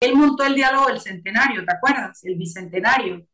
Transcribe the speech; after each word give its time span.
él 0.00 0.14
montó 0.14 0.44
el 0.44 0.54
diálogo 0.54 0.86
del 0.86 1.00
centenario, 1.00 1.64
¿te 1.64 1.74
acuerdas? 1.74 2.24
El 2.24 2.36
bicentenario. 2.36 3.26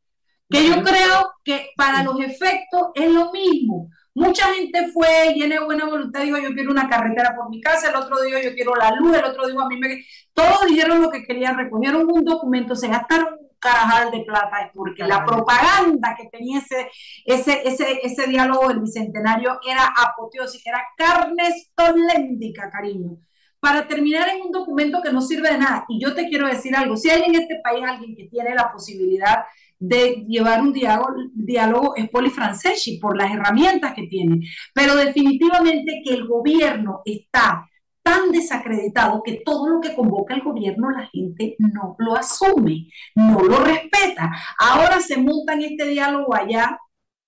Que 0.48 0.67
yo 0.67 0.83
creo 0.83 1.33
que 1.42 1.71
para 1.76 2.02
los 2.02 2.21
efectos 2.21 2.88
es 2.94 3.10
lo 3.10 3.33
mismo. 3.33 3.90
Mucha 4.14 4.46
gente 4.54 4.88
fue 4.92 5.35
llena 5.35 5.56
de 5.56 5.64
buena 5.64 5.87
voluntad, 5.87 6.22
dijo 6.22 6.38
yo 6.38 6.54
quiero 6.54 6.71
una 6.71 6.88
carretera 6.88 7.35
por 7.35 7.50
mi 7.50 7.61
casa, 7.61 7.88
el 7.88 7.96
otro 7.96 8.22
dijo 8.22 8.38
yo 8.38 8.54
quiero 8.54 8.74
la 8.77 8.92
luz, 8.92 9.16
el 9.16 9.24
otro 9.24 9.46
dijo 9.46 9.61
a 9.61 9.69
mí 9.69 9.77
me... 9.79 10.04
Todos 10.32 10.66
dijeron 10.69 11.03
lo 11.03 11.11
que 11.11 11.24
querían, 11.24 11.56
recogieron 11.56 12.08
un 12.08 12.24
documento, 12.24 12.76
se 12.76 12.88
gastaron 12.88 13.35
un 13.40 13.49
carajal 13.58 14.12
de 14.12 14.21
plata, 14.21 14.71
porque 14.74 15.04
la 15.04 15.24
propaganda 15.24 16.15
que 16.16 16.28
tenía 16.28 16.60
ese, 16.60 16.88
ese, 17.24 17.66
ese, 17.66 18.01
ese 18.02 18.27
diálogo 18.28 18.69
del 18.69 18.80
Bicentenario 18.80 19.59
era 19.69 19.92
apoteósica, 19.96 20.70
era 20.70 20.84
carne 20.96 21.48
estoléndica, 21.48 22.70
cariño 22.70 23.19
para 23.65 23.88
terminar 23.88 24.28
en 24.28 24.42
un 24.42 24.52
documento 24.52 25.01
que 25.02 25.10
no 25.10 25.23
sirve 25.23 25.51
de 25.51 25.56
nada. 25.56 25.87
Y 25.88 25.98
yo 25.98 26.14
te 26.14 26.28
quiero 26.28 26.46
decir 26.46 26.77
algo, 26.77 26.98
si 26.98 27.09
hay 27.09 27.23
en 27.23 27.34
este 27.34 27.60
país 27.64 27.83
alguien 27.83 28.14
que 28.14 28.24
tiene 28.24 28.55
la 28.55 28.70
posibilidad 28.70 29.38
de 29.78 30.23
llevar 30.28 30.60
un 30.60 30.70
diálogo, 30.70 31.14
diálogo 31.32 31.96
es 31.96 32.10
Poli 32.10 32.28
Franceschi 32.28 32.98
por 32.98 33.16
las 33.16 33.32
herramientas 33.32 33.95
que 33.95 34.06
tiene, 34.06 34.46
pero 34.74 34.95
definitivamente 34.96 36.02
que 36.04 36.12
el 36.12 36.27
gobierno 36.27 37.00
está 37.06 37.66
tan 38.02 38.30
desacreditado 38.32 39.23
que 39.23 39.40
todo 39.42 39.66
lo 39.66 39.80
que 39.80 39.95
convoca 39.95 40.34
el 40.34 40.42
gobierno 40.42 40.90
la 40.90 41.06
gente 41.06 41.56
no 41.59 41.96
lo 41.98 42.16
asume, 42.16 42.88
no 43.15 43.40
lo 43.40 43.60
respeta. 43.60 44.30
Ahora 44.59 45.01
se 45.01 45.16
montan 45.16 45.62
este 45.62 45.87
diálogo 45.87 46.34
allá 46.34 46.78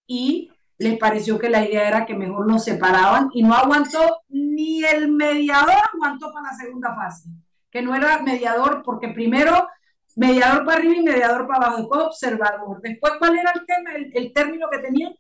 y 0.07 0.51
les 0.79 0.99
pareció 0.99 1.39
que 1.39 1.49
la 1.49 1.65
idea 1.65 1.89
era 1.89 2.07
que 2.07 2.15
mejor 2.15 2.47
nos 2.47 2.65
separaban 2.65 3.31
y 3.33 3.43
no 3.43 3.55
aguantó 3.55 4.23
ni 4.29 4.85
el 4.85 5.11
mediador 5.11 5.75
aguantó 5.95 6.33
para 6.33 6.51
la 6.51 6.57
segunda 6.57 6.95
fase, 6.95 7.31
que 7.71 7.83
no 7.83 7.95
era 7.95 8.23
mediador 8.23 8.83
porque 8.85 9.09
primero 9.09 9.69
mediador 10.17 10.65
para 10.65 10.79
arriba 10.79 10.95
y 10.95 11.03
mediador 11.03 11.47
para 11.47 11.67
abajo, 11.67 11.77
después 11.79 12.01
observador. 12.03 12.81
Después, 12.81 13.13
¿cuál 13.19 13.39
era 13.39 13.53
el 13.53 13.67
tema, 13.67 13.91
el, 13.95 14.33
término 14.33 14.69
que 14.71 14.79
tenían? 14.79 15.15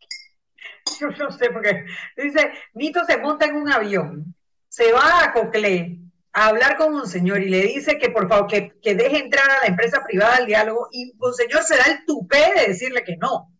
Yo 1.00 1.08
no 1.10 1.30
sé, 1.30 1.50
porque 1.50 1.84
dice, 2.16 2.50
Nito 2.74 3.04
se 3.04 3.18
monta 3.18 3.46
en 3.46 3.56
un 3.56 3.68
avión, 3.70 4.34
se 4.68 4.92
va 4.92 5.24
a 5.24 5.32
Coclé 5.32 5.98
a 6.32 6.46
hablar 6.48 6.76
con 6.76 6.94
un 6.94 7.06
señor 7.06 7.42
y 7.42 7.48
le 7.48 7.62
dice 7.62 7.98
que 7.98 8.10
por 8.10 8.28
favor, 8.28 8.46
que, 8.46 8.72
que 8.82 8.94
deje 8.94 9.18
entrar 9.18 9.48
a 9.50 9.60
la 9.62 9.68
empresa 9.68 10.04
privada 10.04 10.36
al 10.36 10.46
diálogo 10.46 10.88
y 10.92 11.14
un 11.18 11.34
señor 11.34 11.62
se 11.62 11.76
da 11.76 11.84
el 11.84 12.04
tupé 12.04 12.52
de 12.54 12.68
decirle 12.68 13.04
que 13.04 13.16
no 13.16 13.55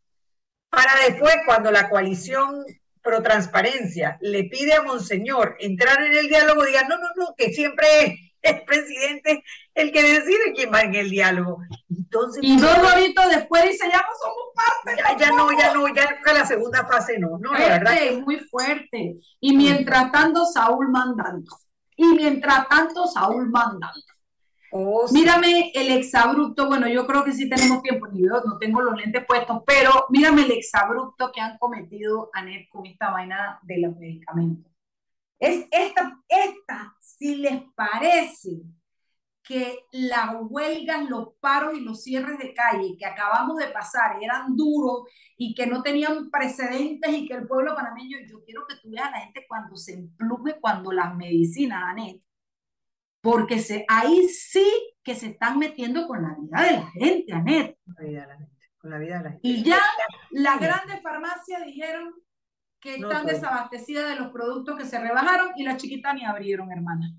para 0.77 0.95
después, 1.09 1.35
cuando 1.47 1.71
la 1.71 1.89
coalición 1.89 2.63
pro 3.01 3.23
transparencia 3.23 4.19
le 4.21 4.45
pide 4.45 4.75
a 4.75 4.83
Monseñor 4.83 5.57
entrar 5.59 6.03
en 6.03 6.15
el 6.15 6.29
diálogo, 6.29 6.67
diga, 6.67 6.83
no, 6.83 6.99
no, 6.99 7.09
no, 7.17 7.35
que 7.35 7.51
siempre 7.51 7.87
es 8.03 8.21
el 8.43 8.63
presidente 8.65 9.43
el 9.73 9.91
que 9.91 10.03
decide 10.03 10.53
quién 10.55 10.71
va 10.71 10.83
en 10.83 10.95
el 10.95 11.09
diálogo. 11.09 11.63
Entonces, 11.89 12.43
y 12.45 12.59
dos 12.59 12.77
horitos 12.77 13.25
después 13.31 13.63
dice, 13.63 13.89
ya 13.91 14.03
no 14.03 14.13
somos 14.21 14.53
parte. 14.55 15.03
Ya, 15.03 15.17
ya 15.17 15.31
no, 15.35 15.51
ya 15.59 15.73
no, 15.73 15.89
ya 15.95 16.35
la 16.35 16.45
segunda 16.45 16.87
fase 16.87 17.19
no, 17.19 17.39
no, 17.39 17.55
la 17.55 17.69
verdad. 17.69 17.97
Es 17.99 18.21
muy 18.21 18.39
fuerte. 18.41 19.17
Y 19.41 19.57
mientras 19.57 20.13
tanto, 20.13 20.45
Saúl 20.45 20.91
mandando. 20.91 21.57
Y 21.97 22.05
mientras 22.09 22.69
tanto, 22.69 23.07
Saúl 23.07 23.49
mandando. 23.49 24.05
Oh, 24.79 25.07
mírame 25.11 25.71
el 25.75 25.91
exabrupto, 25.91 26.67
bueno, 26.67 26.87
yo 26.87 27.07
creo 27.07 27.25
que 27.25 27.33
sí 27.33 27.49
tenemos 27.49 27.83
tiempo, 27.83 28.09
yo 28.13 28.43
no 28.45 28.59
tengo 28.59 28.83
los 28.83 28.95
lentes 28.95 29.25
puestos, 29.25 29.63
pero 29.67 30.05
mírame 30.11 30.43
el 30.43 30.51
exabrupto 30.51 31.33
que 31.33 31.41
han 31.41 31.57
cometido 31.57 32.29
ANET 32.35 32.69
con 32.69 32.85
esta 32.85 33.11
vaina 33.11 33.59
de 33.63 33.79
los 33.79 33.97
medicamentos. 33.97 34.71
Es 35.39 35.67
esta, 35.71 36.21
esta, 36.29 36.95
si 37.01 37.37
les 37.37 37.63
parece 37.75 38.61
que 39.43 39.79
las 39.93 40.35
huelgas, 40.41 41.09
los 41.09 41.29
paros 41.41 41.73
y 41.75 41.81
los 41.81 42.03
cierres 42.03 42.39
de 42.39 42.53
calle 42.53 42.99
que 42.99 43.07
acabamos 43.07 43.57
de 43.57 43.69
pasar 43.69 44.23
eran 44.23 44.57
duros 44.57 45.05
y 45.39 45.55
que 45.55 45.67
no 45.67 45.83
tenían 45.83 46.31
precedentes 46.31 47.15
y 47.15 47.27
que 47.27 47.33
el 47.33 47.47
pueblo 47.47 47.75
panameño, 47.75 48.19
yo 48.29 48.45
quiero 48.45 48.67
que 48.69 48.77
tú 48.83 48.91
veas 48.91 49.07
a 49.07 49.13
la 49.13 49.21
gente 49.21 49.47
cuando 49.49 49.75
se 49.75 49.95
emplume, 49.95 50.61
cuando 50.61 50.93
las 50.93 51.17
medicinas, 51.17 51.83
ANET, 51.83 52.21
porque 53.27 53.59
se, 53.59 53.85
ahí 53.89 54.29
sí 54.29 54.65
que 55.03 55.17
se 55.17 55.27
están 55.27 55.59
metiendo 55.59 56.07
con 56.07 56.23
la 56.23 56.37
vida 56.41 56.63
de 56.63 56.73
la 56.75 56.87
gente, 56.93 57.33
Anet. 57.33 57.77
Con 57.85 57.95
la 57.97 58.09
vida 58.09 58.21
de 58.21 58.27
la 58.29 58.37
gente, 58.37 58.71
con 58.79 58.91
la 58.91 58.99
vida 58.99 59.19
de 59.19 59.25
la 59.25 59.31
gente. 59.31 59.49
Y 59.49 59.65
ya 59.65 59.81
las 60.31 60.61
grandes 60.61 61.03
farmacias 61.03 61.65
dijeron 61.65 62.15
que 62.79 62.95
están 62.95 63.27
desabastecidas 63.27 64.11
de 64.11 64.15
los 64.15 64.31
productos 64.31 64.79
que 64.79 64.85
se 64.85 65.01
rebajaron 65.01 65.49
y 65.57 65.65
las 65.65 65.79
chiquitas 65.79 66.15
ni 66.15 66.25
abrieron, 66.25 66.71
hermana. 66.71 67.17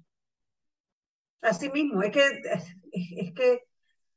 Así 1.42 1.70
mismo, 1.72 2.02
es 2.02 2.12
que, 2.14 2.42
es, 2.94 3.34
que 3.34 3.64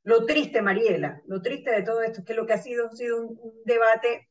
lo 0.05 0.25
triste, 0.27 0.63
Mariela, 0.63 1.21
lo 1.27 1.43
triste 1.43 1.73
de 1.73 1.83
todo 1.83 2.03
esto 2.03 2.21
es 2.21 2.25
que 2.25 2.35
lo 2.35 2.47
que 2.47 2.53
ha 2.53 2.59
sido 2.59 2.87
ha 2.87 2.93
sido 2.93 3.27
un, 3.27 3.53
debate 3.65 4.31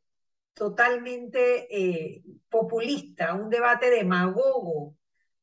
totalmente 0.54 1.68
eh, 1.70 2.24
populista, 2.50 3.34
un 3.34 3.50
debate 3.50 3.90
demagogo, 3.90 4.96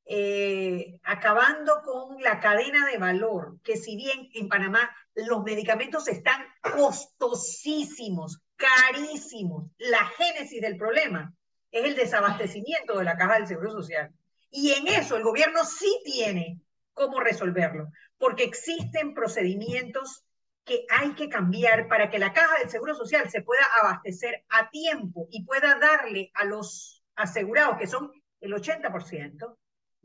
eh, 0.08 1.00
acabando 1.02 1.82
con 1.82 2.22
la 2.22 2.38
cadena 2.38 2.86
de 2.86 2.96
valor, 2.96 3.58
que 3.64 3.76
si 3.76 3.96
bien 3.96 4.28
en 4.34 4.48
Panamá 4.48 4.88
los 5.14 5.42
medicamentos 5.42 6.06
están 6.06 6.44
costosísimos, 6.60 8.40
carísimos, 8.54 9.64
la 9.78 10.04
génesis 10.16 10.60
del 10.60 10.76
problema 10.76 11.34
es 11.72 11.84
el 11.84 11.96
desabastecimiento 11.96 12.98
de 12.98 13.04
la 13.04 13.16
caja 13.16 13.34
del 13.34 13.48
Seguro 13.48 13.72
Social. 13.72 14.12
Y 14.48 14.70
en 14.72 14.86
eso 14.86 15.16
el 15.16 15.24
gobierno 15.24 15.64
sí 15.64 16.00
tiene 16.04 16.60
cómo 16.92 17.18
resolverlo, 17.18 17.88
porque 18.16 18.44
existen 18.44 19.12
procedimientos 19.12 20.24
que 20.64 20.86
hay 20.88 21.14
que 21.14 21.28
cambiar 21.28 21.88
para 21.88 22.10
que 22.10 22.18
la 22.20 22.32
caja 22.32 22.58
del 22.58 22.70
Seguro 22.70 22.94
Social 22.94 23.28
se 23.28 23.42
pueda 23.42 23.64
abastecer 23.82 24.44
a 24.50 24.70
tiempo 24.70 25.26
y 25.30 25.44
pueda 25.44 25.78
darle 25.80 26.30
a 26.34 26.44
los 26.44 27.04
asegurados, 27.16 27.76
que 27.78 27.86
son 27.88 28.12
el 28.40 28.52
80%, 28.52 29.56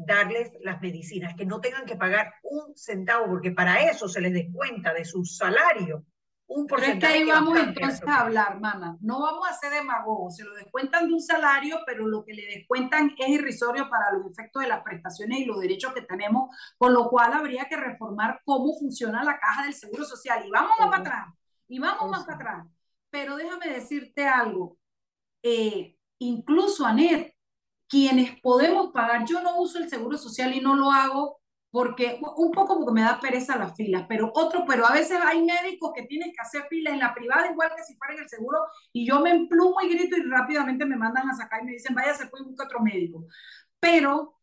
darles 0.05 0.51
las 0.61 0.81
medicinas, 0.81 1.35
que 1.35 1.45
no 1.45 1.61
tengan 1.61 1.85
que 1.85 1.95
pagar 1.95 2.33
un 2.43 2.75
centavo, 2.75 3.27
porque 3.27 3.51
para 3.51 3.89
eso 3.89 4.07
se 4.07 4.21
les 4.21 4.33
descuenta 4.33 4.93
de 4.93 5.05
su 5.05 5.25
salario 5.25 6.05
un 6.53 6.67
porcentaje. 6.67 6.99
Pero 6.99 7.07
es 7.07 7.13
que 7.13 7.19
ahí 7.19 7.29
vamos 7.29 7.59
entonces 7.59 8.07
a 8.07 8.19
hablar, 8.21 8.59
mamá. 8.59 8.97
No 9.01 9.21
vamos 9.21 9.47
a 9.47 9.51
hacer 9.51 9.71
demagogos, 9.71 10.35
se 10.35 10.43
lo 10.43 10.53
descuentan 10.53 11.07
de 11.07 11.13
un 11.13 11.21
salario, 11.21 11.79
pero 11.85 12.07
lo 12.07 12.23
que 12.25 12.33
le 12.33 12.45
descuentan 12.45 13.13
es 13.17 13.29
irrisorio 13.29 13.89
para 13.89 14.11
los 14.11 14.31
efectos 14.31 14.61
de 14.61 14.69
las 14.69 14.83
prestaciones 14.83 15.39
y 15.39 15.45
los 15.45 15.59
derechos 15.59 15.93
que 15.93 16.01
tenemos, 16.01 16.55
con 16.77 16.93
lo 16.93 17.09
cual 17.09 17.33
habría 17.33 17.65
que 17.65 17.77
reformar 17.77 18.41
cómo 18.43 18.77
funciona 18.77 19.23
la 19.23 19.39
caja 19.39 19.63
del 19.63 19.73
Seguro 19.73 20.03
Social. 20.03 20.45
Y 20.45 20.51
vamos 20.51 20.71
más 20.79 20.89
para 20.89 21.01
atrás, 21.01 21.27
y 21.67 21.79
vamos 21.79 22.09
más 22.09 22.25
para 22.25 22.35
atrás. 22.35 22.67
Pero 23.09 23.35
déjame 23.35 23.69
decirte 23.69 24.27
algo. 24.27 24.77
Eh, 25.43 25.95
incluso, 26.19 26.85
Anet, 26.85 27.30
quienes 27.91 28.39
podemos 28.41 28.91
pagar, 28.93 29.25
yo 29.25 29.41
no 29.43 29.59
uso 29.59 29.77
el 29.77 29.89
seguro 29.89 30.17
social 30.17 30.55
y 30.55 30.61
no 30.61 30.75
lo 30.75 30.91
hago 30.91 31.41
porque 31.71 32.19
un 32.37 32.51
poco 32.51 32.77
porque 32.77 32.93
me 32.93 33.01
da 33.01 33.19
pereza 33.19 33.57
las 33.57 33.75
filas, 33.75 34.05
pero 34.07 34.31
otro, 34.33 34.63
pero 34.65 34.85
a 34.87 34.93
veces 34.93 35.19
hay 35.25 35.43
médicos 35.43 35.91
que 35.93 36.03
tienen 36.03 36.31
que 36.31 36.41
hacer 36.41 36.63
filas 36.69 36.93
en 36.93 36.99
la 37.01 37.13
privada 37.13 37.51
igual 37.51 37.71
que 37.75 37.83
si 37.83 37.95
fuera 37.97 38.13
en 38.13 38.21
el 38.21 38.29
seguro 38.29 38.59
y 38.93 39.05
yo 39.05 39.19
me 39.19 39.31
emplumo 39.31 39.75
y 39.81 39.89
grito 39.89 40.17
y 40.17 40.23
rápidamente 40.23 40.85
me 40.85 40.95
mandan 40.97 41.29
a 41.29 41.35
sacar 41.35 41.61
y 41.63 41.65
me 41.65 41.71
dicen, 41.73 41.93
vaya, 41.95 42.13
se 42.13 42.27
puede 42.27 42.45
buscar 42.45 42.67
otro 42.67 42.79
médico. 42.81 43.25
Pero 43.79 44.39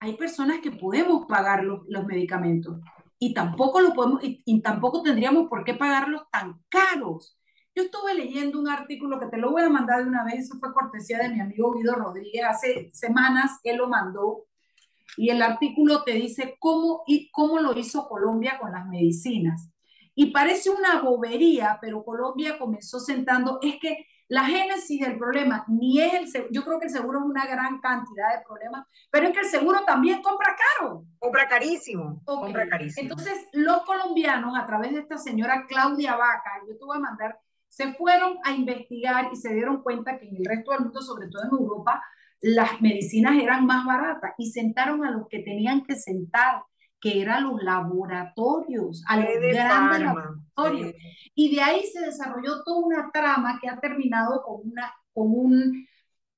hay 0.00 0.16
personas 0.16 0.60
que 0.60 0.70
podemos 0.70 1.26
pagar 1.26 1.64
los, 1.64 1.80
los 1.88 2.04
medicamentos 2.06 2.80
y 3.18 3.34
tampoco 3.34 3.80
lo 3.80 3.92
podemos 3.94 4.20
y 4.22 4.62
tampoco 4.62 5.02
tendríamos 5.02 5.48
por 5.48 5.64
qué 5.64 5.74
pagarlos 5.74 6.22
tan 6.30 6.62
caros. 6.68 7.36
Yo 7.76 7.82
estuve 7.82 8.14
leyendo 8.14 8.58
un 8.58 8.70
artículo 8.70 9.20
que 9.20 9.26
te 9.26 9.36
lo 9.36 9.50
voy 9.50 9.62
a 9.62 9.68
mandar 9.68 10.02
de 10.02 10.08
una 10.08 10.24
vez, 10.24 10.46
eso 10.46 10.58
fue 10.58 10.72
cortesía 10.72 11.18
de 11.18 11.28
mi 11.28 11.40
amigo 11.40 11.74
Guido 11.74 11.94
Rodríguez, 11.94 12.42
hace 12.42 12.88
semanas 12.94 13.60
él 13.64 13.76
lo 13.76 13.86
mandó, 13.86 14.46
y 15.18 15.28
el 15.28 15.42
artículo 15.42 16.02
te 16.02 16.12
dice 16.12 16.56
cómo, 16.58 17.02
y 17.06 17.30
cómo 17.30 17.58
lo 17.58 17.78
hizo 17.78 18.08
Colombia 18.08 18.58
con 18.58 18.72
las 18.72 18.86
medicinas. 18.86 19.70
Y 20.14 20.30
parece 20.30 20.70
una 20.70 21.02
bobería, 21.02 21.76
pero 21.78 22.02
Colombia 22.02 22.58
comenzó 22.58 22.98
sentando, 22.98 23.58
es 23.60 23.76
que 23.78 24.06
la 24.28 24.46
génesis 24.46 25.02
del 25.02 25.18
problema 25.18 25.66
ni 25.68 26.00
es 26.00 26.14
el 26.14 26.28
seguro, 26.28 26.52
yo 26.52 26.64
creo 26.64 26.78
que 26.80 26.86
el 26.86 26.92
seguro 26.92 27.18
es 27.18 27.26
una 27.26 27.44
gran 27.44 27.78
cantidad 27.80 28.38
de 28.38 28.44
problemas, 28.46 28.86
pero 29.10 29.26
es 29.26 29.34
que 29.34 29.40
el 29.40 29.50
seguro 29.50 29.84
también 29.84 30.22
compra 30.22 30.56
caro. 30.78 31.04
Compra 31.18 31.46
carísimo, 31.46 32.22
compra 32.24 32.66
carísimo. 32.70 33.02
Entonces, 33.02 33.34
los 33.52 33.82
colombianos, 33.82 34.58
a 34.58 34.64
través 34.64 34.94
de 34.94 35.00
esta 35.00 35.18
señora 35.18 35.66
Claudia 35.68 36.16
Vaca, 36.16 36.62
yo 36.66 36.74
te 36.78 36.84
voy 36.84 36.96
a 36.96 37.00
mandar 37.00 37.38
se 37.76 37.92
fueron 37.92 38.38
a 38.42 38.52
investigar 38.52 39.28
y 39.30 39.36
se 39.36 39.52
dieron 39.52 39.82
cuenta 39.82 40.18
que 40.18 40.26
en 40.26 40.36
el 40.36 40.46
resto 40.46 40.70
del 40.70 40.80
mundo, 40.80 41.02
sobre 41.02 41.28
todo 41.28 41.42
en 41.42 41.50
Europa, 41.50 42.02
las 42.40 42.80
medicinas 42.80 43.36
eran 43.36 43.66
más 43.66 43.84
baratas 43.84 44.32
y 44.38 44.50
sentaron 44.50 45.04
a 45.04 45.10
los 45.10 45.28
que 45.28 45.40
tenían 45.40 45.84
que 45.84 45.94
sentar, 45.94 46.62
que 46.98 47.20
eran 47.20 47.44
los 47.44 47.62
laboratorios, 47.62 49.04
a 49.06 49.18
los 49.18 49.28
grandes 49.42 50.00
laboratorios. 50.00 50.94
Y 51.34 51.54
de 51.54 51.60
ahí 51.60 51.82
se 51.92 52.00
desarrolló 52.00 52.64
toda 52.64 52.86
una 52.86 53.10
trama 53.12 53.58
que 53.60 53.68
ha 53.68 53.78
terminado 53.78 54.42
con 54.42 54.70
una, 54.70 54.94
con 55.12 55.26
un, 55.28 55.86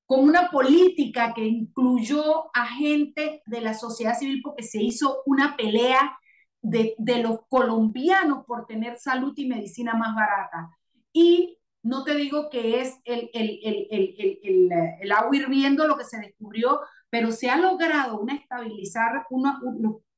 con 0.05 0.19
una 0.25 0.51
política 0.51 1.33
que 1.33 1.45
incluyó 1.45 2.53
a 2.53 2.65
gente 2.65 3.43
de 3.45 3.61
la 3.61 3.75
sociedad 3.75 4.17
civil 4.19 4.41
porque 4.43 4.63
se 4.63 4.83
hizo 4.83 5.21
una 5.25 5.55
pelea 5.55 6.17
de, 6.61 6.95
de 6.97 7.23
los 7.23 7.45
colombianos 7.47 8.43
por 8.45 8.65
tener 8.65 8.97
salud 8.97 9.31
y 9.37 9.47
medicina 9.47 9.93
más 9.93 10.13
barata. 10.13 10.75
Y 11.19 11.59
no 11.83 12.05
te 12.05 12.15
digo 12.15 12.49
que 12.49 12.79
es 12.79 12.97
el, 13.03 13.29
el, 13.33 13.59
el, 13.61 14.69
el, 15.01 15.11
agua 15.11 15.35
hirviendo 15.35 15.85
lo 15.85 15.97
que 15.97 16.05
se 16.05 16.17
descubrió, 16.17 16.79
pero 17.09 17.33
se 17.33 17.49
ha 17.49 17.57
logrado 17.57 18.19
una 18.19 18.35
estabilizar 18.35 19.25
una, 19.29 19.59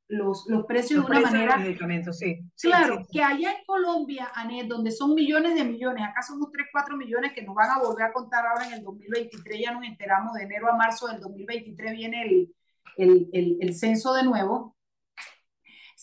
los, 0.07 0.45
los, 0.48 0.65
precios 0.68 1.03
de 1.03 1.12
una 1.12 1.21
manera. 1.21 1.57
medicamentos, 1.57 2.19
sí. 2.19 2.39
claro, 2.62 3.03
que 3.12 3.24
allá 3.24 3.51
en 3.51 3.65
Colombia, 3.65 4.30
Anet, 4.36 4.68
donde 4.68 4.92
son 4.92 5.15
millones 5.15 5.56
de 5.56 5.63
millones, 5.63 6.03
acá 6.03 6.21
somos 6.21 6.51
3, 6.51 6.68
4 6.71 6.95
millones 6.95 7.33
que 7.33 7.42
nos 7.42 7.56
van 7.56 7.71
a 7.71 7.80
volver 7.80 8.06
a 8.06 8.13
contar 8.13 8.45
ahora 8.45 8.68
en 8.68 8.74
el 8.74 8.83
2023, 8.83 9.59
ya 9.59 9.71
nos 9.71 9.83
enteramos 9.83 10.33
de 10.33 10.44
enero 10.44 10.71
a 10.71 10.77
marzo 10.77 11.07
del 11.07 11.19
2023 11.19 11.94
viene 11.94 12.24
el, 12.24 12.56
el, 12.98 13.30
el, 13.33 13.57
el 13.59 13.74
censo 13.74 14.13
de 14.13 14.21
nuevo. 14.21 14.75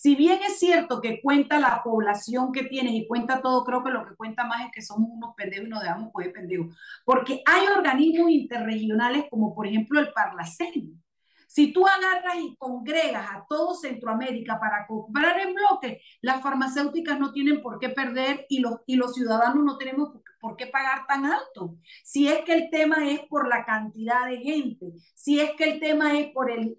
Si 0.01 0.15
bien 0.15 0.39
es 0.47 0.61
cierto 0.61 1.01
que 1.01 1.21
cuenta 1.21 1.59
la 1.59 1.83
población 1.83 2.53
que 2.53 2.63
tienes 2.63 2.93
y 2.95 3.09
cuenta 3.09 3.43
todo, 3.43 3.65
creo 3.65 3.83
que 3.83 3.91
lo 3.91 4.07
que 4.07 4.15
cuenta 4.15 4.45
más 4.45 4.65
es 4.65 4.71
que 4.73 4.81
somos 4.81 5.11
unos 5.11 5.35
pendejos 5.35 5.67
y 5.67 5.71
nos 5.71 5.83
dejamos 5.83 6.13
coger 6.13 6.33
pendejos. 6.33 6.69
Porque 7.05 7.43
hay 7.45 7.67
organismos 7.67 8.31
interregionales 8.31 9.25
como 9.29 9.57
por 9.57 9.67
ejemplo 9.67 9.99
el 9.99 10.13
Parlacén. 10.13 11.03
Si 11.49 11.73
tú 11.73 11.85
agarras 11.85 12.37
y 12.41 12.55
congregas 12.59 13.29
a 13.29 13.45
todo 13.49 13.75
Centroamérica 13.75 14.61
para 14.61 14.87
comprar 14.87 15.41
en 15.41 15.55
bloque, 15.55 16.01
las 16.21 16.43
farmacéuticas 16.43 17.19
no 17.19 17.33
tienen 17.33 17.61
por 17.61 17.81
qué 17.81 17.89
perder 17.89 18.47
y 18.49 18.61
los, 18.61 18.77
y 18.87 18.95
los 18.95 19.15
ciudadanos 19.15 19.65
no 19.65 19.79
tenemos 19.79 20.11
por 20.39 20.57
qué 20.57 20.69
pagar 20.69 21.09
tan 21.09 21.27
alto. 21.27 21.75
Si 22.05 22.29
es 22.29 22.43
que 22.43 22.53
el 22.53 22.71
tema 22.71 23.11
es 23.11 23.23
por 23.27 23.49
la 23.49 23.65
cantidad 23.65 24.29
de 24.29 24.39
gente, 24.39 24.93
si 25.17 25.41
es 25.41 25.51
que 25.57 25.65
el 25.65 25.81
tema 25.81 26.17
es 26.17 26.31
por 26.31 26.53
el 26.53 26.77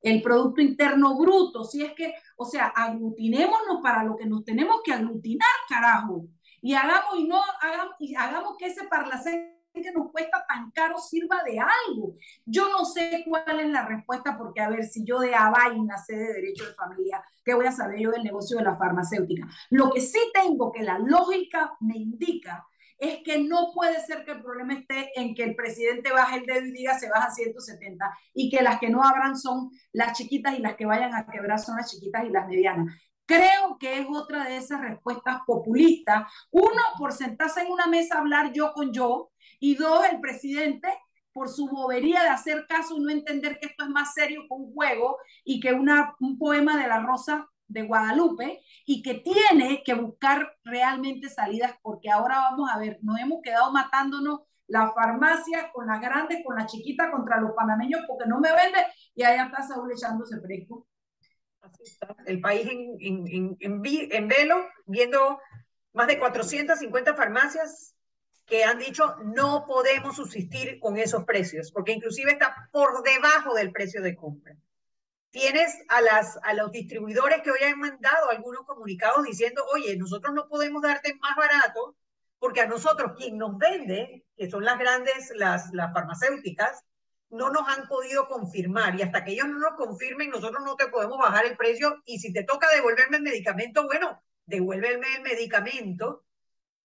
el 0.00 0.22
Producto 0.22 0.60
Interno 0.60 1.16
Bruto, 1.16 1.64
si 1.64 1.82
es 1.82 1.92
que, 1.92 2.14
o 2.36 2.44
sea, 2.44 2.66
aglutinémonos 2.66 3.80
para 3.82 4.04
lo 4.04 4.16
que 4.16 4.26
nos 4.26 4.44
tenemos 4.44 4.80
que 4.84 4.92
aglutinar, 4.92 5.48
carajo. 5.68 6.26
Y 6.60 6.74
hagamos, 6.74 7.16
y 7.16 7.28
no 7.28 7.40
hagamos, 7.60 7.94
y 7.98 8.14
hagamos 8.14 8.56
que 8.58 8.66
ese 8.66 8.84
parlacén 8.88 9.58
que 9.82 9.92
nos 9.92 10.10
cuesta 10.10 10.44
tan 10.48 10.70
caro 10.72 10.98
sirva 10.98 11.42
de 11.44 11.58
algo. 11.58 12.16
Yo 12.44 12.68
no 12.70 12.84
sé 12.84 13.24
cuál 13.28 13.60
es 13.60 13.68
la 13.68 13.86
respuesta, 13.86 14.36
porque 14.36 14.60
a 14.60 14.68
ver, 14.68 14.84
si 14.84 15.04
yo 15.04 15.20
de 15.20 15.30
vaina 15.30 15.96
sé 15.98 16.16
de 16.16 16.32
derecho 16.32 16.66
de 16.66 16.74
familia, 16.74 17.22
¿qué 17.44 17.54
voy 17.54 17.66
a 17.66 17.72
saber 17.72 18.00
yo 18.00 18.10
del 18.10 18.24
negocio 18.24 18.58
de 18.58 18.64
la 18.64 18.76
farmacéutica? 18.76 19.48
Lo 19.70 19.90
que 19.90 20.00
sí 20.00 20.18
tengo 20.32 20.72
que 20.72 20.82
la 20.82 20.98
lógica 20.98 21.76
me 21.80 21.96
indica 21.96 22.66
es 22.98 23.22
que 23.24 23.38
no 23.38 23.70
puede 23.72 24.00
ser 24.04 24.24
que 24.24 24.32
el 24.32 24.42
problema 24.42 24.74
esté 24.74 25.12
en 25.18 25.34
que 25.34 25.44
el 25.44 25.54
presidente 25.54 26.12
baje 26.12 26.38
el 26.38 26.46
dedo 26.46 26.66
y 26.66 26.72
diga 26.72 26.98
se 26.98 27.08
baja 27.08 27.28
a 27.28 27.30
170 27.30 28.18
y 28.34 28.50
que 28.50 28.62
las 28.62 28.80
que 28.80 28.90
no 28.90 29.02
abran 29.02 29.36
son 29.38 29.70
las 29.92 30.18
chiquitas 30.18 30.58
y 30.58 30.62
las 30.62 30.76
que 30.76 30.86
vayan 30.86 31.14
a 31.14 31.26
quebrar 31.26 31.58
son 31.58 31.76
las 31.76 31.90
chiquitas 31.90 32.24
y 32.24 32.30
las 32.30 32.48
medianas. 32.48 32.94
Creo 33.24 33.76
que 33.78 33.98
es 33.98 34.06
otra 34.08 34.44
de 34.44 34.56
esas 34.56 34.80
respuestas 34.80 35.40
populistas. 35.46 36.32
Uno, 36.50 36.80
por 36.98 37.12
sentarse 37.12 37.60
en 37.60 37.70
una 37.70 37.86
mesa 37.86 38.16
a 38.16 38.20
hablar 38.20 38.52
yo 38.52 38.72
con 38.72 38.92
yo. 38.92 39.30
Y 39.60 39.74
dos, 39.74 40.02
el 40.10 40.18
presidente 40.20 40.88
por 41.32 41.48
su 41.48 41.68
bobería 41.68 42.22
de 42.22 42.30
hacer 42.30 42.66
caso 42.66 42.96
y 42.96 43.00
no 43.00 43.10
entender 43.10 43.58
que 43.60 43.66
esto 43.66 43.84
es 43.84 43.90
más 43.90 44.14
serio 44.14 44.40
que 44.48 44.54
un 44.54 44.72
juego 44.72 45.18
y 45.44 45.60
que 45.60 45.72
una, 45.72 46.16
un 46.20 46.38
poema 46.38 46.80
de 46.80 46.88
la 46.88 47.00
Rosa 47.00 47.48
de 47.68 47.82
Guadalupe 47.82 48.62
y 48.84 49.02
que 49.02 49.14
tiene 49.14 49.82
que 49.84 49.94
buscar 49.94 50.56
realmente 50.64 51.28
salidas 51.28 51.74
porque 51.82 52.10
ahora 52.10 52.38
vamos 52.38 52.70
a 52.72 52.78
ver, 52.78 52.98
nos 53.02 53.20
hemos 53.20 53.40
quedado 53.42 53.70
matándonos 53.72 54.40
la 54.66 54.92
farmacia 54.92 55.70
con 55.72 55.86
las 55.86 56.00
grandes, 56.00 56.44
con 56.44 56.56
la 56.56 56.66
chiquita 56.66 57.10
contra 57.10 57.40
los 57.40 57.52
panameños 57.52 58.02
porque 58.06 58.28
no 58.28 58.40
me 58.40 58.52
vende 58.52 58.78
y 59.14 59.22
allá 59.22 59.46
está 59.46 59.62
Saúl 59.62 59.92
echándose 59.92 60.40
fresco. 60.40 60.86
Así 61.60 61.82
está. 61.84 62.14
El 62.26 62.40
país 62.40 62.66
en, 62.66 62.96
en, 63.00 63.56
en, 63.60 63.78
en 63.82 64.28
velo, 64.28 64.64
viendo 64.86 65.38
más 65.92 66.06
de 66.06 66.18
450 66.18 67.14
farmacias 67.14 67.94
que 68.46 68.64
han 68.64 68.78
dicho 68.78 69.16
no 69.24 69.64
podemos 69.66 70.16
subsistir 70.16 70.78
con 70.80 70.96
esos 70.96 71.24
precios, 71.24 71.70
porque 71.70 71.92
inclusive 71.92 72.32
está 72.32 72.68
por 72.72 73.02
debajo 73.02 73.54
del 73.54 73.72
precio 73.72 74.02
de 74.02 74.16
compra. 74.16 74.56
Tienes 75.30 75.76
a, 75.88 76.00
las, 76.00 76.38
a 76.42 76.54
los 76.54 76.72
distribuidores 76.72 77.42
que 77.42 77.50
hoy 77.50 77.62
han 77.62 77.78
mandado 77.78 78.30
algunos 78.30 78.64
comunicados 78.64 79.24
diciendo, 79.24 79.62
oye, 79.74 79.96
nosotros 79.96 80.34
no 80.34 80.48
podemos 80.48 80.82
darte 80.82 81.14
más 81.16 81.36
barato 81.36 81.96
porque 82.38 82.60
a 82.60 82.66
nosotros 82.66 83.12
quien 83.16 83.36
nos 83.36 83.58
vende, 83.58 84.24
que 84.36 84.50
son 84.50 84.64
las 84.64 84.78
grandes, 84.78 85.32
las, 85.34 85.72
las 85.72 85.92
farmacéuticas, 85.92 86.84
no 87.30 87.50
nos 87.50 87.68
han 87.68 87.88
podido 87.88 88.28
confirmar. 88.28 88.98
Y 88.98 89.02
hasta 89.02 89.24
que 89.24 89.32
ellos 89.32 89.48
no 89.48 89.58
nos 89.58 89.74
confirmen, 89.76 90.30
nosotros 90.30 90.62
no 90.64 90.76
te 90.76 90.88
podemos 90.88 91.18
bajar 91.18 91.44
el 91.46 91.56
precio. 91.56 92.00
Y 92.06 92.20
si 92.20 92.32
te 92.32 92.44
toca 92.44 92.68
devolverme 92.70 93.18
el 93.18 93.22
medicamento, 93.22 93.84
bueno, 93.84 94.22
devuélveme 94.46 95.16
el 95.16 95.22
medicamento. 95.22 96.24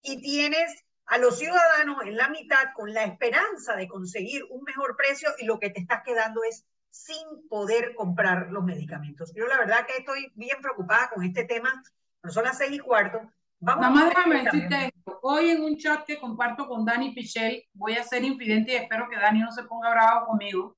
Y 0.02 0.22
tienes 0.22 0.84
a 1.06 1.18
los 1.18 1.38
ciudadanos 1.38 1.98
en 2.04 2.18
la 2.18 2.30
mitad 2.30 2.74
con 2.76 2.94
la 2.94 3.04
esperanza 3.06 3.76
de 3.76 3.88
conseguir 3.88 4.44
un 4.50 4.64
mejor 4.64 4.96
precio 4.98 5.30
y 5.38 5.46
lo 5.46 5.60
que 5.60 5.70
te 5.70 5.82
estás 5.82 6.02
quedando 6.04 6.44
es 6.44 6.66
sin 6.94 7.48
poder 7.50 7.96
comprar 7.96 8.52
los 8.52 8.64
medicamentos. 8.64 9.34
Yo 9.36 9.48
la 9.48 9.58
verdad 9.58 9.88
que 9.88 9.98
estoy 9.98 10.32
bien 10.36 10.58
preocupada 10.62 11.10
con 11.12 11.24
este 11.24 11.44
tema, 11.44 11.84
pero 12.22 12.32
son 12.32 12.44
las 12.44 12.60
seis 12.60 12.72
y 12.72 12.80
cuarto. 12.80 13.20
Vamos 13.60 13.82
Nada 13.82 13.96
más 13.96 14.10
déjame 14.10 14.44
decirte 14.44 14.92
esto. 14.96 15.20
Hoy 15.24 15.50
en 15.50 15.64
un 15.64 15.76
chat 15.76 16.06
que 16.06 16.20
comparto 16.20 16.68
con 16.68 16.86
Dani 16.86 17.12
Pichel, 17.16 17.64
voy 17.74 17.94
a 17.94 18.04
ser 18.04 18.24
infidente 18.24 18.74
y 18.74 18.76
espero 18.76 19.10
que 19.10 19.16
Dani 19.16 19.40
no 19.40 19.52
se 19.52 19.64
ponga 19.64 19.90
bravo 19.90 20.28
conmigo. 20.28 20.78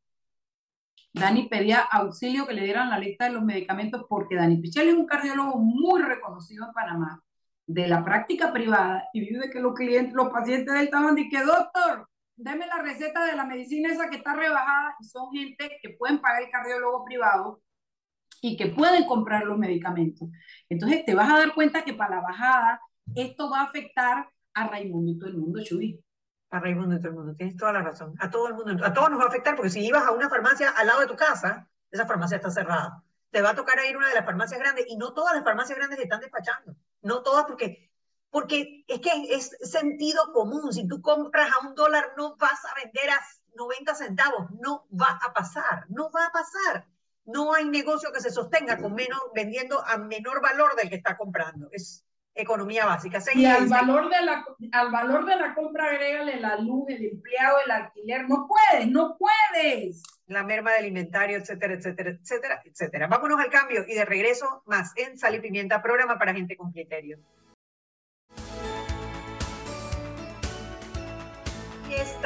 Dani 1.12 1.50
pedía 1.50 1.82
auxilio 1.82 2.48
que 2.48 2.54
le 2.54 2.64
dieran 2.64 2.90
la 2.90 2.98
lista 2.98 3.26
de 3.26 3.32
los 3.32 3.44
medicamentos 3.44 4.06
porque 4.08 4.36
Dani 4.36 4.56
Pichel 4.58 4.88
es 4.88 4.96
un 4.96 5.06
cardiólogo 5.06 5.58
muy 5.58 6.02
reconocido 6.02 6.66
en 6.66 6.72
Panamá 6.74 7.22
de 7.68 7.90
la 7.90 8.06
práctica 8.06 8.54
privada 8.54 9.10
y 9.12 9.20
vive 9.20 9.50
que 9.50 9.60
los 9.60 9.74
clientes, 9.74 10.14
los 10.14 10.30
pacientes 10.30 10.74
de 10.74 10.80
él 10.80 10.86
estaban 10.86 11.14
diciendo, 11.14 11.52
doctor, 11.54 12.08
deme 12.36 12.68
la 12.68 12.82
receta 12.82 13.26
de 13.26 13.36
la 13.36 13.46
medicina 13.46 13.92
esa 13.92 14.10
que 14.10 14.18
está 14.18 14.34
rebajada 14.34 14.96
y 15.00 15.06
son 15.06 15.32
gente 15.32 15.78
que 15.82 15.90
pueden 15.92 16.20
pagar 16.20 16.44
el 16.44 16.50
cardiólogo 16.50 17.06
privado 17.06 17.62
y 18.42 18.58
que 18.58 18.68
pueden 18.68 19.06
comprar 19.06 19.46
los 19.46 19.58
medicamentos. 19.58 20.30
Entonces 20.70 21.06
te 21.06 21.16
vas 21.16 21.30
a 21.32 21.40
dar 21.40 21.54
cuenta 21.54 21.84
que 21.84 21.94
para 21.94 22.18
la 22.18 22.22
bajada 22.22 22.82
esto 23.16 23.50
va 23.50 23.62
a 23.62 23.64
afectar 23.64 24.30
a 24.54 24.68
Raimundo 24.68 25.12
y 25.12 25.20
todo 25.20 25.30
el 25.30 25.38
mundo, 25.38 25.64
Chuy. 25.64 26.02
A 26.52 26.60
Raimundo 26.60 26.96
y 26.96 27.00
todo 27.00 27.10
el 27.10 27.16
mundo, 27.16 27.36
tienes 27.36 27.58
toda 27.58 27.74
la 27.74 27.82
razón. 27.82 28.14
A 28.20 28.30
todo 28.30 28.48
el 28.48 28.54
mundo, 28.54 28.86
a 28.86 28.94
todos 28.94 29.10
nos 29.10 29.20
va 29.20 29.26
a 29.26 29.28
afectar 29.28 29.56
porque 29.56 29.70
si 29.70 29.86
ibas 29.86 30.06
a 30.06 30.12
una 30.12 30.30
farmacia 30.30 30.70
al 30.70 30.88
lado 30.88 31.02
de 31.02 31.08
tu 31.08 31.16
casa, 31.16 31.68
esa 31.92 32.06
farmacia 32.06 32.38
está 32.38 32.52
cerrada. 32.52 33.04
Te 33.32 33.42
va 33.42 33.50
a 33.50 33.56
tocar 33.56 33.78
ir 33.86 33.96
a 33.96 33.98
una 33.98 34.10
de 34.10 34.16
las 34.16 34.26
farmacias 34.26 34.60
grandes 34.60 34.86
y 34.88 34.98
no 34.98 35.14
todas 35.14 35.36
las 35.36 35.44
farmacias 35.44 35.78
grandes 35.78 36.00
están 36.00 36.22
despachando. 36.22 36.76
No 37.02 37.22
todas 37.24 37.46
porque 37.46 37.92
porque 38.30 38.84
es 38.88 39.00
que 39.00 39.12
es 39.30 39.58
sentido 39.62 40.34
común. 40.34 40.74
Si 40.74 40.88
tú 40.88 41.02
compras 41.02 41.50
a 41.52 41.68
un 41.68 41.76
dólar, 41.76 42.14
no 42.18 42.36
vas 42.38 42.66
a 42.66 42.76
vender 42.84 43.10
a 43.10 43.22
90 43.56 43.96
centavos. 43.96 44.52
No 44.60 44.86
va 44.92 45.20
a 45.24 45.34
pasar, 45.34 45.86
no 45.90 46.10
va 46.12 46.26
a 46.26 46.32
pasar. 46.32 46.86
No 47.26 47.54
hay 47.54 47.66
negocio 47.66 48.12
que 48.12 48.22
se 48.22 48.30
sostenga 48.30 48.78
con 48.78 48.94
menos, 48.94 49.20
vendiendo 49.34 49.84
a 49.84 49.98
menor 49.98 50.42
valor 50.42 50.76
del 50.76 50.90
que 50.90 50.96
está 50.96 51.18
comprando. 51.18 51.70
Es 51.72 52.06
economía 52.36 52.86
básica. 52.86 53.20
y 53.34 53.46
al 53.46 53.68
valor, 53.68 54.10
de 54.10 54.22
la, 54.22 54.46
al 54.74 54.92
valor 54.92 55.26
de 55.26 55.36
la 55.38 55.56
compra 55.56 55.86
agrégale 55.86 56.40
la 56.40 56.58
luz, 56.58 56.86
el 56.90 57.06
empleado, 57.06 57.58
el 57.66 57.72
alquiler. 57.72 58.28
No 58.28 58.48
puedes, 58.48 58.88
no 58.90 59.18
puedes. 59.18 60.04
La 60.28 60.44
merma 60.44 60.72
de 60.72 60.80
alimentario, 60.80 61.38
etcétera, 61.38 61.76
etcétera, 61.76 62.10
etcétera, 62.12 62.62
etcétera. 62.66 63.08
Vámonos 63.08 63.40
al 63.40 63.50
cambio 63.50 63.86
y 63.88 63.94
de 63.94 64.06
regreso 64.06 64.64
más 64.66 64.92
en 64.98 65.18
Sal 65.18 65.36
y 65.36 65.40
Pimienta, 65.40 65.82
programa 65.82 66.20
para 66.20 66.34
gente 66.34 66.58
con 66.58 66.72
criterio. 66.72 67.20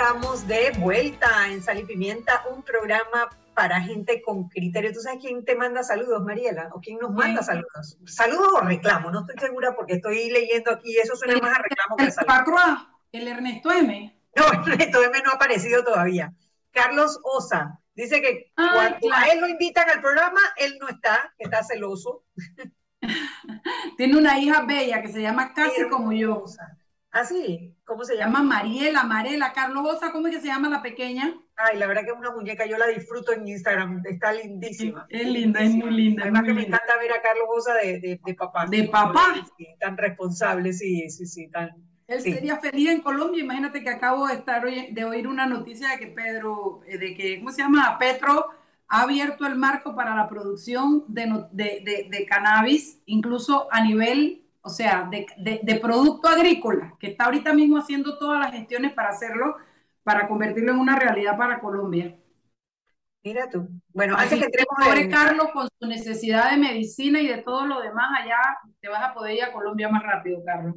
Estamos 0.01 0.47
de 0.47 0.71
vuelta 0.79 1.49
en 1.49 1.61
Sal 1.61 1.79
y 1.79 1.83
Pimienta, 1.83 2.45
un 2.55 2.63
programa 2.63 3.29
para 3.53 3.81
gente 3.81 4.21
con 4.21 4.47
criterio. 4.47 4.93
¿Tú 4.93 5.01
sabes 5.01 5.19
quién 5.19 5.43
te 5.43 5.55
manda 5.55 5.83
saludos, 5.83 6.23
Mariela? 6.23 6.69
¿O 6.71 6.79
quién 6.79 6.99
nos 6.99 7.11
manda 7.11 7.43
saludos? 7.43 7.97
¿Saludos 8.05 8.47
o 8.53 8.61
reclamo? 8.61 9.11
No 9.11 9.19
estoy 9.19 9.35
segura 9.37 9.75
porque 9.75 9.95
estoy 9.95 10.29
leyendo 10.29 10.71
aquí, 10.71 10.97
eso 10.97 11.17
suena 11.17 11.37
más 11.39 11.59
a 11.59 11.61
reclamo 11.61 11.97
que 11.97 12.05
a 12.05 12.11
saludos. 12.11 12.87
El 13.11 13.27
Ernesto 13.27 13.73
M. 13.73 14.17
No, 14.37 14.43
Ernesto 14.53 15.03
M 15.03 15.21
no 15.21 15.31
ha 15.31 15.35
aparecido 15.35 15.83
todavía. 15.83 16.33
Carlos 16.71 17.19
Osa 17.23 17.81
dice 17.93 18.21
que 18.21 18.53
cuando 18.55 19.13
a 19.13 19.25
él 19.33 19.41
lo 19.41 19.49
invitan 19.49 19.89
al 19.89 19.99
programa, 19.99 20.39
él 20.55 20.77
no 20.79 20.87
está, 20.87 21.33
que 21.37 21.43
está 21.43 21.61
celoso. 21.61 22.23
Tiene 23.97 24.17
una 24.17 24.39
hija 24.39 24.61
bella 24.61 25.01
que 25.01 25.09
se 25.09 25.21
llama 25.21 25.53
casi 25.53 25.89
como 25.89 26.13
yo. 26.13 26.45
¿Ah, 27.11 27.25
sí? 27.25 27.75
¿Cómo 27.85 28.03
se 28.03 28.15
llama? 28.15 28.39
llama 28.39 28.55
Mariela, 28.55 29.03
Marela, 29.03 29.51
Carlos 29.53 29.83
Osa, 29.95 30.11
¿cómo 30.11 30.27
es 30.27 30.35
que 30.35 30.41
se 30.41 30.47
llama 30.47 30.69
la 30.69 30.81
pequeña? 30.81 31.33
Ay, 31.55 31.77
la 31.77 31.87
verdad 31.87 32.03
que 32.03 32.11
es 32.11 32.17
una 32.17 32.31
muñeca, 32.31 32.65
yo 32.65 32.77
la 32.77 32.87
disfruto 32.87 33.33
en 33.33 33.47
Instagram, 33.47 34.03
está 34.05 34.31
lindísima. 34.31 35.07
Es 35.09 35.27
linda, 35.27 35.59
es 35.61 35.71
muy 35.71 35.91
linda. 35.91 36.23
Además 36.23 36.43
que 36.43 36.53
me 36.53 36.61
encanta 36.61 36.97
ver 36.99 37.11
a 37.11 37.21
Carlos 37.21 37.47
Osa 37.49 37.73
de, 37.73 37.99
de, 37.99 38.35
papá. 38.35 38.67
De 38.67 38.83
papá. 38.83 39.35
tan 39.79 39.97
responsable, 39.97 40.71
sí, 40.73 41.09
sí, 41.09 41.25
sí, 41.25 41.49
tan... 41.49 41.71
Él 42.07 42.21
sería 42.21 42.57
feliz 42.57 42.89
en 42.89 43.01
Colombia, 43.01 43.43
imagínate 43.43 43.83
que 43.83 43.89
acabo 43.89 44.27
de 44.27 44.33
estar 44.33 44.63
de 44.63 45.05
oír 45.05 45.27
una 45.27 45.45
noticia 45.45 45.89
de 45.89 45.99
que 45.99 46.07
Pedro, 46.07 46.81
eh, 46.87 46.97
de 46.97 47.15
que, 47.15 47.37
¿cómo 47.37 47.51
se 47.51 47.61
llama? 47.61 47.97
Petro 47.99 48.47
ha 48.87 49.03
abierto 49.03 49.45
el 49.45 49.55
marco 49.55 49.95
para 49.95 50.15
la 50.15 50.27
producción 50.27 51.05
de, 51.07 51.45
de, 51.51 52.07
de, 52.09 52.25
cannabis, 52.25 52.99
incluso 53.05 53.67
a 53.71 53.83
nivel, 53.83 54.43
o 54.69 54.71
sea, 54.71 55.09
de, 55.09 55.79
producto 55.81 56.27
agrícola, 56.27 56.95
que 56.99 57.07
está 57.07 57.25
ahorita 57.25 57.53
mismo 57.53 57.79
haciendo 57.79 58.19
todas 58.19 58.39
las 58.39 58.51
gestiones 58.51 58.93
para 58.93 59.09
hacerlo, 59.09 59.57
para 60.03 60.27
convertirlo 60.27 60.73
en 60.73 60.77
una 60.77 60.97
realidad 60.97 61.35
para 61.35 61.59
Colombia. 61.59 62.15
Mira 63.23 63.49
tú. 63.49 63.67
Bueno, 63.89 64.15
antes 64.15 64.37
que 64.37 64.45
entremos 64.45 65.11
Carlos, 65.11 65.49
con 65.51 65.67
su 65.79 65.87
necesidad 65.87 66.51
de 66.51 66.57
medicina 66.57 67.19
y 67.19 67.27
de 67.27 67.39
todo 67.39 67.65
lo 67.65 67.81
demás, 67.81 68.11
allá 68.21 68.37
te 68.79 68.87
vas 68.89 69.03
a 69.03 69.13
poder 69.13 69.35
ir 69.35 69.43
a 69.43 69.51
Colombia 69.51 69.89
más 69.89 70.03
rápido, 70.03 70.43
Carlos. 70.45 70.75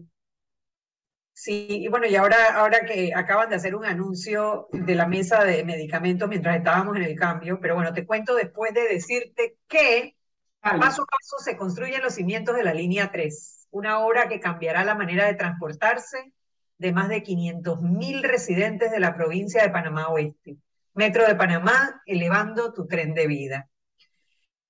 Sí, 1.35 1.67
y 1.69 1.89
bueno, 1.89 2.07
y 2.07 2.17
ahora, 2.17 2.55
ahora 2.55 2.81
que 2.87 3.13
acaban 3.15 3.51
de 3.51 3.57
hacer 3.57 3.75
un 3.75 3.85
anuncio 3.85 4.69
de 4.73 4.95
la 4.95 5.07
mesa 5.07 5.45
de 5.45 5.65
medicamentos 5.65 6.29
mientras 6.29 6.57
estábamos 6.57 6.97
en 6.97 7.03
el 7.03 7.15
cambio, 7.19 7.59
pero 7.61 7.75
bueno, 7.75 7.93
te 7.93 8.07
cuento 8.07 8.35
después 8.35 8.73
de 8.73 8.89
decirte 8.89 9.57
que 9.69 10.17
paso 10.63 11.03
a 11.03 11.07
paso 11.07 11.39
se 11.43 11.57
construyen 11.57 12.03
los 12.03 12.15
cimientos 12.15 12.57
de 12.57 12.65
la 12.65 12.75
línea 12.75 13.11
3, 13.11 13.69
una 13.71 13.99
obra 14.01 14.29
que 14.29 14.41
cambiará 14.41 14.85
la 14.85 14.95
manera 14.95 15.27
de 15.27 15.35
transportarse 15.35 16.33
de 16.79 16.93
más 16.93 17.09
de 17.09 17.23
500 17.23 17.83
mil 17.83 18.23
residentes 18.23 18.91
de 18.91 19.01
la 19.01 19.15
provincia 19.15 19.63
de 19.63 19.71
Panamá 19.71 20.09
Oeste. 20.09 20.57
Metro 20.95 21.27
de 21.27 21.35
Panamá, 21.35 22.03
elevando 22.07 22.73
tu 22.73 22.87
tren 22.87 23.15
de 23.15 23.27
vida. 23.27 23.69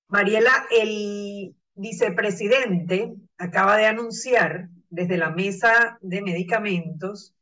Mariela, 0.07 0.67
el 0.71 1.55
vicepresidente 1.75 3.13
acaba 3.37 3.77
de 3.77 3.87
anunciar 3.87 4.69
desde 4.89 5.17
la 5.17 5.31
mesa 5.31 5.97
de 6.01 6.21
medicamentos 6.21 7.32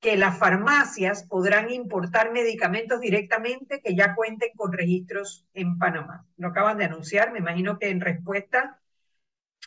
que 0.00 0.16
las 0.16 0.38
farmacias 0.38 1.24
podrán 1.24 1.70
importar 1.70 2.30
medicamentos 2.32 3.00
directamente 3.00 3.80
que 3.82 3.96
ya 3.96 4.14
cuenten 4.14 4.50
con 4.54 4.72
registros 4.72 5.46
en 5.54 5.78
Panamá. 5.78 6.24
Lo 6.36 6.48
acaban 6.48 6.78
de 6.78 6.84
anunciar, 6.84 7.32
me 7.32 7.40
imagino 7.40 7.78
que 7.78 7.90
en 7.90 8.00
respuesta 8.00 8.80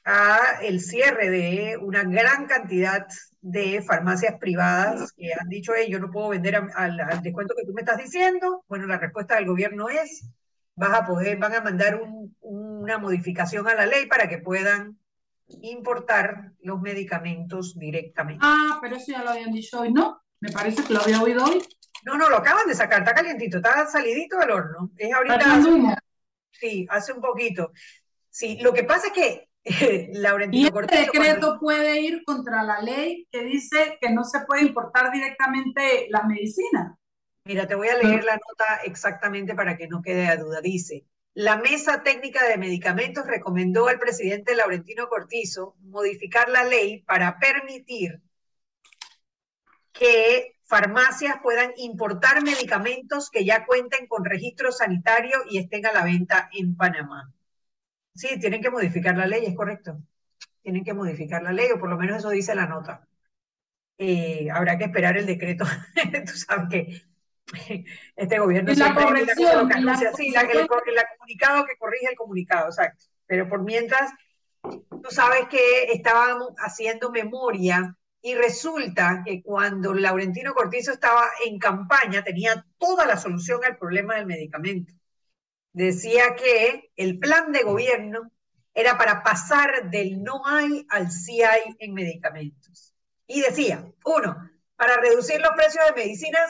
a 0.06 0.60
el 0.62 0.80
cierre 0.80 1.30
de 1.30 1.78
una 1.78 2.04
gran 2.04 2.48
cantidad 2.48 3.08
de 3.42 3.82
farmacias 3.82 4.38
privadas 4.40 5.12
que 5.12 5.34
han 5.34 5.50
dicho, 5.50 5.74
hey, 5.76 5.88
yo 5.90 6.00
no 6.00 6.12
puedo 6.12 6.30
vender 6.30 6.56
al, 6.56 7.22
descuento 7.22 7.54
que 7.56 7.66
tú 7.66 7.74
me 7.74 7.82
estás 7.82 7.98
diciendo. 7.98 8.64
Bueno, 8.68 8.88
la 8.88 8.98
respuesta 8.98 9.36
del 9.36 9.48
gobierno 9.48 9.90
es, 9.90 10.30
vas 10.76 10.94
a 10.94 11.06
poder, 11.06 11.38
van 11.38 11.56
a 11.56 11.62
mandar 11.62 12.02
una 12.40 12.98
modificación 12.98 13.68
a 13.68 13.76
la 13.76 13.86
ley 13.86 14.06
para 14.06 14.28
que 14.28 14.38
puedan 14.38 14.98
importar 15.62 16.54
los 16.62 16.80
medicamentos 16.80 17.78
directamente. 17.78 18.46
Ah, 18.46 18.80
pero 18.82 18.96
eso 18.96 19.12
ya 19.12 19.24
lo 19.24 19.32
habían 19.32 19.52
dicho 19.52 19.82
hoy, 19.82 19.92
¿no? 19.92 20.21
Me 20.42 20.52
parece 20.52 20.84
que 20.84 20.94
lo 20.94 21.02
había 21.02 21.22
oído 21.22 21.46
hoy. 21.46 21.62
No, 22.04 22.18
no, 22.18 22.30
lo 22.30 22.38
acaban 22.38 22.68
de 22.68 22.76
sacar, 22.76 23.00
está 23.00 23.14
calientito, 23.14 23.58
está 23.58 23.86
salidito 23.88 24.38
del 24.40 24.52
horno. 24.52 24.92
Es 24.98 25.14
ahorita. 25.14 25.62
sí, 26.52 26.88
hace 26.90 27.14
un 27.14 27.22
poquito. 27.22 27.72
Sí, 28.30 28.58
lo 28.62 28.74
que 28.74 28.84
pasa 28.84 29.08
es 29.08 29.14
que 29.14 29.52
y 29.64 30.66
este 30.66 30.98
decreto 30.98 31.60
puede 31.60 32.02
ir 32.02 32.24
contra 32.26 32.64
la 32.64 32.82
ley 32.82 33.28
que 33.32 33.44
dice 33.44 34.00
que 34.02 34.10
no 34.10 34.24
se 34.24 34.40
puede 34.42 34.64
importar 34.64 35.12
directamente 35.12 36.08
la 36.10 36.24
medicina. 36.24 36.98
Mira, 37.46 37.68
te 37.68 37.76
voy 37.76 37.90
a 37.90 37.98
leer 37.98 38.24
la 38.24 38.34
nota 38.34 38.82
exactamente 38.84 39.54
para 39.54 39.78
que 39.78 39.88
no 39.88 40.02
quede 40.02 40.28
a 40.28 40.38
duda. 40.38 40.62
Dice, 40.62 41.06
la 41.36 41.58
Mesa 41.58 42.02
Técnica 42.02 42.44
de 42.48 42.58
Medicamentos 42.58 43.28
recomendó 43.28 43.88
al 43.88 44.00
presidente 44.00 44.56
Laurentino 44.56 45.08
Cortizo 45.08 45.76
modificar 45.82 46.50
la 46.50 46.64
ley 46.64 47.04
para 47.04 47.38
permitir 47.38 48.22
que 49.92 50.56
farmacias 50.64 51.36
puedan 51.44 51.74
importar 51.78 52.42
medicamentos 52.44 53.30
que 53.30 53.44
ya 53.44 53.66
cuenten 53.66 54.08
con 54.08 54.24
registro 54.24 54.72
sanitario 54.72 55.40
y 55.50 55.58
estén 55.58 55.86
a 55.86 55.92
la 55.92 56.04
venta 56.04 56.50
en 56.54 56.76
Panamá. 56.76 57.32
Sí, 58.16 58.40
tienen 58.40 58.62
que 58.62 58.70
modificar 58.70 59.18
la 59.18 59.26
ley, 59.26 59.46
es 59.46 59.56
correcto. 59.56 60.02
Tienen 60.62 60.84
que 60.84 60.94
modificar 60.94 61.44
la 61.44 61.52
ley, 61.52 61.72
o 61.72 61.80
por 61.80 61.90
lo 61.90 61.98
menos 61.98 62.20
eso 62.20 62.30
dice 62.30 62.56
la 62.56 62.68
nota. 62.68 63.08
Eh, 63.98 64.50
habrá 64.52 64.78
que 64.78 64.86
esperar 64.86 65.18
el 65.18 65.26
decreto. 65.26 65.66
Tú 66.26 66.34
sabes 66.34 66.70
que 66.70 67.02
este 68.16 68.40
gobierno... 68.40 68.74
la 68.74 68.94
corrección. 68.94 69.70
sí, 70.16 70.32
la, 70.32 70.42
el, 70.42 70.68
comunicado 70.68 71.66
que 71.66 71.78
corrige 71.78 72.08
el 72.10 72.16
comunicado, 72.16 72.68
exacto. 72.68 73.06
Pero 73.26 73.50
por 73.50 73.64
mientras, 73.64 74.12
tú 74.62 75.10
sabes 75.10 75.48
que 75.50 75.86
estábamos 75.92 76.54
haciendo 76.58 77.12
memoria 77.12 77.98
y 78.22 78.36
resulta 78.36 79.24
que 79.26 79.42
cuando 79.42 79.94
Laurentino 79.94 80.54
Cortizo 80.54 80.92
estaba 80.92 81.28
en 81.46 81.58
campaña 81.60 82.24
tenía 82.24 82.66
toda 82.78 83.06
la 83.06 83.18
solución 83.18 83.62
al 83.66 83.78
problema 83.78 84.16
del 84.16 84.28
medicamento 84.28 84.94
decía 85.74 86.36
que 86.36 86.92
el 86.96 87.20
plan 87.20 87.52
de 87.52 87.64
gobierno 87.64 88.32
era 88.74 88.98
para 88.98 89.24
pasar 89.24 89.90
del 89.90 90.22
no 90.24 90.46
hay 90.46 90.86
al 90.90 91.12
sí 91.12 91.42
hay 91.42 91.62
en 91.80 91.94
medicamentos. 91.94 92.94
Y 93.28 93.42
decía, 93.42 93.86
uno, 94.06 94.50
para 94.76 94.98
reducir 94.98 95.40
los 95.42 95.52
precios 95.52 95.86
de 95.86 96.02
medicinas, 96.04 96.50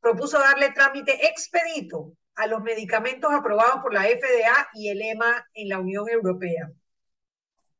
propuso 0.00 0.38
darle 0.38 0.72
trámite 0.72 1.26
expedito 1.26 2.14
a 2.34 2.46
los 2.46 2.62
medicamentos 2.62 3.32
aprobados 3.32 3.82
por 3.82 3.92
la 3.92 4.04
FDA 4.04 4.68
y 4.74 4.88
el 4.88 5.02
EMA 5.02 5.46
en 5.54 5.68
la 5.68 5.78
Unión 5.78 6.08
Europea, 6.08 6.70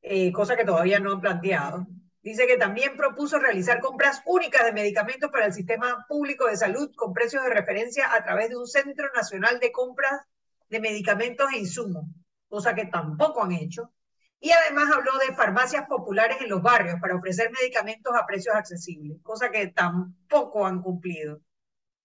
eh, 0.03 0.33
cosa 0.33 0.57
que 0.57 0.65
todavía 0.65 1.01
no 1.01 1.13
han 1.13 1.21
planteado. 1.21 1.87
Dice 2.23 2.47
que 2.47 2.59
también 2.59 2.97
propuso 2.97 3.39
realizar 3.39 3.81
compras 3.81 4.23
únicas 4.27 4.65
de 4.65 4.73
medicamentos 4.73 5.31
para 5.31 5.47
el 5.47 5.55
sistema 5.55 6.05
público 6.07 6.47
de 6.47 6.57
salud 6.57 6.91
con 6.95 7.15
precios 7.15 7.43
de 7.45 7.55
referencia 7.55 8.15
a 8.15 8.23
través 8.23 8.51
de 8.51 8.59
un 8.59 8.67
Centro 8.67 9.11
Nacional 9.15 9.59
de 9.59 9.73
Compras 9.73 10.21
de 10.69 10.81
medicamentos 10.81 11.51
e 11.53 11.59
insumos, 11.59 12.05
cosa 12.49 12.75
que 12.75 12.87
tampoco 12.87 13.43
han 13.43 13.53
hecho. 13.53 13.93
Y 14.39 14.51
además 14.53 14.91
habló 14.95 15.13
de 15.19 15.35
farmacias 15.35 15.87
populares 15.87 16.39
en 16.41 16.51
los 16.51 16.63
barrios 16.63 16.99
para 17.01 17.17
ofrecer 17.17 17.51
medicamentos 17.51 18.13
a 18.15 18.27
precios 18.27 18.55
accesibles, 18.55 19.19
cosa 19.23 19.51
que 19.51 19.69
tampoco 19.69 20.67
han 20.67 20.83
cumplido. 20.83 21.41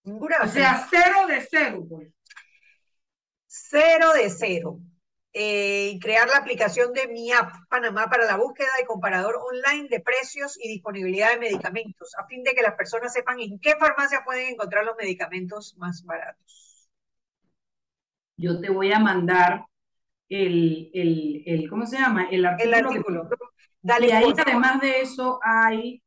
Ninguna 0.04 0.38
o 0.44 0.48
sea, 0.48 0.86
cero 0.90 1.28
de 1.28 1.42
cero. 1.50 1.86
Pues. 1.90 2.10
Cero 3.48 4.12
de 4.14 4.30
cero. 4.30 4.80
Eh, 5.38 5.92
y 5.94 6.00
crear 6.00 6.30
la 6.30 6.38
aplicación 6.38 6.94
de 6.94 7.10
Mi 7.10 7.34
App 7.34 7.51
Panamá 7.70 8.10
para 8.10 8.25
la 8.25 8.38
búsqueda 8.38 8.70
y 8.82 8.86
comparador 8.86 9.36
online 9.36 9.89
de 9.89 10.00
precios 10.00 10.58
y 10.63 10.70
disponibilidad 10.70 11.32
de 11.32 11.39
medicamentos, 11.39 12.15
a 12.18 12.25
fin 12.25 12.42
de 12.42 12.54
que 12.54 12.62
las 12.62 12.75
personas 12.75 13.12
sepan 13.12 13.42
en 13.42 13.60
qué 13.60 13.75
farmacia 13.75 14.24
pueden 14.24 14.54
encontrar 14.54 14.86
los 14.86 14.96
medicamentos 14.96 15.75
más 15.77 16.06
baratos 16.06 16.65
yo 18.38 18.60
te 18.60 18.70
voy 18.70 18.92
a 18.92 19.00
mandar 19.00 19.65
el, 20.30 20.89
el, 20.94 21.44
el 21.46 21.70
¿cómo 21.70 21.86
se 21.86 21.98
llama? 21.98 22.27
El 22.30 22.46
artículo. 22.46 23.30
Dale, 23.82 24.08
y 24.08 24.12
ahí 24.12 24.34
además 24.38 24.82
de 24.82 25.01
eso 25.01 25.39
hay... 25.44 26.01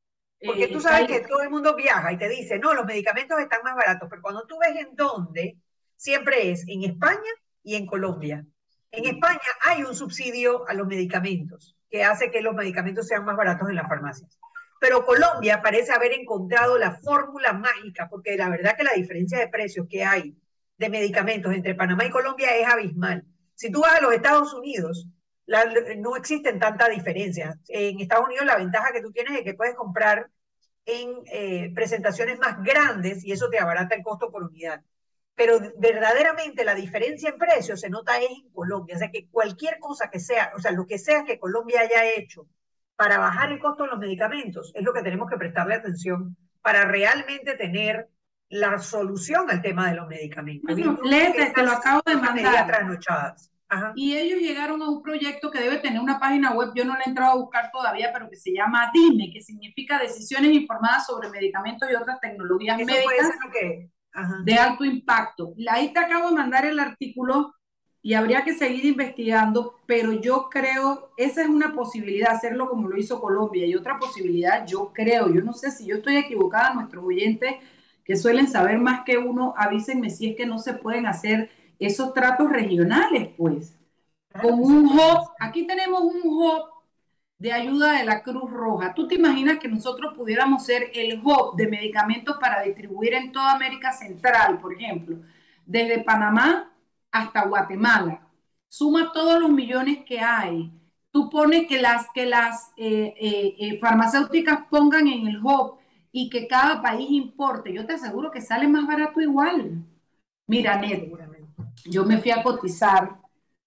Porque 0.44 0.68
tú 0.68 0.78
eh, 0.78 0.80
sabes 0.80 1.08
que 1.08 1.20
todo 1.26 1.42
el 1.42 1.50
mundo 1.50 1.74
viaja 1.74 2.12
y 2.12 2.18
te 2.18 2.28
dice, 2.28 2.58
no, 2.58 2.72
los 2.74 2.86
medicamentos 2.86 3.38
están 3.40 3.62
más 3.64 3.74
baratos, 3.74 4.08
pero 4.08 4.22
cuando 4.22 4.46
tú 4.46 4.56
ves 4.60 4.76
en 4.76 4.94
dónde, 4.94 5.58
siempre 5.96 6.50
es 6.50 6.66
en 6.68 6.84
España 6.84 7.30
y 7.64 7.74
en 7.74 7.86
Colombia. 7.86 8.46
En 8.90 9.04
España 9.04 9.40
hay 9.62 9.82
un 9.82 9.94
subsidio 9.94 10.66
a 10.68 10.74
los 10.74 10.86
medicamentos 10.86 11.76
que 11.90 12.04
hace 12.04 12.30
que 12.30 12.40
los 12.40 12.54
medicamentos 12.54 13.06
sean 13.06 13.24
más 13.24 13.36
baratos 13.36 13.68
en 13.68 13.76
las 13.76 13.88
farmacias. 13.88 14.38
Pero 14.80 15.04
Colombia 15.04 15.60
parece 15.62 15.92
haber 15.92 16.12
encontrado 16.12 16.78
la 16.78 16.92
fórmula 16.92 17.52
mágica, 17.52 18.08
porque 18.08 18.36
la 18.36 18.48
verdad 18.48 18.76
que 18.76 18.84
la 18.84 18.92
diferencia 18.92 19.38
de 19.38 19.48
precios 19.48 19.86
que 19.88 20.04
hay 20.04 20.36
de 20.76 20.88
medicamentos 20.88 21.52
entre 21.52 21.74
Panamá 21.74 22.04
y 22.04 22.10
Colombia 22.10 22.56
es 22.56 22.66
abismal. 22.66 23.24
Si 23.54 23.70
tú 23.70 23.80
vas 23.80 23.98
a 23.98 24.00
los 24.00 24.12
Estados 24.12 24.54
Unidos, 24.54 25.08
no 25.96 26.16
existen 26.16 26.60
tantas 26.60 26.90
diferencias. 26.90 27.56
En 27.68 27.98
Estados 28.00 28.26
Unidos 28.26 28.46
la 28.46 28.56
ventaja 28.56 28.92
que 28.92 29.02
tú 29.02 29.10
tienes 29.10 29.36
es 29.36 29.42
que 29.42 29.54
puedes 29.54 29.74
comprar 29.74 30.30
en 30.84 31.22
eh, 31.26 31.72
presentaciones 31.74 32.38
más 32.38 32.62
grandes 32.62 33.24
y 33.24 33.32
eso 33.32 33.50
te 33.50 33.58
abarata 33.58 33.94
el 33.94 34.02
costo 34.02 34.30
por 34.30 34.44
unidad. 34.44 34.82
Pero 35.38 35.60
verdaderamente 35.78 36.64
la 36.64 36.74
diferencia 36.74 37.30
en 37.30 37.38
precios 37.38 37.80
se 37.80 37.88
nota 37.88 38.18
es 38.18 38.28
en 38.28 38.50
Colombia. 38.50 38.96
O 38.96 38.98
sea 38.98 39.10
que 39.10 39.28
cualquier 39.28 39.78
cosa 39.78 40.10
que 40.10 40.18
sea, 40.18 40.52
o 40.56 40.58
sea, 40.58 40.72
lo 40.72 40.84
que 40.84 40.98
sea 40.98 41.24
que 41.24 41.38
Colombia 41.38 41.80
haya 41.80 42.04
hecho 42.16 42.48
para 42.96 43.18
bajar 43.18 43.52
el 43.52 43.60
costo 43.60 43.84
de 43.84 43.90
los 43.90 44.00
medicamentos 44.00 44.72
es 44.74 44.82
lo 44.82 44.92
que 44.92 45.02
tenemos 45.02 45.30
que 45.30 45.36
prestarle 45.36 45.74
atención 45.74 46.36
para 46.60 46.84
realmente 46.84 47.54
tener 47.54 48.08
la 48.48 48.78
solución 48.78 49.48
al 49.48 49.62
tema 49.62 49.88
de 49.88 49.96
los 49.96 50.08
medicamentos. 50.08 50.74
Bueno, 50.74 50.98
te 51.54 51.62
lo 51.62 51.70
acabo 51.70 52.02
de 52.04 52.16
mandar. 52.16 52.66
Y 53.94 54.16
ellos 54.16 54.40
llegaron 54.40 54.82
a 54.82 54.88
un 54.88 55.02
proyecto 55.02 55.50
que 55.50 55.60
debe 55.60 55.78
tener 55.78 56.00
una 56.00 56.18
página 56.18 56.52
web, 56.54 56.70
yo 56.74 56.84
no 56.84 56.94
la 56.94 57.02
he 57.04 57.08
entrado 57.08 57.32
a 57.32 57.36
buscar 57.36 57.70
todavía, 57.70 58.10
pero 58.12 58.28
que 58.28 58.36
se 58.36 58.52
llama 58.52 58.90
DIME, 58.92 59.30
que 59.30 59.42
significa 59.42 59.98
Decisiones 59.98 60.52
Informadas 60.52 61.06
sobre 61.06 61.28
Medicamentos 61.28 61.88
y 61.90 61.94
otras 61.94 62.18
tecnologías 62.18 62.78
médicas 62.78 63.30
de 64.44 64.54
alto 64.54 64.84
impacto. 64.84 65.54
Ahí 65.70 65.92
te 65.92 65.98
acabo 65.98 66.28
de 66.28 66.34
mandar 66.34 66.66
el 66.66 66.80
artículo 66.80 67.54
y 68.02 68.14
habría 68.14 68.44
que 68.44 68.54
seguir 68.54 68.84
investigando, 68.84 69.74
pero 69.86 70.12
yo 70.12 70.48
creo, 70.50 71.10
esa 71.16 71.42
es 71.42 71.48
una 71.48 71.74
posibilidad, 71.74 72.32
hacerlo 72.32 72.68
como 72.68 72.88
lo 72.88 72.96
hizo 72.96 73.20
Colombia, 73.20 73.66
y 73.66 73.74
otra 73.74 73.98
posibilidad, 73.98 74.66
yo 74.66 74.92
creo, 74.92 75.32
yo 75.32 75.42
no 75.42 75.52
sé 75.52 75.70
si 75.70 75.86
yo 75.86 75.96
estoy 75.96 76.16
equivocada, 76.16 76.74
nuestros 76.74 77.04
oyentes 77.04 77.56
que 78.04 78.16
suelen 78.16 78.48
saber 78.48 78.78
más 78.78 79.02
que 79.04 79.18
uno, 79.18 79.52
avísenme 79.56 80.10
si 80.10 80.30
es 80.30 80.36
que 80.36 80.46
no 80.46 80.58
se 80.58 80.74
pueden 80.74 81.06
hacer 81.06 81.50
esos 81.78 82.14
tratos 82.14 82.50
regionales, 82.50 83.30
pues. 83.36 83.74
Con 84.40 84.54
un 84.54 84.86
hub, 84.86 85.30
aquí 85.40 85.66
tenemos 85.66 86.02
un 86.02 86.20
hub 86.24 86.77
de 87.38 87.52
ayuda 87.52 87.92
de 87.92 88.04
la 88.04 88.22
Cruz 88.22 88.50
Roja. 88.50 88.94
¿Tú 88.94 89.06
te 89.06 89.14
imaginas 89.14 89.58
que 89.58 89.68
nosotros 89.68 90.14
pudiéramos 90.16 90.64
ser 90.64 90.90
el 90.92 91.20
hub 91.22 91.56
de 91.56 91.68
medicamentos 91.68 92.36
para 92.38 92.62
distribuir 92.62 93.14
en 93.14 93.30
toda 93.30 93.52
América 93.52 93.92
Central, 93.92 94.58
por 94.58 94.74
ejemplo, 94.74 95.18
desde 95.64 96.02
Panamá 96.02 96.72
hasta 97.12 97.46
Guatemala? 97.46 98.28
Suma 98.68 99.12
todos 99.12 99.40
los 99.40 99.50
millones 99.50 100.04
que 100.04 100.20
hay. 100.20 100.72
Tú 101.10 101.30
pones 101.30 101.66
que 101.68 101.80
las, 101.80 102.06
que 102.12 102.26
las 102.26 102.72
eh, 102.76 103.14
eh, 103.18 103.56
eh, 103.58 103.78
farmacéuticas 103.78 104.66
pongan 104.68 105.06
en 105.06 105.26
el 105.28 105.38
hub 105.42 105.78
y 106.10 106.28
que 106.28 106.48
cada 106.48 106.82
país 106.82 107.08
importe. 107.10 107.72
Yo 107.72 107.86
te 107.86 107.94
aseguro 107.94 108.30
que 108.30 108.40
sale 108.40 108.66
más 108.66 108.86
barato 108.86 109.20
igual. 109.20 109.84
Mira, 110.46 110.76
Ned, 110.80 111.04
yo 111.86 112.04
me 112.04 112.18
fui 112.18 112.30
a 112.30 112.42
cotizar 112.42 113.16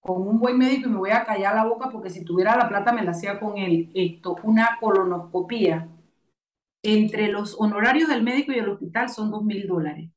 con 0.01 0.27
un 0.27 0.39
buen 0.39 0.57
médico 0.57 0.89
y 0.89 0.91
me 0.91 0.97
voy 0.97 1.11
a 1.11 1.23
callar 1.23 1.55
la 1.55 1.65
boca 1.65 1.89
porque 1.89 2.09
si 2.09 2.25
tuviera 2.25 2.57
la 2.57 2.67
plata 2.67 2.91
me 2.91 3.03
la 3.03 3.11
hacía 3.11 3.39
con 3.39 3.57
él. 3.57 3.89
Esto, 3.93 4.35
una 4.43 4.77
colonoscopía. 4.79 5.87
Entre 6.83 7.27
los 7.27 7.55
honorarios 7.59 8.09
del 8.09 8.23
médico 8.23 8.51
y 8.51 8.57
el 8.57 8.69
hospital 8.69 9.09
son 9.09 9.29
dos 9.29 9.43
mil 9.43 9.67
dólares. 9.67 10.09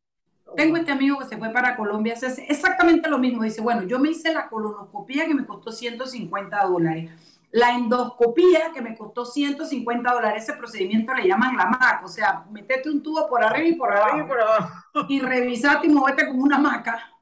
Tengo 0.57 0.77
este 0.77 0.93
amigo 0.93 1.19
que 1.19 1.27
se 1.27 1.37
fue 1.37 1.51
para 1.51 1.77
Colombia, 1.77 2.15
hace 2.15 2.47
exactamente 2.49 3.11
lo 3.11 3.19
mismo. 3.19 3.43
Dice, 3.43 3.61
bueno, 3.61 3.83
yo 3.83 3.99
me 3.99 4.11
hice 4.11 4.33
la 4.33 4.49
colonoscopía 4.49 5.27
que 5.27 5.35
me 5.35 5.45
costó 5.45 5.71
150 5.71 6.65
dólares. 6.65 7.11
La 7.51 7.75
endoscopía 7.75 8.73
que 8.73 8.81
me 8.81 8.97
costó 8.97 9.27
150 9.27 10.13
dólares, 10.13 10.45
ese 10.45 10.55
procedimiento 10.55 11.13
le 11.13 11.29
llaman 11.29 11.57
la 11.57 11.67
maca, 11.67 12.03
o 12.05 12.09
sea, 12.09 12.47
metete 12.51 12.91
un 12.91 13.03
tubo 13.03 13.29
por 13.29 13.45
arriba 13.45 13.69
y 13.69 13.75
por 13.75 13.93
abajo. 13.93 14.19
Y, 14.19 14.23
por 14.23 14.41
abajo. 14.41 15.07
y 15.09 15.21
revisate 15.21 15.87
y 15.87 15.91
movete 15.91 16.27
como 16.27 16.43
una 16.43 16.59
maca. 16.59 17.14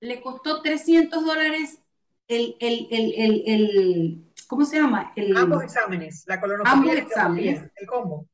Le 0.00 0.20
costó 0.20 0.62
300 0.62 1.24
dólares 1.24 1.80
el, 2.28 2.56
el, 2.60 2.86
el, 2.90 3.42
el, 3.46 4.32
¿cómo 4.46 4.64
se 4.64 4.76
llama? 4.76 5.12
ambos 5.36 5.64
exámenes, 5.64 6.24
la 6.26 6.40
colonoscopia. 6.40 6.72
Ambos 6.72 6.96
exámenes. 6.96 7.62
El 7.76 7.86
combo. 7.86 8.26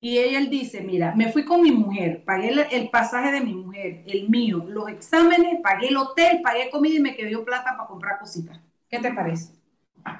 Y 0.00 0.18
ella 0.18 0.38
él 0.38 0.48
dice, 0.48 0.80
mira, 0.80 1.12
me 1.16 1.32
fui 1.32 1.44
con 1.44 1.60
mi 1.60 1.72
mujer, 1.72 2.22
pagué 2.24 2.50
el, 2.70 2.88
pasaje 2.90 3.32
de 3.32 3.40
mi 3.40 3.54
mujer, 3.54 4.04
el 4.06 4.28
mío, 4.28 4.64
los 4.68 4.88
exámenes, 4.88 5.60
pagué 5.60 5.88
el 5.88 5.96
hotel, 5.96 6.40
pagué 6.42 6.70
comida 6.70 6.94
y 6.94 7.00
me 7.00 7.16
quedó 7.16 7.44
plata 7.44 7.74
para 7.76 7.88
comprar 7.88 8.18
cositas. 8.20 8.60
¿Qué 8.88 9.00
te 9.00 9.12
parece? 9.12 9.54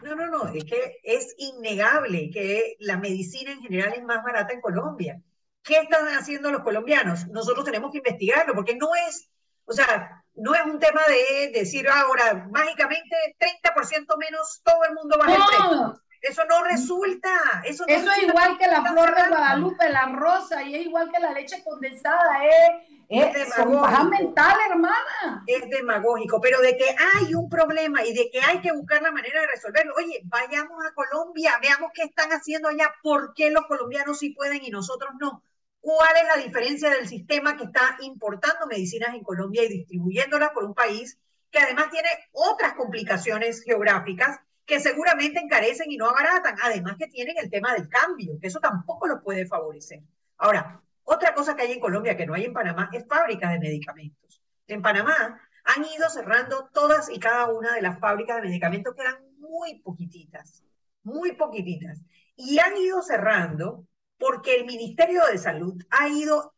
No, 0.03 0.17
no, 0.17 0.27
no, 0.27 0.49
es 0.49 0.65
que 0.65 0.99
es 1.05 1.35
innegable 1.39 2.31
que 2.31 2.77
la 2.81 2.97
medicina 2.99 3.53
en 3.53 3.61
general 3.61 3.95
es 3.97 4.03
más 4.03 4.25
barata 4.25 4.53
en 4.53 4.61
Colombia. 4.61 5.23
¿Qué 5.63 5.77
están 5.77 6.09
haciendo 6.09 6.51
los 6.51 6.63
colombianos? 6.63 7.29
Nosotros 7.29 7.65
tenemos 7.65 7.93
que 7.93 7.99
investigarlo, 7.99 8.55
porque 8.55 8.75
no 8.75 8.89
es, 9.09 9.31
o 9.65 9.73
sea, 9.73 10.25
no 10.39 10.55
es 10.55 10.65
un 10.65 10.79
tema 10.79 11.03
de 11.07 11.51
decir 11.53 11.89
ahora 11.89 12.47
mágicamente 12.51 13.17
30% 13.39 14.17
menos 14.19 14.61
todo 14.65 14.85
el 14.89 14.95
mundo 14.95 15.19
va 15.19 15.27
a 15.27 15.71
no. 15.71 16.09
Eso 16.21 16.43
no 16.49 16.65
resulta. 16.65 17.31
Eso, 17.65 17.85
es 17.87 18.05
igual 18.23 18.59
que 18.59 18.67
la 18.67 18.83
flor 18.83 19.15
de 19.15 19.29
Guadalupe, 19.29 19.89
la 19.89 20.07
rosa, 20.07 20.63
y 20.65 20.75
es 20.75 20.87
igual 20.87 21.11
que 21.13 21.21
la 21.21 21.33
leche 21.33 21.63
condensada. 21.63 22.45
Es, 22.45 23.37
es, 23.37 23.37
es 23.37 24.05
mental, 24.05 24.57
hermana. 24.69 25.45
Es 25.47 25.71
demagógico, 25.71 26.41
pero 26.41 26.61
de 26.61 26.77
que 26.77 26.95
hay 27.15 27.35
un 27.35 27.49
problema 27.49 28.05
y 28.05 28.13
de 28.15 28.31
que 28.31 28.41
hay 28.41 28.61
que 28.61 28.73
buscar 28.73 29.01
la 29.01 29.13
manera 29.13 29.41
de 29.41 29.47
resolverlo. 29.47 29.95
Oye, 29.97 30.21
vayamos 30.25 30.85
a 30.85 30.93
Colombia, 30.93 31.59
veamos 31.63 31.91
qué 31.95 32.03
están 32.03 32.31
haciendo 32.31 32.69
allá, 32.69 32.93
por 33.03 33.33
qué 33.35 33.51
los 33.51 33.67
colombianos 33.67 34.19
sí 34.19 34.31
pueden 34.31 34.65
y 34.65 34.71
nosotros 34.71 35.13
no. 35.21 35.45
¿Cuál 35.81 36.17
es 36.17 36.37
la 36.37 36.43
diferencia 36.43 36.91
del 36.91 37.09
sistema 37.09 37.57
que 37.57 37.65
está 37.65 37.97
importando 38.01 38.67
medicinas 38.67 39.15
en 39.15 39.23
Colombia 39.23 39.65
y 39.65 39.69
distribuyéndolas 39.69 40.51
por 40.51 40.65
un 40.65 40.75
país 40.75 41.19
que 41.51 41.61
además 41.61 41.91
tiene 41.91 42.09
otras 42.33 42.75
complicaciones 42.75 43.63
geográficas 43.63 44.41
que 44.67 44.81
seguramente 44.81 45.41
encarecen 45.41 45.91
y 45.91 45.97
no 45.97 46.07
abaratan? 46.07 46.57
Además 46.63 46.97
que 46.99 47.07
tienen 47.07 47.37
el 47.39 47.51
tema 47.51 47.73
del 47.75 47.89
cambio, 47.89 48.39
que 48.41 48.49
eso 48.49 48.61
tampoco 48.61 49.07
lo 49.07 49.23
puede 49.23 49.47
favorecer. 49.47 50.03
Ahora, 50.37 50.83
otra 51.05 51.33
cosa 51.33 51.57
que 51.57 51.63
hay 51.63 51.73
en 51.73 51.81
Colombia 51.81 52.17
que 52.17 52.27
no 52.27 52.35
hay 52.35 52.45
en 52.45 52.53
Panamá 52.53 52.91
es 52.93 53.07
fábricas 53.07 53.53
de 53.53 53.61
medicamentos. 53.61 54.43
En 54.67 54.83
Panamá 54.83 55.41
han 55.65 55.85
ido 55.85 56.11
cerrando 56.11 56.69
todas 56.73 57.09
y 57.09 57.19
cada 57.19 57.49
una 57.49 57.75
de 57.75 57.83
las 57.83 57.99
fábricas 57.99 58.37
de 58.37 58.49
medicamentos 58.49 58.95
que 58.95 59.03
eran 59.03 59.17
muy 59.39 59.81
poquititas, 59.81 60.63
muy 61.03 61.33
poquititas. 61.33 62.03
Y 62.37 62.59
han 62.59 62.77
ido 62.77 63.01
cerrando 63.01 63.87
porque 64.19 64.57
el 64.57 64.67
Ministerio 64.67 65.25
de 65.27 65.39
Salud 65.39 65.75
ha 65.91 66.09
ido 66.09 66.55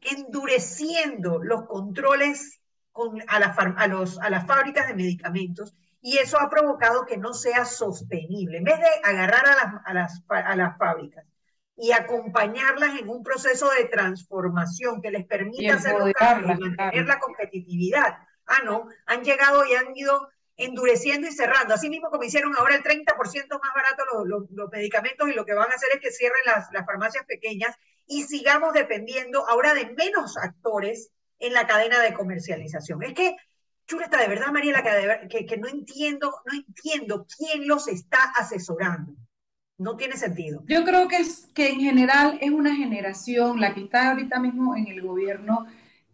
endureciendo 0.00 1.42
los 1.42 1.66
controles 1.66 2.60
con, 2.92 3.20
a, 3.28 3.36
a, 3.36 3.86
los, 3.88 4.18
a 4.20 4.30
las 4.30 4.46
fábricas 4.46 4.88
de 4.88 4.94
medicamentos 4.94 5.74
y 6.00 6.18
eso 6.18 6.38
ha 6.40 6.48
provocado 6.48 7.04
que 7.04 7.16
no 7.16 7.34
sea 7.34 7.64
sostenible. 7.64 8.58
En 8.58 8.64
vez 8.64 8.78
de 8.78 8.86
agarrar 9.02 9.46
a 9.46 9.54
las, 9.54 9.74
a 9.84 9.94
las, 9.94 10.22
a 10.28 10.56
las 10.56 10.78
fábricas 10.78 11.26
y 11.76 11.92
acompañarlas 11.92 12.98
en 12.98 13.08
un 13.08 13.22
proceso 13.22 13.70
de 13.70 13.84
transformación 13.84 15.00
que 15.00 15.10
les 15.10 15.26
permita 15.26 15.74
hacer 15.74 15.96
mantener 15.96 17.06
la 17.06 17.18
competitividad. 17.18 18.18
Ah, 18.46 18.62
no, 18.64 18.88
han 19.06 19.22
llegado 19.22 19.64
y 19.64 19.74
han 19.74 19.96
ido 19.96 20.28
endureciendo 20.58 21.26
y 21.28 21.32
cerrando. 21.32 21.72
Así 21.72 21.88
mismo 21.88 22.10
como 22.10 22.24
hicieron 22.24 22.54
ahora 22.56 22.74
el 22.74 22.82
30% 22.82 23.06
más 23.14 23.74
barato 23.74 24.04
los, 24.26 24.50
los, 24.50 24.70
medicamentos 24.70 25.28
y 25.28 25.32
lo 25.32 25.46
que 25.46 25.54
van 25.54 25.70
a 25.70 25.74
hacer 25.74 25.88
es 25.94 26.00
que 26.00 26.10
cierren 26.10 26.44
las, 26.44 26.70
las 26.72 26.84
farmacias 26.84 27.24
pequeñas 27.24 27.74
y 28.06 28.24
sigamos 28.24 28.72
dependiendo 28.72 29.48
ahora 29.48 29.72
de 29.72 29.94
menos 29.94 30.36
actores 30.36 31.10
en 31.38 31.52
la 31.52 31.66
cadena 31.66 32.00
de 32.00 32.12
comercialización. 32.12 33.02
Es 33.04 33.14
que, 33.14 33.36
Chuleta, 33.86 34.18
de 34.18 34.28
verdad, 34.28 34.48
Mariela, 34.48 34.82
que, 34.82 35.28
que, 35.28 35.46
que 35.46 35.56
no 35.56 35.68
entiendo, 35.68 36.34
no 36.44 36.58
entiendo 36.58 37.26
quién 37.36 37.68
los 37.68 37.86
está 37.86 38.18
asesorando. 38.36 39.14
No 39.78 39.96
tiene 39.96 40.16
sentido. 40.16 40.64
Yo 40.66 40.84
creo 40.84 41.06
que 41.06 41.18
es 41.18 41.46
que 41.54 41.68
en 41.68 41.80
general 41.80 42.36
es 42.40 42.50
una 42.50 42.74
generación, 42.74 43.60
la 43.60 43.74
que 43.74 43.82
está 43.82 44.10
ahorita 44.10 44.40
mismo 44.40 44.74
en 44.74 44.88
el 44.88 45.00
gobierno, 45.00 45.68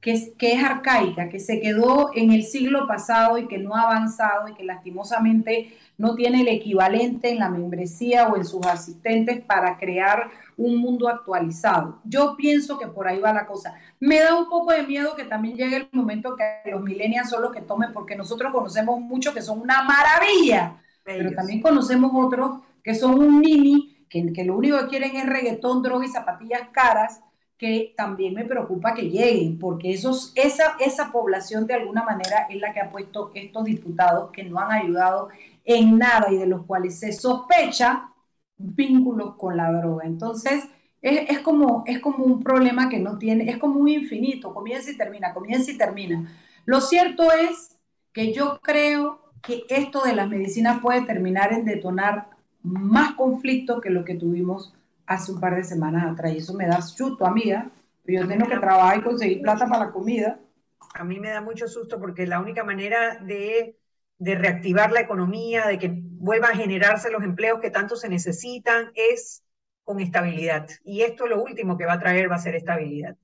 que 0.04 0.12
es, 0.12 0.32
que 0.36 0.52
es 0.52 0.62
arcaica, 0.62 1.30
que 1.30 1.40
se 1.40 1.62
quedó 1.62 2.10
en 2.14 2.30
el 2.30 2.42
siglo 2.42 2.86
pasado 2.86 3.38
y 3.38 3.48
que 3.48 3.56
no 3.56 3.74
ha 3.74 3.84
avanzado 3.84 4.48
y 4.48 4.52
que 4.52 4.62
lastimosamente 4.62 5.78
no 5.96 6.14
tiene 6.14 6.42
el 6.42 6.48
equivalente 6.48 7.30
en 7.30 7.38
la 7.38 7.48
membresía 7.48 8.28
o 8.28 8.36
en 8.36 8.44
sus 8.44 8.66
asistentes 8.66 9.42
para 9.42 9.78
crear 9.78 10.28
un 10.58 10.76
mundo 10.76 11.08
actualizado. 11.08 12.02
Yo 12.04 12.36
pienso 12.36 12.78
que 12.78 12.86
por 12.86 13.08
ahí 13.08 13.18
va 13.18 13.32
la 13.32 13.46
cosa. 13.46 13.76
Me 13.98 14.20
da 14.20 14.38
un 14.38 14.50
poco 14.50 14.72
de 14.72 14.82
miedo 14.82 15.16
que 15.16 15.24
también 15.24 15.56
llegue 15.56 15.76
el 15.76 15.88
momento 15.92 16.36
que 16.36 16.70
los 16.70 16.82
millennials 16.82 17.30
son 17.30 17.40
los 17.40 17.50
que 17.50 17.62
tomen, 17.62 17.94
porque 17.94 18.14
nosotros 18.14 18.52
conocemos 18.52 19.00
muchos 19.00 19.32
que 19.32 19.40
son 19.40 19.58
una 19.58 19.84
maravilla, 19.84 20.82
pero 21.02 21.32
también 21.32 21.62
conocemos 21.62 22.10
otros 22.12 22.58
que 22.82 22.94
son 22.94 23.18
un 23.18 23.38
mini, 23.38 24.04
que, 24.10 24.34
que 24.34 24.44
lo 24.44 24.54
único 24.54 24.78
que 24.80 24.88
quieren 24.88 25.16
es 25.16 25.24
reggaetón, 25.24 25.82
droga 25.82 26.04
y 26.04 26.10
zapatillas 26.10 26.68
caras, 26.72 27.22
también 27.96 28.34
me 28.34 28.44
preocupa 28.44 28.94
que 28.94 29.10
lleguen, 29.10 29.58
porque 29.58 29.92
esos, 29.92 30.32
esa, 30.34 30.76
esa 30.80 31.12
población 31.12 31.66
de 31.66 31.74
alguna 31.74 32.02
manera 32.02 32.46
es 32.50 32.60
la 32.60 32.72
que 32.72 32.80
ha 32.80 32.90
puesto 32.90 33.30
estos 33.34 33.64
diputados 33.64 34.30
que 34.32 34.44
no 34.44 34.58
han 34.58 34.72
ayudado 34.72 35.28
en 35.64 35.98
nada 35.98 36.32
y 36.32 36.36
de 36.36 36.46
los 36.46 36.64
cuales 36.66 36.98
se 36.98 37.12
sospecha 37.12 38.10
vínculos 38.56 39.36
con 39.36 39.56
la 39.56 39.72
droga. 39.72 40.04
Entonces, 40.06 40.64
es, 41.02 41.30
es, 41.30 41.38
como, 41.40 41.84
es 41.86 42.00
como 42.00 42.24
un 42.24 42.42
problema 42.42 42.88
que 42.88 42.98
no 42.98 43.18
tiene, 43.18 43.50
es 43.50 43.58
como 43.58 43.80
un 43.80 43.88
infinito, 43.88 44.54
comienza 44.54 44.90
y 44.90 44.96
termina, 44.96 45.34
comienza 45.34 45.70
y 45.70 45.78
termina. 45.78 46.32
Lo 46.64 46.80
cierto 46.80 47.30
es 47.32 47.78
que 48.12 48.32
yo 48.32 48.58
creo 48.62 49.20
que 49.42 49.64
esto 49.68 50.02
de 50.02 50.14
las 50.14 50.28
medicinas 50.28 50.80
puede 50.80 51.02
terminar 51.02 51.52
en 51.52 51.64
detonar 51.64 52.30
más 52.62 53.14
conflicto 53.14 53.80
que 53.80 53.90
lo 53.90 54.04
que 54.04 54.14
tuvimos 54.14 54.74
hace 55.06 55.32
un 55.32 55.40
par 55.40 55.56
de 55.56 55.64
semanas 55.64 56.12
atrás. 56.12 56.32
Y 56.32 56.38
eso 56.38 56.54
me 56.54 56.66
da 56.66 56.80
susto, 56.82 57.26
amiga. 57.26 57.70
Yo 58.06 58.26
tengo 58.28 58.46
que 58.46 58.58
trabajar 58.58 58.98
y 58.98 59.02
conseguir 59.02 59.42
plata 59.42 59.66
para 59.66 59.86
la 59.86 59.92
comida. 59.92 60.38
A 60.94 61.04
mí 61.04 61.18
me 61.18 61.30
da 61.30 61.40
mucho 61.40 61.66
susto 61.66 61.98
porque 61.98 62.26
la 62.26 62.40
única 62.40 62.64
manera 62.64 63.18
de, 63.20 63.78
de 64.18 64.34
reactivar 64.34 64.92
la 64.92 65.00
economía, 65.00 65.66
de 65.66 65.78
que 65.78 65.90
vuelva 65.92 66.48
a 66.48 66.56
generarse 66.56 67.10
los 67.10 67.22
empleos 67.22 67.60
que 67.60 67.70
tanto 67.70 67.96
se 67.96 68.08
necesitan, 68.08 68.90
es 68.94 69.42
con 69.82 70.00
estabilidad. 70.00 70.68
Y 70.84 71.02
esto 71.02 71.26
lo 71.26 71.42
último 71.42 71.76
que 71.76 71.86
va 71.86 71.94
a 71.94 71.98
traer 71.98 72.30
va 72.30 72.36
a 72.36 72.40
ser 72.40 72.54
estabilidad. 72.54 73.16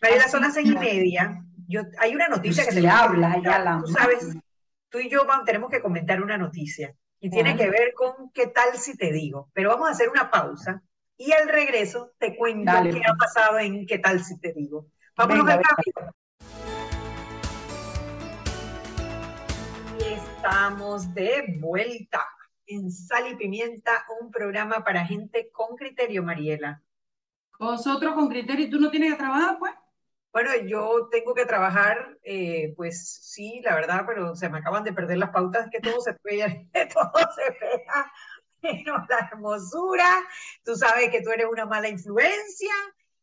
María, 0.00 0.28
son 0.28 0.42
las 0.42 0.54
seis 0.54 0.68
y 0.68 0.76
media. 0.76 1.44
Yo, 1.68 1.82
hay 1.98 2.14
una 2.14 2.28
noticia 2.28 2.64
que 2.64 2.72
se 2.72 2.88
habla, 2.88 3.40
ya 3.42 3.60
la 3.60 3.80
Tú 3.84 3.92
sabes, 3.92 4.36
tú 4.88 4.98
y 4.98 5.08
yo 5.08 5.24
vamos, 5.24 5.44
tenemos 5.44 5.70
que 5.70 5.80
comentar 5.80 6.20
una 6.22 6.36
noticia 6.36 6.94
y 7.20 7.30
tiene 7.30 7.56
que 7.56 7.70
ver 7.70 7.94
con 7.94 8.30
qué 8.32 8.48
tal 8.48 8.76
si 8.76 8.96
te 8.96 9.12
digo. 9.12 9.48
Pero 9.52 9.70
vamos 9.70 9.88
a 9.88 9.92
hacer 9.92 10.08
una 10.08 10.30
pausa 10.30 10.82
y 11.24 11.32
al 11.32 11.48
regreso 11.48 12.12
te 12.18 12.36
cuento 12.36 12.72
qué 12.82 13.02
ha 13.06 13.14
pasado 13.14 13.58
en 13.58 13.86
qué 13.86 13.98
tal 13.98 14.22
si 14.24 14.38
te 14.40 14.52
digo. 14.52 14.86
Vámonos 15.16 15.48
al 15.48 15.62
cambio. 15.62 16.14
Y 20.00 20.14
estamos 20.14 21.14
de 21.14 21.58
vuelta 21.60 22.26
en 22.66 22.90
Sal 22.90 23.30
y 23.30 23.36
Pimienta, 23.36 24.04
un 24.20 24.32
programa 24.32 24.82
para 24.82 25.06
gente 25.06 25.50
con 25.52 25.76
criterio, 25.76 26.24
Mariela. 26.24 26.82
Vosotros 27.58 28.14
con 28.14 28.28
criterio 28.28 28.66
y 28.66 28.70
tú 28.70 28.80
no 28.80 28.90
tienes 28.90 29.12
que 29.12 29.18
trabajar, 29.18 29.58
pues. 29.60 29.72
Bueno, 30.32 30.50
yo 30.66 31.08
tengo 31.10 31.34
que 31.34 31.44
trabajar, 31.44 32.18
eh, 32.24 32.72
pues 32.74 33.20
sí, 33.22 33.60
la 33.62 33.74
verdad, 33.74 34.04
pero 34.06 34.34
se 34.34 34.48
me 34.48 34.58
acaban 34.58 34.82
de 34.82 34.94
perder 34.94 35.18
las 35.18 35.28
pautas, 35.30 35.68
que 35.70 35.78
todo 35.78 36.00
se 36.00 36.16
que 36.72 36.86
todo 36.86 37.12
se 37.36 37.50
vea 37.60 38.12
menos 38.62 39.02
la 39.08 39.28
hermosura. 39.30 40.08
Tú 40.64 40.76
sabes 40.76 41.10
que 41.10 41.22
tú 41.22 41.30
eres 41.30 41.46
una 41.50 41.66
mala 41.66 41.88
influencia 41.88 42.74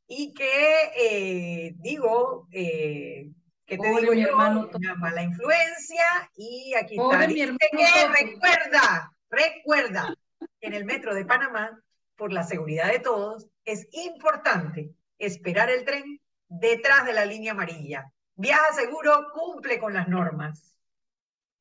y 0.07 0.33
que, 0.33 0.91
eh, 0.95 1.73
digo, 1.77 2.47
eh, 2.51 3.29
que 3.65 3.77
te 3.77 3.87
digo 3.87 4.13
yo? 4.13 4.29
Hermano, 4.29 4.69
una 4.73 4.95
mala 4.95 5.21
influencia 5.21 6.03
y 6.35 6.73
aquí 6.73 6.97
está. 6.99 7.27
Mi 7.27 7.45
recuerda, 7.45 9.13
recuerda 9.29 10.15
que 10.59 10.67
en 10.67 10.73
el 10.73 10.85
metro 10.85 11.13
de 11.13 11.25
Panamá, 11.25 11.79
por 12.15 12.33
la 12.33 12.43
seguridad 12.43 12.91
de 12.91 12.99
todos, 12.99 13.47
es 13.63 13.87
importante 13.91 14.91
esperar 15.19 15.69
el 15.69 15.85
tren 15.85 16.19
detrás 16.47 17.05
de 17.05 17.13
la 17.13 17.25
línea 17.25 17.51
amarilla. 17.51 18.11
Viaja 18.35 18.73
seguro, 18.73 19.27
cumple 19.33 19.79
con 19.79 19.93
las 19.93 20.07
normas. 20.07 20.75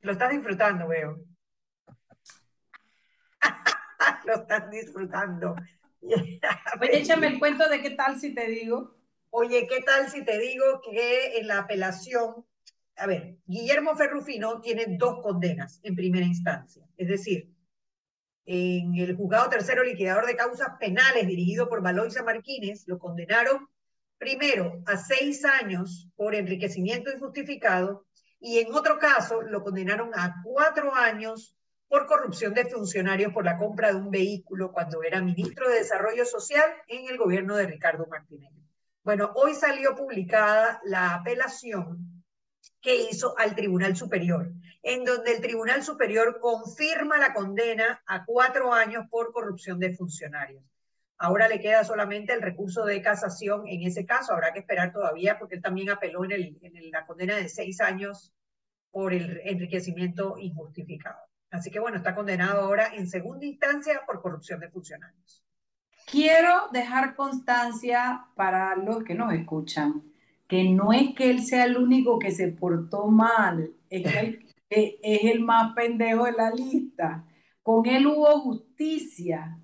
Lo 0.00 0.12
estás 0.12 0.30
disfrutando, 0.30 0.88
veo. 0.88 1.18
Lo 4.26 4.34
estás 4.34 4.70
disfrutando. 4.70 5.54
Oye, 6.00 6.40
échame 6.92 7.26
el 7.28 7.38
cuento 7.38 7.68
de 7.68 7.80
qué 7.80 7.90
tal 7.90 8.18
si 8.18 8.34
te 8.34 8.48
digo. 8.48 8.96
Oye, 9.30 9.66
¿qué 9.66 9.82
tal 9.82 10.08
si 10.08 10.24
te 10.24 10.38
digo 10.38 10.80
que 10.80 11.38
en 11.38 11.48
la 11.48 11.58
apelación, 11.58 12.46
a 12.96 13.06
ver, 13.06 13.36
Guillermo 13.46 13.94
Ferrufino 13.94 14.60
tiene 14.60 14.96
dos 14.98 15.22
condenas 15.22 15.80
en 15.82 15.94
primera 15.94 16.24
instancia. 16.24 16.86
Es 16.96 17.08
decir, 17.08 17.52
en 18.46 18.94
el 18.94 19.14
juzgado 19.14 19.50
tercero 19.50 19.84
liquidador 19.84 20.26
de 20.26 20.36
causas 20.36 20.70
penales 20.80 21.26
dirigido 21.26 21.68
por 21.68 21.82
Valoisa 21.82 22.22
Martínez, 22.22 22.84
lo 22.86 22.98
condenaron 22.98 23.68
primero 24.16 24.82
a 24.86 24.96
seis 24.96 25.44
años 25.44 26.08
por 26.16 26.34
enriquecimiento 26.34 27.12
injustificado 27.12 28.06
y 28.40 28.58
en 28.58 28.72
otro 28.72 28.98
caso 28.98 29.42
lo 29.42 29.62
condenaron 29.62 30.10
a 30.14 30.36
cuatro 30.42 30.94
años 30.94 31.57
por 31.88 32.06
corrupción 32.06 32.54
de 32.54 32.66
funcionarios 32.66 33.32
por 33.32 33.44
la 33.44 33.56
compra 33.56 33.88
de 33.90 33.96
un 33.96 34.10
vehículo 34.10 34.72
cuando 34.72 35.02
era 35.02 35.22
ministro 35.22 35.68
de 35.68 35.78
Desarrollo 35.78 36.24
Social 36.26 36.70
en 36.86 37.08
el 37.08 37.16
gobierno 37.16 37.56
de 37.56 37.66
Ricardo 37.66 38.06
Martínez. 38.06 38.52
Bueno, 39.02 39.32
hoy 39.34 39.54
salió 39.54 39.94
publicada 39.96 40.80
la 40.84 41.14
apelación 41.14 42.22
que 42.82 42.94
hizo 43.10 43.36
al 43.38 43.54
Tribunal 43.54 43.96
Superior, 43.96 44.52
en 44.82 45.04
donde 45.04 45.32
el 45.32 45.40
Tribunal 45.40 45.82
Superior 45.82 46.38
confirma 46.40 47.18
la 47.18 47.32
condena 47.32 48.02
a 48.06 48.24
cuatro 48.26 48.72
años 48.72 49.06
por 49.10 49.32
corrupción 49.32 49.80
de 49.80 49.94
funcionarios. 49.94 50.62
Ahora 51.16 51.48
le 51.48 51.58
queda 51.58 51.82
solamente 51.84 52.32
el 52.32 52.42
recurso 52.42 52.84
de 52.84 53.02
casación 53.02 53.66
en 53.66 53.82
ese 53.82 54.06
caso. 54.06 54.32
Habrá 54.32 54.52
que 54.52 54.60
esperar 54.60 54.92
todavía 54.92 55.38
porque 55.38 55.56
él 55.56 55.62
también 55.62 55.90
apeló 55.90 56.24
en, 56.24 56.32
en 56.32 56.90
la 56.92 57.06
condena 57.06 57.36
de 57.36 57.48
seis 57.48 57.80
años 57.80 58.32
por 58.90 59.12
el 59.12 59.40
enriquecimiento 59.44 60.36
injustificado. 60.38 61.27
Así 61.50 61.70
que 61.70 61.80
bueno, 61.80 61.96
está 61.96 62.14
condenado 62.14 62.62
ahora 62.62 62.94
en 62.94 63.08
segunda 63.08 63.46
instancia 63.46 64.02
por 64.06 64.20
corrupción 64.20 64.60
de 64.60 64.70
funcionarios. 64.70 65.44
Quiero 66.06 66.68
dejar 66.72 67.14
constancia 67.14 68.26
para 68.34 68.76
los 68.76 69.04
que 69.04 69.14
nos 69.14 69.32
escuchan 69.32 70.02
que 70.48 70.64
no 70.64 70.92
es 70.92 71.14
que 71.14 71.30
él 71.30 71.42
sea 71.44 71.66
el 71.66 71.76
único 71.76 72.18
que 72.18 72.30
se 72.30 72.48
portó 72.48 73.06
mal, 73.06 73.70
es 73.90 74.02
que 74.70 74.98
es 75.02 75.24
el 75.24 75.40
más 75.40 75.74
pendejo 75.74 76.24
de 76.24 76.32
la 76.32 76.50
lista. 76.50 77.24
Con 77.62 77.86
él 77.86 78.06
hubo 78.06 78.40
justicia. 78.40 79.58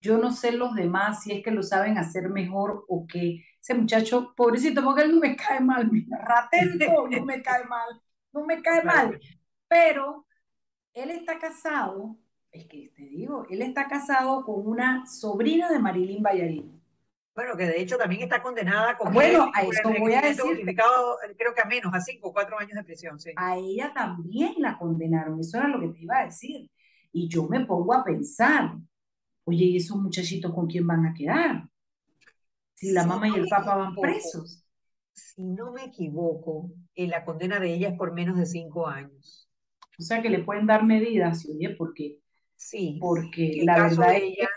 Yo 0.00 0.18
no 0.18 0.30
sé 0.30 0.52
los 0.52 0.74
demás 0.76 1.22
si 1.22 1.32
es 1.32 1.42
que 1.42 1.50
lo 1.50 1.64
saben 1.64 1.98
hacer 1.98 2.28
mejor 2.28 2.84
o 2.88 3.06
qué. 3.06 3.44
Ese 3.60 3.74
muchacho, 3.74 4.32
pobrecito, 4.36 4.84
porque 4.84 5.02
él 5.02 5.12
no 5.12 5.20
me 5.20 5.34
cae 5.34 5.60
mal, 5.60 5.90
mira, 5.90 6.18
ratento, 6.18 7.08
no 7.08 7.24
me 7.24 7.42
cae 7.42 7.64
mal, 7.64 8.00
no 8.32 8.44
me 8.44 8.62
cae 8.62 8.84
mal. 8.84 9.18
Pero 9.66 10.25
él 10.96 11.10
está 11.10 11.38
casado, 11.38 12.16
es 12.50 12.66
que 12.66 12.90
te 12.96 13.02
digo, 13.02 13.46
él 13.48 13.62
está 13.62 13.86
casado 13.86 14.44
con 14.44 14.66
una 14.66 15.06
sobrina 15.06 15.70
de 15.70 15.78
Marilyn 15.78 16.22
Ballarín. 16.22 16.82
Bueno, 17.34 17.54
que 17.54 17.66
de 17.66 17.80
hecho 17.80 17.98
también 17.98 18.22
está 18.22 18.42
condenada 18.42 18.96
con 18.96 19.12
bueno, 19.12 19.50
a 19.54 19.62
eso 19.62 19.90
voy 20.00 20.14
a 20.14 20.22
decir. 20.22 20.64
Creo 21.36 21.54
que 21.54 21.60
a 21.62 21.66
menos, 21.66 21.94
a 21.94 22.00
cinco 22.00 22.28
o 22.28 22.32
cuatro 22.32 22.58
años 22.58 22.74
de 22.74 22.82
prisión, 22.82 23.20
sí. 23.20 23.30
A 23.36 23.56
ella 23.56 23.92
también 23.94 24.54
la 24.58 24.78
condenaron, 24.78 25.38
eso 25.38 25.58
era 25.58 25.68
lo 25.68 25.78
que 25.80 25.88
te 25.88 26.00
iba 26.00 26.18
a 26.18 26.24
decir. 26.24 26.70
Y 27.12 27.28
yo 27.28 27.46
me 27.46 27.64
pongo 27.66 27.92
a 27.92 28.02
pensar, 28.02 28.76
Oye, 29.48 29.64
¿y 29.64 29.76
esos 29.76 29.96
muchachitos 29.96 30.52
con 30.52 30.66
quién 30.66 30.86
van 30.88 31.06
a 31.06 31.14
quedar? 31.14 31.68
Si 32.74 32.90
la 32.90 33.06
mamá 33.06 33.28
y 33.28 33.34
el 33.34 33.46
papá 33.48 33.76
van 33.76 33.94
presos. 33.94 34.64
Si 35.12 35.44
no 35.44 35.72
me 35.72 35.84
equivoco, 35.84 36.72
eh, 36.96 37.06
la 37.06 37.24
condena 37.24 37.60
de 37.60 37.72
ella 37.72 37.90
es 37.90 37.96
por 37.96 38.12
menos 38.12 38.36
de 38.36 38.44
cinco 38.44 38.88
años. 38.88 39.45
O 39.98 40.02
sea 40.02 40.22
que 40.22 40.30
le 40.30 40.42
pueden 40.42 40.66
dar 40.66 40.84
medidas, 40.84 41.46
oye, 41.46 41.70
porque 41.70 42.20
sí, 42.54 42.98
porque 43.00 43.62
la 43.64 43.82
verdad 43.82 44.14
ella, 44.14 44.48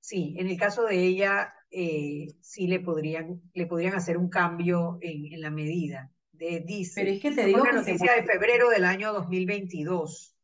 sí, 0.00 0.34
en 0.38 0.48
el 0.48 0.58
caso 0.58 0.84
de 0.84 1.02
ella 1.02 1.54
eh, 1.70 2.26
sí 2.40 2.66
le 2.66 2.80
podrían 2.80 3.40
le 3.54 3.66
podrían 3.66 3.94
hacer 3.94 4.18
un 4.18 4.28
cambio 4.28 4.98
en, 5.00 5.40
la 5.40 5.50
medida. 5.50 6.10
De, 6.32 6.60
dice, 6.66 7.00
Pero 7.00 7.14
es 7.14 7.22
que 7.22 7.30
te 7.30 7.46
digo 7.46 7.62
una 7.62 7.72
noticia 7.72 8.14
de 8.14 8.24
febrero 8.24 8.68
del 8.68 8.84
año 8.84 9.12
2022. 9.12 10.36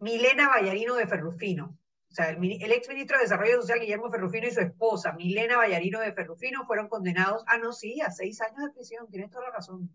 Milena 0.00 0.48
Vallarino 0.48 0.94
de 0.94 1.06
Ferrufino, 1.06 1.78
o 2.10 2.14
sea, 2.14 2.30
el, 2.30 2.42
el 2.42 2.72
ex 2.72 2.88
ministro 2.88 3.18
de 3.18 3.24
Desarrollo 3.24 3.60
Social, 3.60 3.78
Guillermo 3.78 4.10
Ferrufino, 4.10 4.48
y 4.48 4.50
su 4.50 4.60
esposa, 4.60 5.12
Milena 5.12 5.58
Vallarino 5.58 6.00
de 6.00 6.12
Ferrufino, 6.12 6.66
fueron 6.66 6.88
condenados, 6.88 7.44
ah, 7.46 7.58
no, 7.58 7.72
sí, 7.72 8.00
a 8.00 8.10
seis 8.10 8.40
años 8.40 8.64
de 8.64 8.72
prisión, 8.72 9.06
tienes 9.08 9.30
toda 9.30 9.44
la 9.44 9.52
razón. 9.52 9.90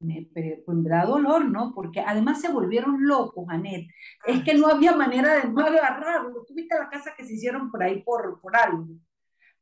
Me 0.00 0.28
pondrá 0.64 1.04
dolor, 1.04 1.44
¿no? 1.44 1.72
Porque 1.74 2.00
además 2.00 2.40
se 2.40 2.52
volvieron 2.52 3.06
locos, 3.06 3.46
Anet. 3.48 3.88
Es 4.26 4.44
que 4.44 4.54
no 4.54 4.68
había 4.68 4.94
manera 4.94 5.34
de 5.34 5.48
no 5.48 5.60
agarrarlo. 5.60 6.44
Tú 6.46 6.54
viste 6.54 6.78
la 6.78 6.88
casa 6.88 7.14
que 7.16 7.24
se 7.24 7.34
hicieron 7.34 7.70
por 7.70 7.82
ahí 7.82 8.02
por, 8.02 8.40
por 8.40 8.56
algo. 8.56 8.86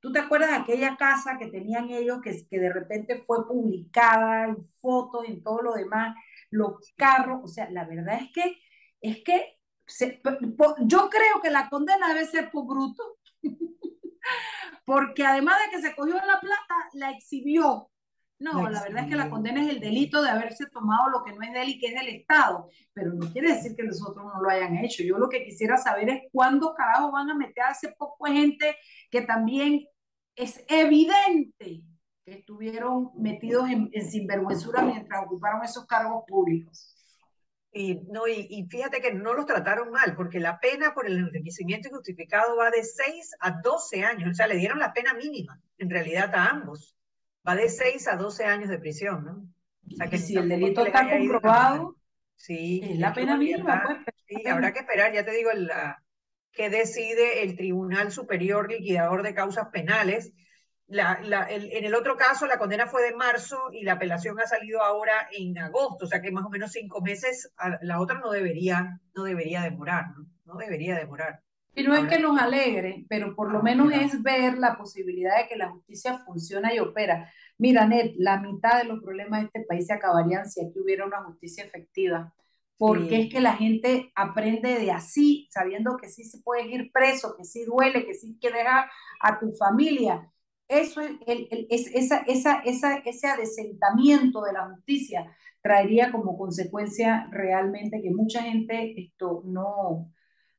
¿Tú 0.01 0.13
te 0.13 0.19
acuerdas 0.19 0.51
de 0.51 0.57
aquella 0.57 0.97
casa 0.97 1.39
que 1.39 1.47
tenían 1.47 1.91
ellos 1.91 2.21
que, 2.23 2.47
que 2.49 2.61
de 2.61 2.73
repente 2.73 3.25
fue 3.27 3.47
publicada 3.49 4.45
en 4.45 4.63
fotos, 4.81 5.25
en 5.27 5.43
todo 5.43 5.63
lo 5.63 5.73
demás, 5.73 6.15
los 6.51 6.75
carros? 6.97 7.41
O 7.43 7.49
sea, 7.49 7.71
la 7.71 7.85
verdad 7.87 8.21
es 8.21 8.31
que, 8.33 8.59
es 9.01 9.25
que 9.25 9.57
yo 10.85 11.11
creo 11.11 11.41
que 11.43 11.51
la 11.51 11.69
condena 11.69 12.09
debe 12.09 12.27
ser 12.27 12.51
por 12.51 12.67
bruto, 12.67 13.19
porque 14.85 15.25
además 15.25 15.57
de 15.65 15.77
que 15.77 15.83
se 15.83 15.97
cogió 15.97 16.15
la 16.15 16.41
plata, 16.41 16.75
la 16.93 17.11
exhibió. 17.11 17.91
No, 18.39 18.69
la, 18.69 18.83
verdad 18.83 19.05
es 19.05 19.09
que 19.09 19.17
la 19.17 19.31
condena 19.31 19.63
es 19.63 19.71
el 19.71 19.81
delito 19.81 20.21
de 20.23 20.29
haberse 20.29 20.67
tomado 20.67 21.09
lo 21.09 21.25
que 21.25 21.33
no 21.33 21.41
es 21.43 21.53
de 21.53 21.63
él 21.63 21.69
y 21.71 21.79
que 21.79 21.87
es 21.87 21.95
del 21.95 22.09
Estado, 22.09 22.69
pero 22.93 23.15
no 23.15 23.33
quiere 23.33 23.55
decir 23.55 23.75
que 23.75 23.83
los 23.83 24.03
otros 24.07 24.27
no 24.27 24.43
lo 24.43 24.51
hayan 24.51 24.77
hecho. 24.77 25.03
Yo 25.03 25.17
lo 25.17 25.29
que 25.29 25.43
quisiera 25.43 25.79
saber 25.79 26.11
es 26.11 26.23
cuándo 26.31 26.75
carajo 26.75 27.13
van 27.13 27.31
a 27.31 27.35
meter 27.35 27.65
a 27.65 27.71
ese 27.71 27.95
poco 27.99 28.27
gente 28.27 28.77
que 29.11 29.23
también 29.23 29.87
es 30.35 30.63
evidente 30.69 31.83
que 32.27 32.35
estuvieron 32.35 33.11
metidos 33.17 33.71
en, 33.71 33.89
en 33.93 34.11
sinvergüenzura 34.11 34.83
mientras 34.83 35.25
ocuparon 35.25 35.65
esos 35.65 35.87
cargos 35.87 36.25
públicos. 36.27 36.97
Y, 37.79 38.01
no, 38.11 38.27
y, 38.27 38.67
fíjate 38.71 39.03
que 39.03 39.13
no 39.13 39.35
los 39.35 39.45
trataron 39.45 39.91
mal, 39.91 40.17
porque 40.17 40.41
la 40.41 40.59
pena 40.59 40.95
por 40.95 41.07
el 41.07 41.19
enriquecimiento 41.19 41.89
injustificado 41.89 42.57
va 42.57 42.71
de 42.71 42.83
6 42.83 43.33
a 43.39 43.61
12 43.63 44.03
años, 44.03 44.31
o 44.31 44.35
sea, 44.35 44.47
le 44.47 44.57
dieron 44.57 44.79
la 44.79 44.95
pena 44.95 45.13
mínima, 45.13 45.61
en 45.77 45.91
realidad 45.91 46.35
a 46.35 46.47
ambos. 46.47 46.96
Va 47.47 47.55
de 47.55 47.69
6 47.69 48.09
a 48.09 48.17
12 48.17 48.45
años 48.45 48.69
de 48.69 48.79
prisión, 48.79 49.25
¿no? 49.25 49.47
O 49.93 49.97
sea, 49.97 50.09
que 50.09 50.19
si 50.19 50.37
el 50.37 50.49
delito 50.49 50.85
está 50.85 51.09
comprobado, 51.09 51.97
sí, 52.35 52.81
es 52.83 52.99
la 52.99 53.13
pena 53.13 53.37
mínima. 53.37 53.83
Pues, 53.85 54.17
sí, 54.27 54.49
habrá 54.49 54.73
que 54.73 54.81
esperar, 54.81 55.13
ya 55.13 55.25
te 55.25 55.31
digo, 55.31 55.51
la, 55.53 56.03
que 56.53 56.71
decide 56.71 57.43
el 57.43 57.57
Tribunal 57.57 58.11
Superior 58.11 58.69
Liquidador 58.69 59.23
de 59.23 59.35
Causas 59.35 59.69
Penales, 59.69 60.33
la, 60.89 61.19
en 61.51 61.85
el 61.85 61.95
otro 61.95 62.17
caso, 62.17 62.47
la 62.47 62.59
condena 62.59 62.87
fue 62.87 63.03
de 63.03 63.15
marzo 63.15 63.71
y 63.73 63.83
la 63.83 63.95
apelación 63.95 64.39
ha 64.39 64.47
salido 64.47 64.83
ahora 64.83 65.29
en 65.33 65.59
agosto, 65.59 66.05
o 66.05 66.09
sea 66.09 66.23
que 66.23 66.31
más 66.31 66.45
o 66.45 66.49
menos 66.49 66.73
cinco 66.73 67.01
meses, 67.01 67.53
la 67.83 68.01
otra 68.01 68.21
no 68.21 68.31
debería, 68.31 69.01
no 69.15 69.25
debería 69.25 69.63
demorar, 69.63 70.07
¿no? 70.17 70.27
No 70.45 70.57
debería 70.57 70.97
demorar. 70.97 71.41
Y 71.77 71.83
no 71.83 71.95
es 71.95 72.09
que 72.09 72.19
nos 72.19 72.41
alegre, 72.41 73.05
pero 73.07 73.37
por 73.37 73.53
lo 73.53 73.63
menos 73.63 73.93
es 73.93 74.23
ver 74.23 74.57
la 74.57 74.79
posibilidad 74.79 75.37
de 75.37 75.47
que 75.47 75.57
la 75.57 75.69
justicia 75.69 76.19
funciona 76.25 76.75
y 76.75 76.79
opera. 76.79 77.31
Mira, 77.59 77.87
Net, 77.87 78.15
la 78.17 78.41
mitad 78.41 78.79
de 78.79 78.89
los 78.89 79.03
problemas 79.03 79.41
de 79.41 79.47
este 79.47 79.61
país 79.69 79.87
se 79.87 79.93
acabarían 79.93 80.49
si 80.49 80.65
aquí 80.65 80.81
hubiera 80.81 81.05
una 81.05 81.23
justicia 81.25 81.65
efectiva, 81.65 82.33
porque 82.79 83.21
es 83.21 83.29
que 83.31 83.43
la 83.43 83.53
gente 83.57 84.11
aprende 84.15 84.79
de 84.79 84.91
así, 84.91 85.49
sabiendo 85.51 85.99
que 85.99 86.09
sí 86.09 86.25
se 86.25 86.39
puede 86.39 86.67
ir 86.67 86.91
preso, 86.93 87.37
que 87.37 87.45
sí 87.45 87.67
duele, 87.67 88.07
que 88.07 88.15
sí 88.15 88.39
que 88.41 88.51
dejar 88.51 88.91
a 89.21 89.39
tu 89.39 89.53
familia. 89.53 90.33
Eso 90.69 91.03
es, 91.03 91.11
el, 91.27 91.67
es 91.69 91.95
esa, 91.95 92.21
esa, 92.27 92.61
esa, 92.65 92.97
ese 93.05 93.27
adesentamiento 93.27 94.41
de 94.43 94.55
la 94.55 94.67
justicia 94.71 95.31
traería 95.61 96.11
como 96.11 96.39
consecuencia 96.39 97.29
realmente 97.31 98.01
que 98.01 98.11
mucha 98.11 98.41
gente 98.43 98.95
esto 98.99 99.43
no, 99.45 100.11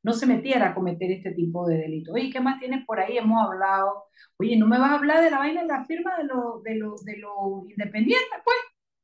no 0.04 0.14
se 0.14 0.26
metiera 0.26 0.70
a 0.70 0.74
cometer 0.76 1.12
este 1.12 1.32
tipo 1.32 1.68
de 1.68 1.78
delitos. 1.78 2.14
Oye, 2.14 2.30
¿qué 2.32 2.40
más 2.40 2.60
tienes 2.60 2.86
por 2.86 3.00
ahí? 3.00 3.18
Hemos 3.18 3.44
hablado. 3.46 4.06
Oye, 4.38 4.58
¿no 4.58 4.68
me 4.68 4.80
vas 4.80 4.92
a 4.92 4.96
hablar 4.96 5.24
de 5.24 5.32
la 5.32 5.40
vaina 5.40 5.62
de 5.62 5.68
la 5.68 5.86
firma 5.86 6.18
de 6.18 6.26
los 6.26 6.64
de 6.64 6.76
lo, 6.76 6.96
de 7.04 7.18
lo 7.18 7.64
independientes, 7.68 8.40
pues? 8.44 8.58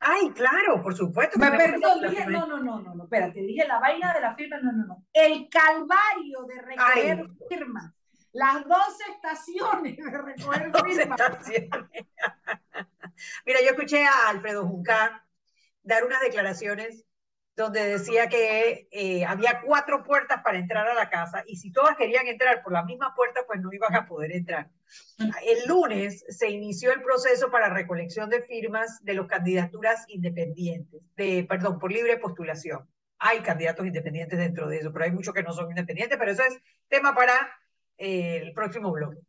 Ay, 0.05 0.31
claro, 0.31 0.81
por 0.81 0.95
supuesto. 0.95 1.39
Me 1.39 1.51
perdón, 1.51 2.01
dije, 2.09 2.25
no, 2.27 2.45
no, 2.45 2.59
no, 2.59 2.81
no, 2.81 2.93
no, 2.93 3.03
espérate, 3.05 3.41
dije 3.41 3.65
la 3.65 3.79
vaina 3.79 4.13
de 4.13 4.19
la 4.21 4.35
firma, 4.35 4.59
no, 4.61 4.71
no, 4.73 4.85
no. 4.85 5.05
El 5.13 5.47
calvario 5.49 6.43
de 6.43 6.61
recoger 6.61 7.25
firmas. 7.47 7.93
Las 8.33 8.67
dos 8.67 8.97
estaciones 9.13 9.95
de 9.95 10.03
recoger 10.11 10.71
firmas. 10.85 11.21
Mira, 13.45 13.59
yo 13.61 13.69
escuché 13.69 14.03
a 14.03 14.29
Alfredo 14.29 14.67
Juncar 14.67 15.23
dar 15.83 16.03
unas 16.03 16.19
declaraciones 16.21 17.05
donde 17.55 17.85
decía 17.87 18.29
que 18.29 18.87
eh, 18.91 19.25
había 19.25 19.61
cuatro 19.61 20.03
puertas 20.03 20.41
para 20.43 20.57
entrar 20.57 20.87
a 20.87 20.95
la 20.95 21.09
casa 21.09 21.43
y 21.45 21.57
si 21.57 21.71
todas 21.71 21.95
querían 21.95 22.27
entrar 22.27 22.63
por 22.63 22.73
la 22.73 22.83
misma 22.83 23.13
puerta, 23.15 23.41
pues 23.45 23.61
no 23.61 23.71
iban 23.71 23.93
a 23.95 24.07
poder 24.07 24.31
entrar. 24.31 24.69
El 25.19 25.67
lunes 25.67 26.25
se 26.29 26.49
inició 26.49 26.91
el 26.91 27.01
proceso 27.03 27.51
para 27.51 27.69
recolección 27.69 28.29
de 28.29 28.41
firmas 28.41 29.03
de 29.03 29.13
las 29.13 29.27
candidaturas 29.27 30.05
independientes, 30.07 31.01
de, 31.15 31.45
perdón, 31.47 31.77
por 31.77 31.91
libre 31.91 32.17
postulación. 32.17 32.87
Hay 33.19 33.39
candidatos 33.39 33.85
independientes 33.85 34.37
dentro 34.37 34.67
de 34.67 34.77
eso, 34.77 34.91
pero 34.91 35.05
hay 35.05 35.11
muchos 35.11 35.33
que 35.33 35.43
no 35.43 35.53
son 35.53 35.69
independientes, 35.69 36.17
pero 36.17 36.31
eso 36.31 36.43
es 36.43 36.59
tema 36.87 37.13
para 37.13 37.33
eh, 37.97 38.37
el 38.43 38.53
próximo 38.53 38.91
bloque. 38.91 39.19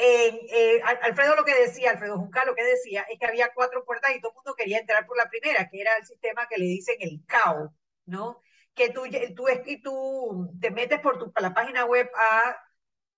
Eh, 0.00 0.80
Alfredo 1.02 1.34
lo 1.34 1.44
que 1.44 1.54
decía, 1.54 1.90
Alfredo 1.90 2.18
Juncal 2.18 2.46
lo 2.46 2.54
que 2.54 2.62
decía 2.62 3.02
es 3.10 3.18
que 3.18 3.26
había 3.26 3.52
cuatro 3.52 3.84
puertas 3.84 4.12
y 4.14 4.20
todo 4.20 4.30
el 4.30 4.36
mundo 4.36 4.54
quería 4.54 4.78
entrar 4.78 5.06
por 5.06 5.16
la 5.16 5.28
primera, 5.28 5.68
que 5.68 5.80
era 5.80 5.96
el 5.96 6.06
sistema 6.06 6.46
que 6.48 6.56
le 6.56 6.66
dicen 6.66 6.96
el 7.00 7.24
CAO, 7.26 7.74
¿no? 8.06 8.40
Que 8.74 8.90
tú, 8.90 9.02
tú, 9.34 9.46
tú 9.82 10.50
te 10.60 10.70
metes 10.70 11.00
por 11.00 11.18
tu, 11.18 11.32
la 11.40 11.52
página 11.52 11.84
web 11.84 12.08
a 12.14 12.56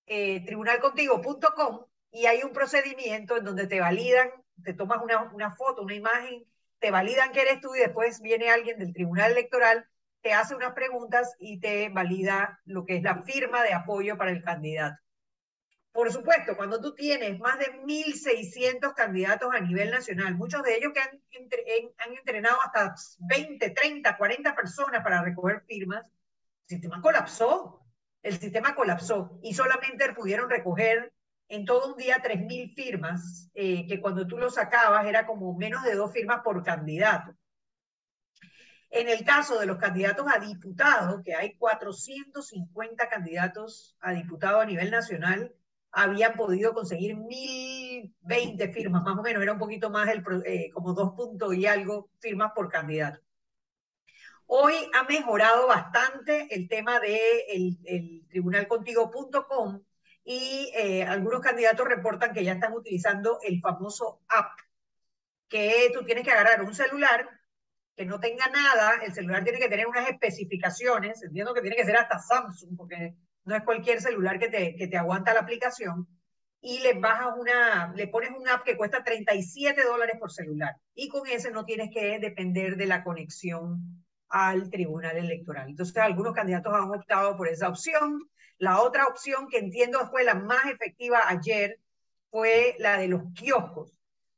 eh, 0.07 0.43
tribunalcontigo.com 0.47 1.85
y 2.13 2.25
hay 2.25 2.43
un 2.43 2.53
procedimiento 2.55 3.37
en 3.37 3.45
donde 3.45 3.67
te 3.67 3.79
validan, 3.81 4.31
te 4.65 4.73
tomas 4.73 5.03
una, 5.03 5.31
una 5.35 5.55
foto, 5.55 5.83
una 5.83 5.95
imagen, 5.95 6.45
te 6.79 6.91
validan 6.91 7.33
que 7.33 7.43
eres 7.43 7.61
tú 7.61 7.75
y 7.75 7.81
después 7.81 8.23
viene 8.23 8.51
alguien 8.51 8.79
del 8.79 8.95
Tribunal 8.95 9.33
Electoral, 9.33 9.87
te 10.23 10.33
hace 10.33 10.55
unas 10.55 10.73
preguntas 10.73 11.35
y 11.39 11.61
te 11.61 11.91
valida 11.91 12.59
lo 12.65 12.87
que 12.87 12.97
es 12.97 13.03
la 13.03 13.23
firma 13.23 13.63
de 13.63 13.75
apoyo 13.75 14.17
para 14.17 14.31
el 14.31 14.43
candidato. 14.43 14.99
Por 15.93 16.13
supuesto, 16.13 16.57
cuando 16.57 16.81
tú 16.81 16.95
tienes 16.95 17.39
más 17.41 17.59
de 17.59 17.73
1.600 17.83 18.95
candidatos 18.95 19.53
a 19.53 19.61
nivel 19.61 19.91
nacional, 19.91 20.37
muchos 20.37 20.63
de 20.63 20.77
ellos 20.77 20.93
que 20.93 21.01
han, 21.01 22.13
entrenado 22.17 22.59
hasta 22.65 22.95
20, 23.19 23.71
30, 23.71 24.17
40 24.17 24.55
personas 24.55 25.03
para 25.03 25.23
recoger 25.23 25.63
firmas, 25.67 26.07
el 26.07 26.69
sistema 26.69 27.01
colapsó. 27.03 27.85
El 28.23 28.39
sistema 28.39 28.75
colapsó 28.75 29.41
y 29.43 29.55
solamente 29.55 30.13
pudieron 30.13 30.49
recoger 30.49 31.13
en 31.49 31.65
todo 31.65 31.95
un 31.95 31.97
día 31.97 32.23
3.000 32.23 32.75
firmas, 32.75 33.51
eh, 33.55 33.87
que 33.89 34.01
cuando 34.01 34.27
tú 34.27 34.39
lo 34.39 34.51
sacabas 34.51 35.07
era 35.07 35.27
como 35.27 35.57
menos 35.57 35.83
de 35.83 35.95
dos 35.95 36.13
firmas 36.13 36.43
por 36.45 36.63
candidato. 36.63 37.35
En 38.91 39.09
el 39.09 39.25
caso 39.25 39.59
de 39.59 39.67
los 39.67 39.79
candidatos 39.79 40.27
a 40.29 40.39
diputados, 40.39 41.23
que 41.25 41.35
hay 41.35 41.55
450 41.57 43.09
candidatos 43.09 43.97
a 44.01 44.13
diputado 44.13 44.61
a 44.61 44.67
nivel 44.67 44.91
nacional, 44.91 45.55
habían 45.93 46.35
podido 46.35 46.73
conseguir 46.73 47.17
1020 47.17 48.73
firmas, 48.73 49.03
más 49.03 49.19
o 49.19 49.23
menos, 49.23 49.43
era 49.43 49.53
un 49.53 49.59
poquito 49.59 49.91
más, 49.91 50.09
el, 50.09 50.23
eh, 50.47 50.71
como 50.73 50.95
dos 50.95 51.13
puntos 51.15 51.55
y 51.55 51.67
algo 51.67 52.11
firmas 52.19 52.53
por 52.55 52.69
candidato. 52.69 53.21
Hoy 54.47 54.75
ha 54.95 55.05
mejorado 55.05 55.69
bastante 55.69 56.49
el 56.51 56.69
tema 56.69 56.99
de 56.99 57.19
el, 57.85 58.27
tribunalcontigo.com 58.29 59.83
y 60.25 60.73
eh, 60.75 61.05
algunos 61.05 61.41
candidatos 61.41 61.87
reportan 61.87 62.33
que 62.33 62.45
ya 62.45 62.55
están 62.55 62.73
utilizando 62.73 63.39
el 63.43 63.61
famoso 63.61 64.21
app, 64.29 64.59
que 65.49 65.91
tú 65.95 66.05
tienes 66.05 66.25
que 66.25 66.33
agarrar 66.33 66.63
un 66.63 66.75
celular 66.75 67.29
que 67.97 68.05
no 68.07 68.19
tenga 68.19 68.49
nada, 68.49 68.95
el 69.05 69.13
celular 69.13 69.45
tiene 69.45 69.59
que 69.59 69.69
tener 69.69 69.87
unas 69.87 70.09
especificaciones, 70.09 71.23
entiendo 71.23 71.53
que 71.55 71.61
tiene 71.61 71.77
que 71.77 71.85
ser 71.85 71.97
hasta 71.97 72.19
Samsung, 72.19 72.77
porque 72.77 73.15
no 73.51 73.57
es 73.57 73.65
cualquier 73.65 74.01
celular 74.01 74.39
que 74.39 74.49
te, 74.49 74.77
que 74.77 74.87
te 74.87 74.97
aguanta 74.97 75.35
la 75.35 75.41
aplicación, 75.41 76.07
y 76.61 76.79
le 76.81 76.95
bajas 76.95 77.35
una, 77.37 77.93
le 77.97 78.07
pones 78.07 78.31
un 78.31 78.49
app 78.49 78.63
que 78.63 78.77
cuesta 78.77 79.03
37 79.03 79.83
dólares 79.83 80.17
por 80.21 80.31
celular, 80.31 80.77
y 80.95 81.09
con 81.09 81.27
ese 81.27 81.51
no 81.51 81.65
tienes 81.65 81.91
que 81.91 82.21
depender 82.21 82.77
de 82.77 82.87
la 82.87 83.03
conexión 83.03 84.05
al 84.29 84.71
tribunal 84.71 85.17
electoral. 85.17 85.69
Entonces, 85.69 85.97
algunos 85.97 86.33
candidatos 86.33 86.73
han 86.73 86.91
optado 86.91 87.37
por 87.37 87.49
esa 87.49 87.69
opción. 87.69 88.31
La 88.59 88.81
otra 88.83 89.07
opción 89.07 89.49
que 89.49 89.59
entiendo 89.59 89.99
fue 90.11 90.23
la 90.23 90.35
más 90.35 90.67
efectiva 90.67 91.23
ayer 91.27 91.81
fue 92.31 92.77
la 92.79 92.99
de 92.99 93.09
los 93.09 93.23
kioscos. 93.35 93.93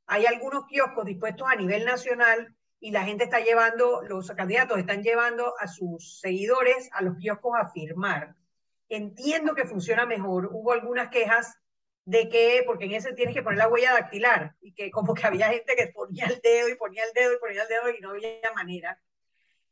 Hay 0.06 0.24
algunos 0.24 0.64
kioscos 0.66 1.04
dispuestos 1.04 1.46
a 1.46 1.56
nivel 1.56 1.84
nacional 1.84 2.54
y 2.80 2.90
la 2.90 3.04
gente 3.04 3.24
está 3.24 3.40
llevando, 3.40 4.00
los 4.02 4.30
candidatos 4.30 4.78
están 4.78 5.02
llevando 5.02 5.52
a 5.58 5.68
sus 5.68 6.18
seguidores 6.20 6.88
a 6.92 7.02
los 7.02 7.16
kioscos 7.18 7.52
a 7.60 7.68
firmar. 7.68 8.34
Entiendo 8.94 9.54
que 9.54 9.64
funciona 9.64 10.04
mejor. 10.04 10.50
Hubo 10.52 10.72
algunas 10.72 11.08
quejas 11.08 11.56
de 12.04 12.28
que, 12.28 12.62
porque 12.66 12.84
en 12.84 12.92
ese 12.92 13.14
tienes 13.14 13.34
que 13.34 13.42
poner 13.42 13.58
la 13.58 13.68
huella 13.68 13.94
dactilar, 13.94 14.54
y 14.60 14.74
que 14.74 14.90
como 14.90 15.14
que 15.14 15.26
había 15.26 15.48
gente 15.48 15.74
que 15.74 15.86
ponía 15.86 16.26
el 16.26 16.40
dedo 16.42 16.68
y 16.68 16.74
ponía 16.74 17.02
el 17.04 17.12
dedo 17.14 17.32
y 17.32 17.38
ponía 17.38 17.62
el 17.62 17.68
dedo 17.68 17.88
y 17.88 18.00
no 18.02 18.10
había 18.10 18.52
manera. 18.54 19.00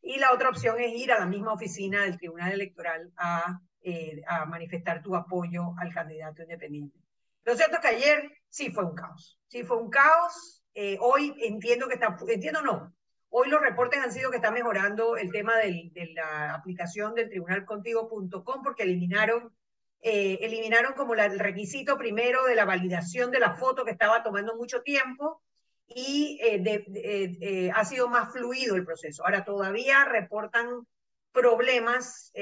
Y 0.00 0.18
la 0.18 0.32
otra 0.32 0.48
opción 0.48 0.80
es 0.80 0.94
ir 0.94 1.12
a 1.12 1.18
la 1.18 1.26
misma 1.26 1.52
oficina 1.52 2.00
del 2.00 2.16
Tribunal 2.16 2.52
Electoral 2.52 3.12
a, 3.18 3.60
eh, 3.82 4.22
a 4.26 4.46
manifestar 4.46 5.02
tu 5.02 5.14
apoyo 5.14 5.74
al 5.76 5.92
candidato 5.92 6.40
independiente. 6.40 6.98
Lo 7.44 7.54
cierto 7.54 7.74
es 7.74 7.80
que 7.82 7.88
ayer 7.88 8.32
sí 8.48 8.70
fue 8.70 8.86
un 8.86 8.94
caos. 8.94 9.38
Sí 9.48 9.64
fue 9.64 9.76
un 9.76 9.90
caos. 9.90 10.64
Eh, 10.72 10.96
hoy 10.98 11.34
entiendo 11.42 11.88
que 11.88 11.94
está, 11.94 12.16
entiendo 12.26 12.62
no, 12.62 12.94
Hoy 13.32 13.48
los 13.48 13.60
reportes 13.60 14.00
han 14.00 14.12
sido 14.12 14.30
que 14.30 14.38
está 14.38 14.50
mejorando 14.50 15.16
el 15.16 15.30
tema 15.30 15.56
de 15.56 15.92
la 16.14 16.52
aplicación 16.52 17.14
del 17.14 17.28
tribunalcontigo.com 17.28 18.62
porque 18.62 18.82
eliminaron, 18.82 19.54
eh, 20.02 20.38
eliminaron 20.42 20.94
como 20.94 21.14
el 21.14 21.38
requisito 21.38 21.96
primero 21.96 22.44
de 22.46 22.56
la 22.56 22.64
validación 22.64 23.30
de 23.30 23.38
la 23.38 23.54
foto 23.54 23.84
que 23.84 23.92
estaba 23.92 24.24
tomando 24.24 24.56
mucho 24.56 24.82
tiempo 24.82 25.40
y 25.86 26.40
eh, 26.42 26.84
eh, 26.94 27.70
ha 27.72 27.84
sido 27.84 28.08
más 28.08 28.32
fluido 28.32 28.74
el 28.74 28.84
proceso. 28.84 29.24
Ahora 29.24 29.44
todavía 29.44 30.04
reportan 30.06 30.84
problemas, 31.30 32.32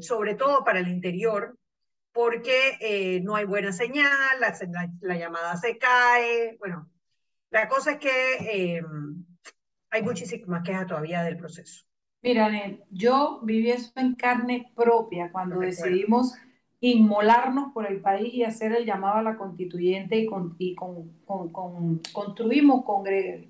sobre 0.00 0.34
todo 0.34 0.64
para 0.64 0.80
el 0.80 0.88
interior, 0.88 1.56
porque 2.10 3.20
no 3.22 3.36
hay 3.36 3.44
buena 3.44 3.72
señal, 3.72 4.40
la, 4.40 4.52
la, 5.00 5.16
llamada 5.16 5.56
se 5.56 5.78
cae. 5.78 6.56
Bueno, 6.58 6.90
la 7.50 7.68
cosa 7.68 7.92
es 7.92 7.98
que 7.98 8.82
hay 9.92 10.02
muchísimas 10.02 10.64
quejas 10.64 10.86
todavía 10.86 11.22
del 11.22 11.36
proceso. 11.36 11.84
Mira, 12.22 12.50
yo 12.90 13.40
viví 13.42 13.70
eso 13.70 13.92
en 13.96 14.14
carne 14.14 14.72
propia 14.74 15.30
cuando 15.30 15.58
decidimos 15.58 16.34
inmolarnos 16.80 17.72
por 17.72 17.86
el 17.86 18.00
país 18.00 18.32
y 18.32 18.42
hacer 18.42 18.72
el 18.72 18.86
llamado 18.86 19.18
a 19.18 19.22
la 19.22 19.36
constituyente 19.36 20.16
y, 20.16 20.26
con, 20.26 20.56
con, 21.24 22.00
construimos 22.12 22.84
con 22.84 23.06
eh, 23.06 23.48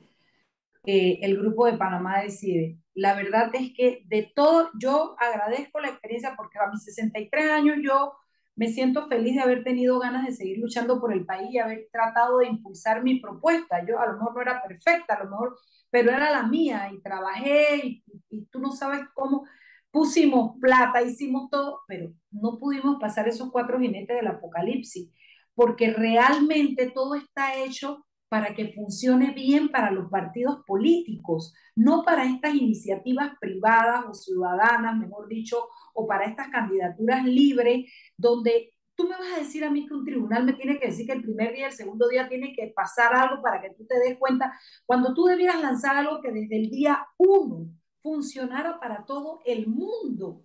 el 0.85 1.39
grupo 1.39 1.67
de 1.67 1.79
Panamá 1.79 2.23
Decide. 2.23 2.79
La 2.95 3.15
verdad 3.15 3.51
es 3.55 3.73
que 3.75 4.03
de 4.07 4.33
todo, 4.35 4.71
yo 4.79 5.17
agradezco 5.19 5.81
la 5.81 5.89
experiencia 5.89 6.35
porque 6.37 6.59
a 6.59 6.71
mis 6.71 6.83
63 6.85 7.51
años 7.51 7.77
yo 7.83 8.15
me 8.57 8.69
siento 8.69 9.07
feliz 9.07 9.37
de 9.37 9.43
haber 9.43 9.65
tenido 9.65 9.99
ganas 9.99 10.27
de 10.27 10.33
seguir 10.33 10.59
luchando 10.59 11.01
por 11.01 11.13
el 11.13 11.25
país 11.25 11.51
y 11.53 11.59
haber 11.59 11.89
tratado 11.93 12.39
de 12.39 12.49
impulsar 12.49 13.03
mi 13.03 13.21
propuesta. 13.21 13.85
Yo 13.87 13.99
a 13.99 14.07
lo 14.07 14.15
mejor 14.15 14.35
no 14.35 14.43
era 14.43 14.63
perfecta, 14.63 15.15
a 15.15 15.25
lo 15.25 15.31
mejor 15.31 15.57
pero 15.93 16.11
era 16.11 16.31
la 16.31 16.45
mía 16.45 16.91
y 16.91 17.03
trabajé 17.03 18.03
y, 18.31 18.47
tú 18.51 18.59
no 18.59 18.73
sabes 18.73 19.03
cómo. 19.15 19.45
Pusimos 19.91 20.59
plata, 20.59 21.03
hicimos 21.03 21.51
todo, 21.51 21.81
pero 21.87 22.11
no 22.31 22.59
pudimos 22.59 22.97
pasar 22.99 23.29
esos 23.29 23.53
cuatro 23.53 23.79
jinetes 23.79 24.17
del 24.17 24.27
apocalipsis, 24.27 25.11
porque 25.55 25.93
realmente 25.93 26.91
todo 26.91 27.15
está 27.15 27.57
hecho 27.57 28.07
para 28.31 28.55
que 28.55 28.73
funcione 28.73 29.33
bien 29.33 29.69
para 29.69 29.91
los 29.91 30.11
partidos 30.11 30.65
políticos, 30.67 31.53
no 31.77 32.05
para 32.05 32.25
estas 32.25 32.55
iniciativas 32.55 33.33
privadas 33.39 34.07
o 34.09 34.15
ciudadanas, 34.15 34.97
mejor 34.97 35.29
dicho, 35.29 35.69
o 35.93 36.07
para 36.07 36.25
estas 36.25 36.49
candidaturas 36.49 37.23
libres, 37.27 37.85
donde 38.17 38.73
tú 38.95 39.05
me 39.09 39.17
vas 39.17 39.33
a 39.35 39.39
decir 39.39 39.65
a 39.65 39.71
mí 39.71 39.87
que 39.87 39.95
un 39.95 40.05
tribunal 40.05 40.45
me 40.45 40.53
tiene 40.53 40.79
que 40.79 40.89
decir 40.89 41.07
que 41.07 41.13
el 41.13 41.23
primer 41.23 41.53
día, 41.53 41.67
el 41.67 41.73
segundo 41.73 42.09
día 42.09 42.29
tiene 42.29 42.53
que 42.55 42.73
pasar 42.75 43.15
algo 43.15 43.43
para 43.43 43.61
que 43.61 43.71
tú 43.71 43.87
te 43.87 43.99
des 43.99 44.19
cuenta, 44.19 44.53
cuando 44.87 45.15
tú 45.15 45.25
debieras 45.25 45.61
lanzar 45.61 45.97
algo 45.97 46.21
que 46.21 46.33
desde 46.33 46.57
el 46.57 46.71
día 46.71 47.07
uno 47.19 47.69
funcionara 48.03 48.79
para 48.81 49.05
todo 49.05 49.41
el 49.45 49.67
mundo. 49.67 50.43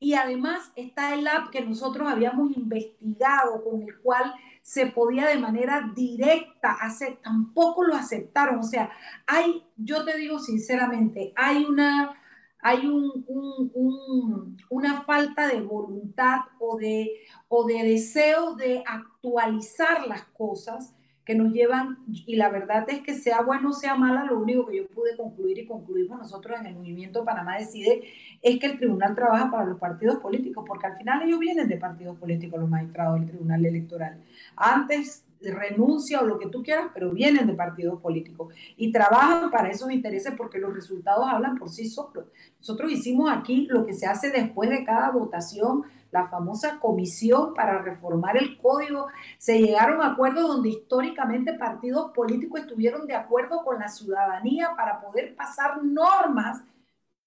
Y 0.00 0.14
además 0.14 0.72
está 0.76 1.14
el 1.14 1.26
app 1.26 1.50
que 1.50 1.60
nosotros 1.60 2.08
habíamos 2.08 2.56
investigado, 2.56 3.64
con 3.64 3.82
el 3.82 3.98
cual 4.00 4.32
se 4.62 4.86
podía 4.86 5.26
de 5.26 5.38
manera 5.38 5.90
directa 5.94 6.76
hacer, 6.80 7.18
tampoco 7.22 7.84
lo 7.84 7.94
aceptaron. 7.94 8.60
O 8.60 8.62
sea, 8.62 8.90
hay, 9.26 9.64
yo 9.76 10.04
te 10.04 10.16
digo 10.16 10.38
sinceramente, 10.38 11.32
hay 11.34 11.64
una 11.64 12.14
hay 12.60 12.86
un, 12.86 14.56
una 14.68 15.02
falta 15.02 15.46
de 15.46 15.60
voluntad 15.60 16.40
o 16.58 16.76
de, 16.76 17.10
o 17.48 17.66
de 17.66 17.82
deseo 17.84 18.56
de 18.56 18.82
actualizar 18.86 20.06
las 20.06 20.24
cosas 20.24 20.94
que 21.24 21.34
nos 21.34 21.52
llevan, 21.52 21.98
y 22.08 22.36
la 22.36 22.48
verdad 22.48 22.86
es 22.88 23.02
que 23.02 23.12
sea 23.12 23.42
bueno 23.42 23.68
o 23.68 23.72
sea 23.74 23.94
mala, 23.94 24.24
lo 24.24 24.40
único 24.40 24.64
que 24.64 24.78
yo 24.78 24.86
pude 24.88 25.14
concluir 25.14 25.58
y 25.58 25.66
concluimos 25.66 26.18
nosotros 26.18 26.58
en 26.58 26.64
el 26.64 26.74
movimiento 26.74 27.22
Panamá 27.22 27.58
Decide 27.58 28.02
es 28.40 28.58
que 28.58 28.64
el 28.64 28.78
tribunal 28.78 29.14
trabaja 29.14 29.50
para 29.50 29.66
los 29.66 29.78
partidos 29.78 30.20
políticos, 30.20 30.64
porque 30.66 30.86
al 30.86 30.96
final 30.96 31.20
ellos 31.20 31.38
vienen 31.38 31.68
de 31.68 31.76
partidos 31.76 32.16
políticos, 32.16 32.58
los 32.58 32.70
magistrados 32.70 33.20
del 33.20 33.28
tribunal 33.28 33.66
electoral. 33.66 34.24
Antes 34.56 35.27
renuncia 35.40 36.20
o 36.20 36.26
lo 36.26 36.38
que 36.38 36.48
tú 36.48 36.62
quieras, 36.62 36.90
pero 36.92 37.10
vienen 37.10 37.46
de 37.46 37.54
partidos 37.54 38.00
políticos 38.00 38.52
y 38.76 38.92
trabajan 38.92 39.50
para 39.50 39.70
esos 39.70 39.90
intereses 39.90 40.34
porque 40.36 40.58
los 40.58 40.74
resultados 40.74 41.26
hablan 41.28 41.56
por 41.56 41.68
sí 41.68 41.88
solos. 41.88 42.26
Nosotros 42.58 42.90
hicimos 42.90 43.30
aquí 43.30 43.66
lo 43.70 43.86
que 43.86 43.92
se 43.92 44.06
hace 44.06 44.30
después 44.30 44.70
de 44.70 44.84
cada 44.84 45.10
votación, 45.10 45.84
la 46.10 46.28
famosa 46.28 46.80
comisión 46.80 47.54
para 47.54 47.82
reformar 47.82 48.36
el 48.36 48.58
código. 48.58 49.08
Se 49.38 49.58
llegaron 49.58 50.00
a 50.00 50.12
acuerdos 50.12 50.48
donde 50.48 50.70
históricamente 50.70 51.54
partidos 51.54 52.12
políticos 52.12 52.60
estuvieron 52.60 53.06
de 53.06 53.14
acuerdo 53.14 53.62
con 53.64 53.78
la 53.78 53.88
ciudadanía 53.88 54.74
para 54.76 55.00
poder 55.00 55.36
pasar 55.36 55.82
normas. 55.82 56.64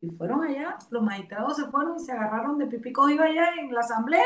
Y 0.01 0.09
fueron 0.09 0.43
allá, 0.43 0.77
los 0.89 1.03
magistrados 1.03 1.57
se 1.57 1.65
fueron 1.65 1.97
y 1.97 1.99
se 1.99 2.11
agarraron 2.11 2.57
de 2.57 2.65
pipico 2.65 3.07
iba 3.07 3.25
allá 3.25 3.51
en 3.59 3.71
la 3.71 3.81
asamblea. 3.81 4.25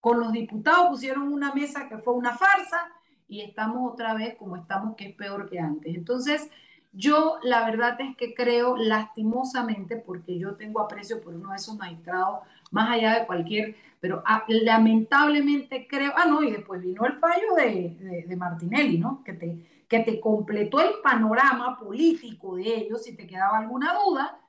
Con 0.00 0.18
los 0.20 0.32
diputados 0.32 0.88
pusieron 0.88 1.32
una 1.32 1.52
mesa 1.54 1.88
que 1.88 1.98
fue 1.98 2.14
una 2.14 2.36
farsa 2.36 2.97
y 3.28 3.42
estamos 3.42 3.92
otra 3.92 4.14
vez 4.14 4.36
como 4.36 4.56
estamos, 4.56 4.96
que 4.96 5.08
es 5.08 5.14
peor 5.14 5.48
que 5.48 5.58
antes. 5.58 5.94
Entonces, 5.94 6.50
yo 6.92 7.38
la 7.42 7.64
verdad 7.66 8.00
es 8.00 8.16
que 8.16 8.34
creo 8.34 8.76
lastimosamente, 8.76 9.96
porque 9.96 10.38
yo 10.38 10.54
tengo 10.56 10.80
aprecio 10.80 11.20
por 11.20 11.34
uno 11.34 11.50
de 11.50 11.56
esos 11.56 11.76
magistrados, 11.76 12.40
más 12.70 12.90
allá 12.90 13.18
de 13.20 13.26
cualquier, 13.26 13.76
pero 14.00 14.22
ah, 14.26 14.44
lamentablemente 14.48 15.86
creo, 15.88 16.12
ah, 16.16 16.26
no, 16.26 16.42
y 16.42 16.50
después 16.50 16.80
vino 16.80 17.04
el 17.04 17.18
fallo 17.18 17.54
de, 17.56 18.24
de, 18.26 18.36
Martinelli, 18.36 18.98
¿no? 18.98 19.22
Que 19.24 19.32
te, 19.34 19.84
que 19.88 20.00
te 20.00 20.20
completó 20.20 20.80
el 20.80 21.00
panorama 21.02 21.78
político 21.78 22.56
de 22.56 22.76
ellos, 22.76 23.02
si 23.02 23.16
te 23.16 23.26
quedaba 23.26 23.58
alguna 23.58 23.94
duda, 23.94 24.40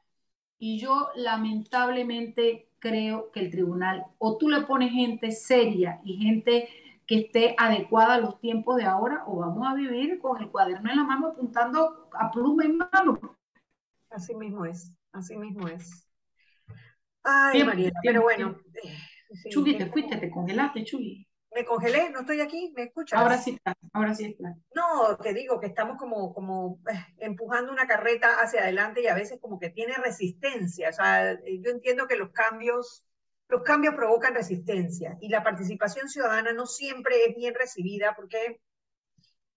y 0.57 0.79
yo 0.79 1.09
lamentablemente 1.15 2.69
creo 2.79 3.31
que 3.31 3.41
el 3.41 3.51
tribunal, 3.51 4.05
o 4.17 4.37
tú 4.37 4.49
le 4.49 4.61
pones 4.61 4.91
gente 4.91 5.31
seria 5.31 5.99
y 6.03 6.17
gente 6.17 6.69
que 7.09 7.21
esté 7.21 7.55
adecuada 7.57 8.13
a 8.13 8.19
los 8.19 8.39
tiempos 8.39 8.77
de 8.77 8.83
ahora 8.83 9.23
o 9.25 9.37
vamos 9.37 9.67
a 9.67 9.73
vivir 9.73 10.19
con 10.19 10.39
el 10.39 10.51
cuaderno 10.51 10.91
en 10.91 10.95
la 10.95 11.03
mano 11.03 11.29
apuntando 11.29 12.07
a 12.13 12.29
pluma 12.29 12.65
en 12.65 12.77
mano. 12.77 13.19
Así 14.11 14.35
mismo 14.35 14.63
es, 14.63 14.93
así 15.11 15.35
mismo 15.35 15.67
es. 15.67 16.07
Ay, 17.23 17.63
María, 17.63 17.91
pero 18.03 18.21
bueno. 18.21 18.61
Eh, 18.83 19.75
te 19.75 19.85
fuiste, 19.87 20.17
te 20.17 20.29
congelaste, 20.29 20.83
Chuli. 20.83 21.27
Me 21.55 21.65
congelé, 21.65 22.11
no 22.11 22.19
estoy 22.19 22.41
aquí, 22.41 22.71
¿me 22.75 22.83
escuchas? 22.83 23.19
Ahora 23.19 23.39
sí 23.39 23.55
está, 23.55 23.73
ahora 23.91 24.13
sí 24.13 24.25
está. 24.25 24.55
No, 24.75 25.17
te 25.17 25.33
digo 25.33 25.59
que 25.59 25.65
estamos 25.65 25.97
como, 25.97 26.31
como 26.31 26.79
eh, 26.93 27.15
empujando 27.17 27.71
una 27.71 27.87
carreta 27.87 28.35
hacia 28.39 28.61
adelante 28.61 29.01
y 29.01 29.07
a 29.07 29.15
veces 29.15 29.39
como 29.41 29.57
que 29.59 29.71
tiene 29.71 29.95
resistencia. 29.95 30.89
O 30.89 30.93
sea, 30.93 31.39
yo 31.43 31.71
entiendo 31.71 32.05
que 32.05 32.17
los 32.17 32.29
cambios 32.29 33.03
los 33.49 33.63
cambios 33.63 33.95
provocan 33.95 34.35
resistencia 34.35 35.17
y 35.19 35.29
la 35.29 35.43
participación 35.43 36.07
ciudadana 36.07 36.53
no 36.53 36.65
siempre 36.67 37.25
es 37.25 37.35
bien 37.35 37.55
recibida 37.55 38.15
porque 38.15 38.61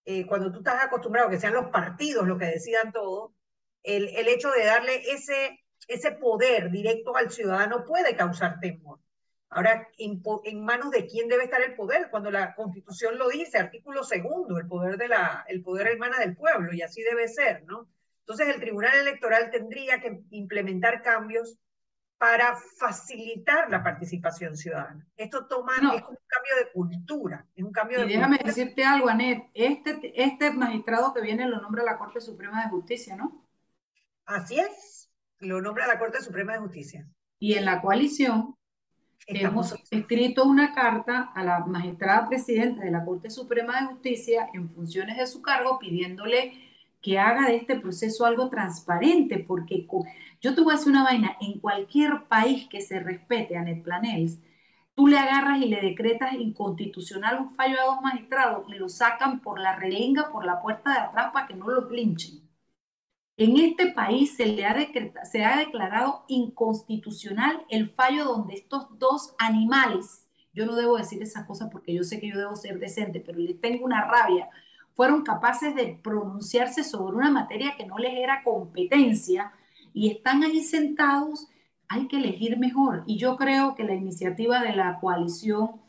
eh, 0.05 0.27
cuando 0.27 0.51
tú 0.51 0.59
estás 0.59 0.83
acostumbrado 0.83 1.29
a 1.29 1.31
que 1.31 1.39
sean 1.39 1.53
los 1.53 1.71
partidos 1.71 2.27
los 2.27 2.39
que 2.39 2.47
decidan 2.47 2.91
todo, 2.91 3.35
el, 3.83 4.09
el 4.09 4.29
hecho 4.29 4.51
de 4.51 4.65
darle 4.65 5.13
ese, 5.13 5.61
ese 5.89 6.13
poder 6.13 6.71
directo 6.71 7.15
al 7.17 7.31
ciudadano 7.31 7.85
puede 7.85 8.17
causar 8.17 8.59
temor. 8.61 8.99
Ahora, 9.55 9.87
en, 9.99 10.65
manos 10.65 10.91
de 10.91 11.07
quién 11.07 11.29
debe 11.29 11.45
estar 11.45 11.61
el 11.61 11.75
poder? 11.75 12.09
Cuando 12.11 12.31
la 12.31 12.55
Constitución 12.55 13.19
lo 13.19 13.29
dice, 13.29 13.59
artículo 13.59 14.03
segundo, 14.03 14.57
el 14.57 14.67
poder, 14.67 14.97
de 14.97 15.09
la, 15.09 15.45
el 15.47 15.63
poder 15.63 15.89
hermana 15.89 16.19
del 16.19 16.35
pueblo, 16.35 16.73
y 16.73 16.81
así 16.81 17.03
debe 17.03 17.29
ser, 17.29 17.63
¿no? 17.65 17.87
Entonces, 18.21 18.49
el 18.49 18.61
Tribunal 18.61 18.99
Electoral 18.99 19.51
tendría 19.51 20.01
que 20.01 20.23
implementar 20.31 21.03
cambios 21.03 21.59
para 22.23 22.55
facilitar 22.55 23.69
la 23.69 23.83
participación 23.83 24.57
ciudadana. 24.57 25.05
Esto 25.17 25.47
toma, 25.47 25.73
es 25.79 26.03
un 26.03 26.19
cambio 26.29 26.57
de 26.57 26.71
cultura, 26.73 27.45
es 27.57 27.65
un 27.65 27.73
cambio 27.73 28.05
y 28.05 28.13
déjame 28.13 28.39
decirte 28.39 28.85
algo, 28.85 29.09
Anet, 29.09 29.51
este, 29.55 30.13
este 30.15 30.53
magistrado 30.53 31.13
que 31.13 31.21
viene 31.21 31.49
lo 31.49 31.61
nombra 31.61 31.83
la 31.83 31.99
Corte 31.99 32.21
Suprema 32.21 32.63
de 32.63 32.71
Justicia, 32.71 33.17
¿no? 33.17 33.45
Así 34.25 34.57
es, 34.57 35.11
lo 35.41 35.61
nombra 35.61 35.89
la 35.89 35.99
Corte 35.99 36.23
Suprema 36.23 36.53
de 36.53 36.61
Justicia. 36.61 37.09
Y 37.41 37.55
en 37.55 37.65
la 37.65 37.81
coalición 37.81 38.55
hemos 39.27 39.75
escrito 39.91 40.45
una 40.45 40.77
carta 40.77 41.33
a 41.35 41.43
la 41.43 41.59
magistrada 41.67 42.29
presidenta 42.29 42.85
de 42.85 42.93
la 42.93 43.05
Corte 43.05 43.31
Suprema 43.31 43.81
de 43.81 43.87
Justicia 43.89 44.47
en 44.55 44.71
funciones 44.71 45.17
de 45.17 45.27
su 45.27 45.43
cargo 45.43 45.81
pidiéndole 45.81 46.72
que 47.03 47.19
haga 47.19 47.49
de 47.49 47.57
este 47.57 47.79
proceso 47.79 48.25
algo 48.25 48.49
transparente, 48.49 49.39
porque 49.41 49.87
yo 50.41 50.55
te 50.55 50.61
voy 50.61 50.73
a 50.73 50.77
decir 50.77 50.93
una 50.93 51.05
vaina, 51.05 51.37
en 51.41 51.59
cualquier 51.59 52.25
país 52.29 52.69
que 52.69 52.81
se 52.81 53.01
respete 53.01 53.57
a 53.57 53.63
Netplanels, 53.63 54.41
tú 54.95 55.09
le 55.09 55.19
agarras 55.19 55.61
y 55.61 55.69
le 55.69 55.81
decretas 55.81 56.35
inconstitucional 56.35 57.41
un 57.41 57.55
fallo 57.57 57.81
a 57.81 57.87
dos 57.87 58.01
magistrados 58.03 58.69
y 58.69 58.75
lo 58.75 58.89
sacan 58.89 59.41
por 59.41 59.59
la 59.59 59.77
relinga, 59.77 60.31
por 60.31 60.47
la 60.47 60.63
puerta 60.63 60.93
de 60.93 60.99
atrás 60.99 61.31
para 61.33 61.47
que 61.49 61.55
no 61.55 61.69
los 61.69 61.91
linchen. 61.91 62.41
En 63.37 63.57
este 63.57 63.91
país 63.91 64.37
se 64.37 64.47
le 64.47 64.65
ha, 64.65 64.77
se 65.25 65.45
ha 65.45 65.57
declarado 65.57 66.25
inconstitucional 66.29 67.65
el 67.69 67.89
fallo 67.89 68.25
donde 68.25 68.55
estos 68.55 68.97
dos 68.99 69.35
animales, 69.39 70.29
yo 70.53 70.67
no 70.67 70.77
debo 70.77 70.99
decir 70.99 71.21
esas 71.23 71.47
cosas 71.47 71.69
porque 71.73 71.95
yo 71.95 72.05
sé 72.05 72.21
que 72.21 72.29
yo 72.29 72.39
debo 72.39 72.55
ser 72.55 72.79
decente, 72.79 73.21
pero 73.21 73.39
les 73.39 73.61
tengo 73.61 73.85
una 73.87 74.05
rabia 74.05 74.51
fueron 74.95 75.23
capaces 75.23 75.75
de 75.75 75.99
pronunciarse 76.03 76.85
sobre 76.85 77.17
una 77.17 77.31
materia 77.31 77.75
que 77.77 77.87
no 77.87 77.99
les 77.99 78.15
era 78.15 78.43
competencia 78.43 79.53
y 79.93 80.11
están 80.11 80.43
ahí 80.43 80.63
sentados, 80.63 81.49
hay 81.89 82.09
que 82.09 82.17
elegir 82.17 82.59
mejor. 82.59 83.05
Y 83.07 83.19
yo 83.19 83.37
creo 83.37 83.75
que 83.75 83.85
la 83.85 83.95
iniciativa 83.95 84.61
de 84.61 84.75
la 84.75 84.99
coalición 85.01 85.83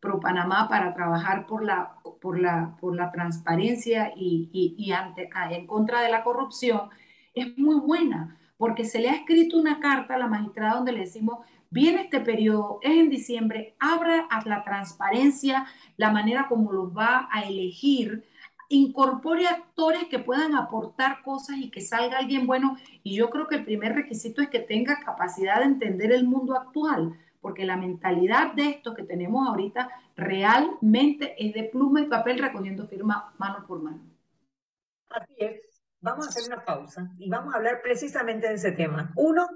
Pro 0.00 0.20
Panamá 0.20 0.68
para 0.68 0.94
trabajar 0.94 1.46
por 1.46 1.64
la, 1.64 1.94
por 2.20 2.38
la, 2.38 2.76
por 2.80 2.94
la 2.94 3.10
transparencia 3.10 4.12
y, 4.14 4.50
y, 4.52 4.92
ante, 4.92 5.28
en 5.50 5.66
contra 5.66 6.02
de 6.02 6.10
la 6.10 6.22
corrupción 6.22 6.90
es 7.34 7.56
muy 7.58 7.80
buena, 7.80 8.38
porque 8.56 8.84
se 8.84 9.00
le 9.00 9.10
ha 9.10 9.14
escrito 9.14 9.58
una 9.58 9.80
carta 9.80 10.14
a 10.14 10.18
la 10.18 10.28
magistrada 10.28 10.76
donde 10.76 10.92
le 10.92 11.00
decimos, 11.00 11.38
viene 11.70 12.02
este 12.02 12.20
periodo, 12.20 12.78
es 12.82 12.92
en 12.92 13.10
diciembre, 13.10 13.74
abra 13.78 14.26
a 14.30 14.46
la 14.46 14.64
transparencia 14.64 15.66
la 15.96 16.10
manera 16.10 16.46
como 16.48 16.72
los 16.72 16.96
va 16.96 17.28
a 17.30 17.42
elegir 17.42 18.24
incorpore 18.68 19.46
actores 19.46 20.04
que 20.10 20.18
puedan 20.18 20.54
aportar 20.54 21.22
cosas 21.22 21.56
y 21.58 21.70
que 21.70 21.80
salga 21.80 22.18
alguien 22.18 22.46
bueno. 22.46 22.76
Y 23.02 23.16
yo 23.16 23.30
creo 23.30 23.46
que 23.46 23.56
el 23.56 23.64
primer 23.64 23.94
requisito 23.94 24.42
es 24.42 24.48
que 24.48 24.60
tenga 24.60 25.00
capacidad 25.00 25.58
de 25.58 25.66
entender 25.66 26.12
el 26.12 26.24
mundo 26.24 26.56
actual, 26.56 27.18
porque 27.40 27.64
la 27.64 27.76
mentalidad 27.76 28.54
de 28.54 28.70
esto 28.70 28.94
que 28.94 29.04
tenemos 29.04 29.46
ahorita 29.46 29.88
realmente 30.16 31.34
es 31.38 31.54
de 31.54 31.64
pluma 31.64 32.00
y 32.00 32.06
papel 32.06 32.38
recogiendo 32.38 32.86
firma 32.86 33.34
mano 33.38 33.64
por 33.66 33.82
mano. 33.82 34.00
Así 35.10 35.34
es. 35.38 35.60
Vamos 36.00 36.26
a 36.26 36.30
hacer 36.30 36.52
una 36.52 36.64
pausa 36.64 37.10
y 37.18 37.28
vamos 37.28 37.54
a 37.54 37.56
hablar 37.56 37.80
precisamente 37.82 38.48
de 38.48 38.54
ese 38.54 38.72
tema. 38.72 39.12
Uno, 39.16 39.48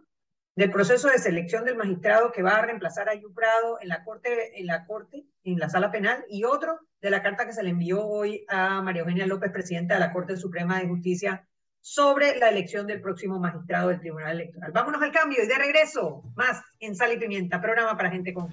del 0.56 0.70
proceso 0.70 1.08
de 1.08 1.18
selección 1.18 1.64
del 1.64 1.76
magistrado 1.76 2.32
que 2.32 2.42
va 2.42 2.56
a 2.56 2.62
reemplazar 2.62 3.08
a 3.08 3.14
Yuprado 3.14 3.78
en 3.80 3.88
la 3.88 4.04
corte, 4.04 4.58
en 4.60 4.66
la 4.66 4.84
corte, 4.84 5.24
en 5.44 5.58
la 5.58 5.68
sala 5.68 5.90
penal, 5.90 6.24
y 6.28 6.44
otro 6.44 6.80
de 7.00 7.10
la 7.10 7.22
carta 7.22 7.46
que 7.46 7.52
se 7.52 7.62
le 7.62 7.70
envió 7.70 8.04
hoy 8.06 8.44
a 8.48 8.82
María 8.82 9.00
Eugenia 9.00 9.26
López, 9.26 9.50
presidenta 9.50 9.94
de 9.94 10.00
la 10.00 10.12
Corte 10.12 10.36
Suprema 10.36 10.78
de 10.78 10.88
Justicia, 10.88 11.46
sobre 11.80 12.36
la 12.36 12.50
elección 12.50 12.86
del 12.86 13.00
próximo 13.00 13.38
magistrado 13.38 13.88
del 13.88 14.00
Tribunal 14.00 14.32
Electoral. 14.32 14.72
Vámonos 14.72 15.00
al 15.00 15.12
cambio 15.12 15.42
y 15.42 15.46
de 15.46 15.56
regreso, 15.56 16.22
más 16.36 16.62
en 16.78 16.94
Sal 16.94 17.12
y 17.14 17.18
Pimienta, 17.18 17.60
programa 17.60 17.96
para 17.96 18.10
gente 18.10 18.34
con 18.34 18.50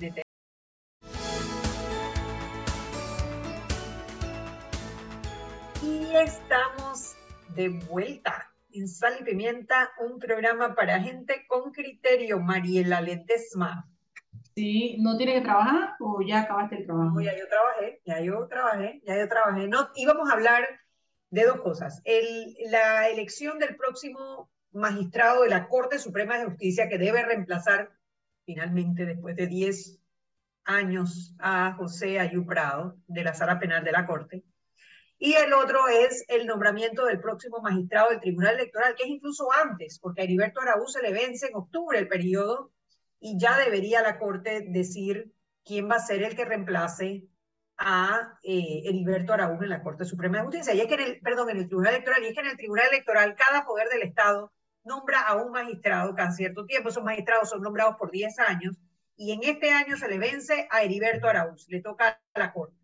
Y 5.82 6.16
estamos 6.16 7.16
de 7.50 7.70
vuelta 7.90 8.50
en 8.72 8.88
Sal 8.88 9.18
y 9.20 9.24
Pimienta, 9.24 9.92
un 10.00 10.20
programa 10.20 10.74
para 10.74 11.02
gente 11.02 11.46
con 11.48 11.72
criterio, 11.74 12.40
Mariela 12.40 13.02
Ledesma. 13.02 13.90
Sí, 14.58 14.98
¿no 14.98 15.16
tiene 15.18 15.36
que 15.36 15.42
trabajar 15.42 15.94
o 16.00 16.20
ya 16.28 16.40
acabaste 16.40 16.78
el 16.78 16.88
trabajo? 16.88 17.22
ya 17.22 17.38
yo 17.38 17.48
trabajé, 17.48 18.02
ya 18.06 18.20
yo 18.22 18.48
trabajé, 18.48 19.02
ya 19.06 19.16
yo 19.16 19.30
trabajé. 19.30 19.68
No, 19.68 19.92
íbamos 19.94 20.28
a 20.28 20.34
hablar 20.34 20.68
de 21.30 21.44
dos 21.44 21.62
cosas. 21.62 22.02
El, 22.06 22.56
la 22.72 23.08
elección 23.08 23.60
del 23.60 23.76
próximo 23.76 24.50
magistrado 24.72 25.44
de 25.44 25.50
la 25.50 25.68
Corte 25.68 26.00
Suprema 26.00 26.40
de 26.40 26.46
Justicia 26.46 26.90
que 26.90 26.98
debe 26.98 27.24
reemplazar 27.24 27.92
finalmente 28.48 29.06
después 29.06 29.36
de 29.36 29.46
10 29.46 30.00
años 30.64 31.36
a 31.38 31.74
José 31.74 32.20
Ayú 32.20 32.44
Prado 32.48 32.98
de 33.06 33.24
la 33.24 33.36
Sala 33.36 33.60
Penal 33.60 33.84
de 33.84 33.92
la 33.92 34.08
Corte. 34.08 34.44
Y 35.20 35.34
el 35.34 35.54
otro 35.54 35.88
es 35.88 36.26
el 36.30 36.48
nombramiento 36.48 37.06
del 37.06 37.20
próximo 37.20 37.62
magistrado 37.62 38.10
del 38.10 38.22
Tribunal 38.22 38.56
Electoral, 38.56 38.96
que 38.96 39.04
es 39.04 39.10
incluso 39.10 39.54
antes, 39.54 40.00
porque 40.00 40.22
a 40.22 40.24
Heriberto 40.24 40.62
Araúz 40.62 40.94
se 40.94 41.04
le 41.04 41.14
vence 41.14 41.46
en 41.46 41.56
octubre 41.56 42.00
el 42.00 42.08
periodo 42.08 42.72
y 43.20 43.38
ya 43.40 43.58
debería 43.58 44.02
la 44.02 44.20
Corte 44.20 44.66
decir 44.68 45.34
quién 45.64 45.90
va 45.90 45.96
a 45.96 46.00
ser 46.00 46.24
el 46.24 46.36
que 46.36 46.46
reemplace 46.46 47.28
a 47.78 48.38
eh, 48.44 48.84
Heriberto 48.86 49.34
Araúz 49.34 49.62
en 49.62 49.70
la 49.70 49.84
Corte 49.84 50.06
Suprema 50.06 50.38
de 50.38 50.46
Justicia. 50.46 50.74
Y 50.74 50.82
es 50.82 50.88
que 50.88 50.96
en 50.96 51.02
el, 51.02 51.20
perdón, 51.20 51.50
en 51.50 51.58
el 51.58 51.68
Tribunal 51.68 51.94
Electoral, 51.94 52.24
y 52.24 52.28
es 52.28 52.34
que 52.34 52.42
en 52.42 52.48
el 52.48 52.58
Tribunal 52.58 52.88
Electoral 52.92 53.36
cada 53.36 53.66
poder 53.66 53.88
del 53.90 54.04
Estado 54.04 54.52
nombra 54.84 55.22
a 55.22 55.36
un 55.36 55.52
magistrado 55.52 56.16
cada 56.16 56.32
cierto 56.32 56.66
tiempo. 56.66 56.90
Esos 56.90 57.04
magistrados 57.04 57.50
son 57.50 57.62
nombrados 57.62 57.96
por 57.98 58.10
10 58.12 58.40
años 58.40 58.78
y 59.16 59.32
en 59.32 59.44
este 59.44 59.72
año 59.72 59.98
se 59.98 60.08
le 60.08 60.18
vence 60.18 60.68
a 60.72 60.84
Heriberto 60.84 61.28
Araúz, 61.28 61.68
le 61.70 61.82
toca 61.82 62.20
a 62.34 62.40
la 62.40 62.54
Corte. 62.54 62.76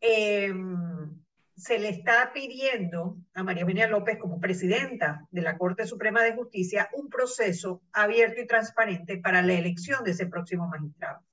Em, 0.00 1.23
se 1.56 1.78
le 1.78 1.88
está 1.88 2.32
pidiendo 2.32 3.16
a 3.34 3.42
María 3.42 3.62
Eugenia 3.62 3.86
López 3.86 4.18
como 4.18 4.40
presidenta 4.40 5.26
de 5.30 5.42
la 5.42 5.56
Corte 5.56 5.86
Suprema 5.86 6.22
de 6.22 6.34
Justicia 6.34 6.88
un 6.94 7.08
proceso 7.08 7.82
abierto 7.92 8.40
y 8.40 8.46
transparente 8.46 9.18
para 9.18 9.42
la 9.42 9.54
elección 9.54 10.02
de 10.04 10.10
ese 10.10 10.26
próximo 10.26 10.66
magistrado. 10.66 11.24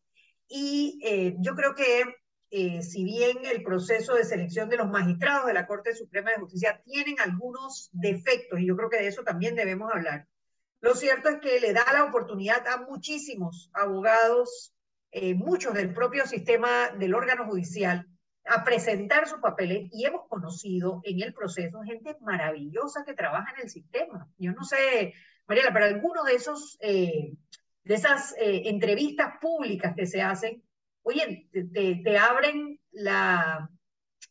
Y 0.48 1.00
eh, 1.04 1.36
yo 1.40 1.56
creo 1.56 1.74
que 1.74 2.04
eh, 2.52 2.84
si 2.84 3.04
bien 3.06 3.38
el 3.46 3.64
proceso 3.64 4.14
de 4.14 4.26
selección 4.26 4.68
de 4.70 4.78
los 4.78 4.90
magistrados 4.90 5.48
de 5.48 5.54
la 5.54 5.66
Corte 5.66 5.96
Suprema 5.96 6.32
de 6.32 6.42
Justicia 6.42 6.82
tienen 6.86 7.20
algunos 7.20 7.90
defectos, 7.94 8.60
y 8.60 8.68
yo 8.68 8.76
creo 8.76 8.90
que 8.90 8.98
de 8.98 9.08
eso 9.08 9.24
también 9.24 9.56
debemos 9.56 9.92
hablar, 9.92 10.28
lo 10.82 10.94
cierto 10.94 11.30
es 11.30 11.40
que 11.40 11.60
le 11.60 11.74
da 11.74 11.86
la 11.94 12.04
oportunidad 12.04 12.68
a 12.68 12.82
muchísimos 12.82 13.70
abogados, 13.74 14.76
eh, 15.12 15.34
muchos 15.34 15.74
del 15.74 15.94
propio 15.94 16.26
sistema 16.26 16.90
del 16.90 17.14
órgano 17.14 17.46
judicial, 17.46 18.08
a 18.46 18.64
presentar 18.64 19.28
sus 19.28 19.40
papeles 19.40 19.88
y 19.92 20.06
hemos 20.06 20.28
conocido 20.28 21.02
en 21.04 21.22
el 21.22 21.34
proceso 21.34 21.82
gente 21.82 22.18
maravillosa 22.22 23.04
que 23.06 23.14
trabaja 23.14 23.54
en 23.56 23.64
el 23.64 23.70
sistema. 23.70 24.28
Yo 24.38 24.52
no 24.54 24.64
sé, 24.64 25.14
Mariela, 25.48 25.72
pero 25.74 25.86
algunos 25.86 26.26
de 26.26 26.34
esos, 26.34 26.78
eh, 26.82 27.34
de 27.84 27.94
esas 27.94 28.34
eh, 28.38 28.64
entrevistas 28.66 29.36
públicas 29.40 29.94
que 29.96 30.06
se 30.06 30.22
hacen, 30.22 30.64
oye, 31.04 31.50
te, 31.52 31.96
te, 31.96 32.18
abren 32.18 32.80
la, 32.92 33.70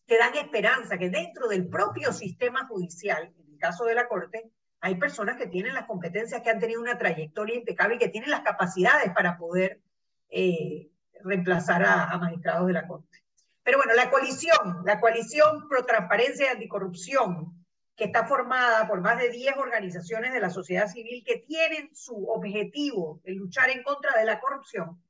te 0.07 0.19
dan 0.19 0.35
esperanza 0.35 0.99
que 0.99 1.09
dentro 1.09 1.49
del 1.49 1.69
propio 1.69 2.13
sistema 2.13 2.67
judicial, 2.67 3.33
en 3.39 3.53
el 3.53 3.59
caso 3.59 3.85
de 3.85 3.95
la 3.95 4.09
Corte, 4.09 4.51
hay 4.81 4.97
personas 4.97 5.37
que 5.37 5.47
tienen 5.47 5.75
las 5.75 5.87
competencias, 5.87 6.41
que 6.43 6.51
han 6.51 6.59
tenido 6.59 6.81
una 6.81 6.99
trayectoria 6.99 7.57
impecable 7.57 7.97
y 7.97 7.99
que 7.99 8.09
tienen 8.09 8.31
las 8.31 8.41
capacidades 8.41 9.13
para 9.13 9.37
poder 9.37 9.81
eh, 10.31 10.91
reemplazar 11.23 11.85
a, 11.85 12.05
a 12.11 12.19
magistrados 12.19 12.67
de 12.67 12.73
la 12.73 12.87
Corte. 12.87 13.20
Pero 13.63 13.79
bueno, 13.79 13.95
la 13.95 14.11
coalición, 14.11 14.83
la 14.85 15.01
coalición 15.01 15.69
pro 15.69 15.85
transparencia 15.85 16.47
y 16.47 16.49
anticorrupción, 16.49 17.61
que 17.95 18.05
está 18.05 18.27
formada 18.27 18.89
por 18.89 19.03
más 19.03 19.19
de 19.19 19.29
10 19.29 19.59
organizaciones 19.59 20.33
de 20.33 20.41
la 20.41 20.49
sociedad 20.49 20.89
civil 20.89 21.23
que 21.27 21.45
tienen 21.47 21.95
su 21.95 22.29
objetivo 22.31 23.21
de 23.25 23.33
luchar 23.33 23.69
en 23.69 23.83
contra 23.83 24.19
de 24.19 24.25
la 24.25 24.41
corrupción, 24.41 25.03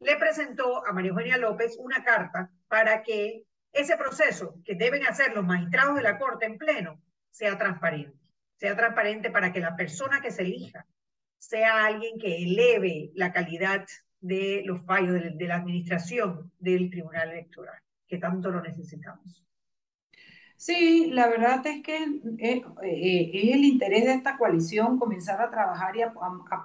le 0.00 0.16
presentó 0.16 0.86
a 0.86 0.92
María 0.92 1.10
Eugenia 1.10 1.36
López 1.36 1.76
una 1.78 2.02
carta 2.02 2.50
para 2.68 3.02
que 3.02 3.44
ese 3.72 3.98
proceso 3.98 4.54
que 4.64 4.76
deben 4.76 5.06
hacer 5.06 5.34
los 5.34 5.44
magistrados 5.44 5.96
de 5.96 6.02
la 6.02 6.18
Corte 6.18 6.46
en 6.46 6.56
pleno 6.56 7.02
sea 7.30 7.58
transparente. 7.58 8.16
Sea 8.56 8.74
transparente 8.74 9.30
para 9.30 9.52
que 9.52 9.60
la 9.60 9.76
persona 9.76 10.22
que 10.22 10.30
se 10.30 10.42
elija 10.42 10.86
sea 11.38 11.84
alguien 11.84 12.18
que 12.18 12.42
eleve 12.42 13.10
la 13.14 13.32
calidad 13.32 13.84
de 14.20 14.62
los 14.64 14.84
fallos 14.86 15.20
de 15.22 15.46
la 15.46 15.56
administración 15.56 16.50
del 16.58 16.90
Tribunal 16.90 17.30
Electoral 17.30 17.78
que 18.08 18.18
tanto 18.18 18.50
lo 18.50 18.60
necesitamos. 18.62 19.44
Sí, 20.58 21.10
la 21.12 21.28
verdad 21.28 21.64
es 21.66 21.82
que 21.84 21.96
eh, 22.38 22.64
eh, 22.82 23.30
es, 23.32 23.54
el 23.54 23.64
interés 23.64 24.06
de 24.06 24.14
esta 24.14 24.36
coalición 24.36 24.98
comenzar 24.98 25.40
a 25.40 25.50
trabajar 25.50 25.96
y 25.96 26.02
a, 26.02 26.12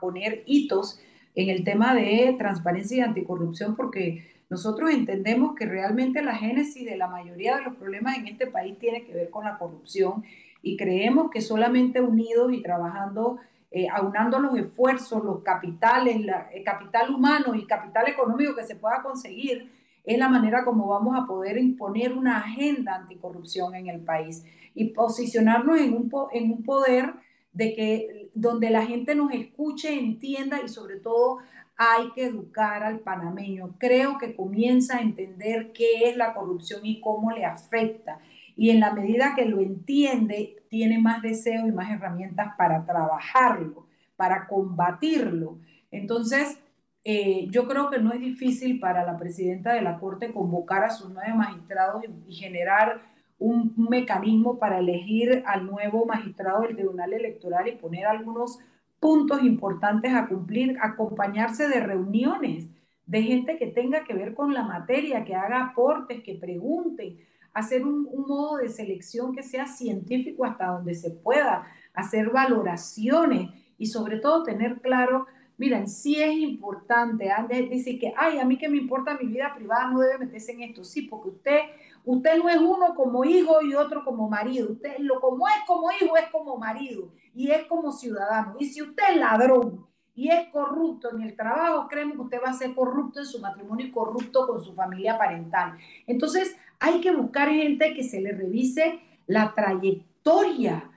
poner 0.02 0.41
hitos 0.48 1.00
en 1.36 1.50
el 1.50 1.64
tema 1.64 1.94
de 1.94 2.36
transparencia 2.39 2.98
y 2.98 3.02
anticorrupción, 3.02 3.76
porque 3.76 4.26
nosotros 4.50 4.89
entendemos 4.89 5.54
que 5.56 5.68
realmente 5.68 6.24
la 6.24 6.36
génesis 6.36 6.86
de 6.86 6.98
la 6.98 7.08
mayoría 7.08 7.58
de 7.58 7.64
los 7.64 7.76
problemas 7.76 8.18
en 8.18 8.28
este 8.28 8.48
país 8.48 8.80
tiene 8.80 9.06
que 9.06 9.14
ver 9.14 9.30
con 9.30 9.46
la 9.46 9.60
corrupción 9.60 10.24
y 10.64 10.76
creemos 10.76 11.30
que 11.30 11.41
solamente 11.41 12.02
unidos 12.02 12.52
y 12.52 12.64
trabajando, 12.64 13.38
eh, 13.70 13.88
aunando 13.89 14.39
los 14.39 14.58
esfuerzos, 14.58 15.24
los 15.24 15.44
capitales, 15.44 16.18
el 16.52 16.64
capital 16.64 17.12
humano 17.14 17.54
y 17.54 17.68
capital 17.68 18.08
económico 18.08 18.56
que 18.56 18.64
se 18.64 18.76
pueda 18.76 19.04
conseguir, 19.04 19.70
es 20.04 20.18
la 20.18 20.30
manera 20.30 20.66
como 20.66 20.88
vamos 20.88 21.16
a 21.18 21.26
poder 21.26 21.58
imponer 21.58 22.14
una 22.14 22.39
agenda 22.39 22.95
anticorrupción 22.95 23.76
en 23.76 23.88
el 23.88 24.01
país 24.01 24.43
y 24.76 24.86
posicionarnos 24.86 25.80
en 25.80 25.93
un, 25.93 26.12
en 26.34 26.51
un 26.51 26.64
poder 26.64 27.14
de 27.54 27.74
que 27.74 28.30
donde 28.34 28.70
la 28.70 28.86
gente 28.86 29.16
nos 29.16 29.32
escuche, 29.32 29.97
entienda 29.97 30.60
y 30.64 30.68
sobre 30.68 30.97
todo 30.97 31.39
hay 31.78 32.12
que 32.12 32.26
educar 32.26 32.84
al 32.84 32.99
panameño. 32.99 33.76
Creo 33.80 34.18
que 34.18 34.36
comienza 34.36 34.97
a 34.97 35.01
entender 35.01 35.72
qué 35.74 36.10
es 36.10 36.18
la 36.18 36.34
corrupción 36.34 36.86
y 36.86 36.99
cómo 36.99 37.32
le 37.32 37.45
afecta. 37.45 38.20
Y 38.56 38.70
en 38.70 38.80
la 38.80 38.93
medida 38.93 39.34
que 39.36 39.45
lo 39.45 39.60
entiende, 39.60 40.58
tiene 40.70 40.99
más 40.99 41.22
deseo 41.22 41.68
y 41.68 41.72
más 41.72 41.89
herramientas 41.91 42.54
para 42.58 42.86
trabajarlo, 42.86 43.88
para 44.16 44.47
combatirlo. 44.47 45.58
Entonces, 45.91 46.60
eh, 47.06 47.47
yo 47.49 47.68
creo 47.68 47.89
que 47.89 47.99
no 47.99 48.14
es 48.14 48.22
difícil 48.22 48.80
para 48.80 49.04
la 49.04 49.18
presidenta 49.18 49.74
de 49.74 49.82
la 49.82 49.99
Corte 49.99 50.32
convocar 50.32 50.86
a 50.86 50.89
sus 50.89 51.10
nueve 51.10 51.34
magistrados 51.34 52.04
y, 52.28 52.34
generar 52.34 53.01
un, 53.39 53.74
mecanismo 53.76 54.58
para 54.58 54.80
elegir 54.80 55.43
al 55.45 55.66
nuevo 55.66 56.06
magistrado 56.06 56.62
del 56.62 56.78
Tribunal 56.78 57.12
Electoral 57.12 57.68
y 57.68 57.76
poner 57.76 58.06
algunos 58.06 58.60
puntos 59.01 59.43
importantes 59.43 60.14
a 60.14 60.28
cumplir, 60.28 60.78
acompañarse 60.82 61.68
de 61.68 61.82
reuniones 61.82 62.70
de 63.06 63.22
gente 63.22 63.58
que 63.58 63.68
tenga 63.68 64.06
que 64.06 64.14
ver 64.14 64.34
con 64.34 64.54
la 64.54 64.64
materia, 64.64 65.26
que 65.26 65.36
haga 65.36 65.62
aportes, 65.62 66.24
que 66.24 66.36
pregunte, 66.36 67.18
hacer 67.54 67.84
un, 67.84 68.08
un 68.10 68.26
modo 68.26 68.58
de 68.58 68.70
selección 68.70 69.36
que 69.36 69.43
sea 69.43 69.68
científico 69.68 70.45
hasta 70.45 70.68
donde 70.68 70.95
se 70.95 71.12
pueda, 71.12 71.68
hacer 71.93 72.30
valoraciones 72.30 73.49
y 73.78 73.88
sobre 73.88 74.20
todo 74.20 74.43
tener 74.43 74.80
claro 74.80 75.28
Miren, 75.58 75.88
sí 75.88 76.22
es 76.22 76.34
importante, 76.34 77.32
antes 77.32 77.70
dice 77.70 77.99
que, 77.99 78.14
ay, 78.18 78.39
a 78.39 78.45
mí 78.45 78.58
que 78.58 78.70
me 78.70 78.78
importa 78.78 79.18
mi 79.18 79.28
vida 79.28 79.54
privada, 79.56 79.88
no 79.91 79.99
debe 79.99 80.26
meterse 80.26 80.51
en 80.54 80.64
esto. 80.64 80.84
Sí, 80.84 81.04
porque 81.04 81.30
usted, 81.30 81.60
usted 82.06 82.38
no 82.38 82.49
es 82.49 82.58
uno 82.58 82.95
como 82.95 83.24
hijo 83.24 83.62
y 83.62 83.76
otro 83.76 84.04
como 84.04 84.28
marido. 84.28 84.72
Usted 84.72 84.97
lo 84.99 85.20
como 85.22 85.47
es 85.47 85.64
como 85.68 85.91
hijo 85.91 86.18
es 86.18 86.28
como 86.32 86.58
marido 86.58 87.12
y 87.36 87.51
es 87.51 87.66
como 87.66 87.91
ciudadano. 87.91 88.56
Y 88.60 88.66
si 88.66 88.82
usted 88.82 89.04
es 89.12 89.18
ladrón 89.18 89.86
y 90.16 90.30
es 90.30 90.49
corrupto 90.49 91.12
en 91.16 91.22
el 91.22 91.36
trabajo, 91.36 91.88
créeme 91.88 92.14
que 92.14 92.22
usted 92.22 92.39
va 92.43 92.49
a 92.49 92.54
ser 92.54 92.74
corrupto 92.74 93.20
en 93.20 93.26
su 93.26 93.39
matrimonio 93.39 93.86
y 93.86 93.91
corrupto 93.91 94.47
con 94.47 94.60
su 94.64 94.74
familia 94.74 95.18
parental. 95.18 95.78
Entonces, 96.08 96.58
hay 96.80 96.99
que 96.99 97.16
buscar 97.16 97.49
gente 97.49 97.93
que 97.93 98.04
se 98.04 98.22
le 98.22 98.32
revise 98.32 98.99
la 99.28 99.54
trayectoria 99.54 100.89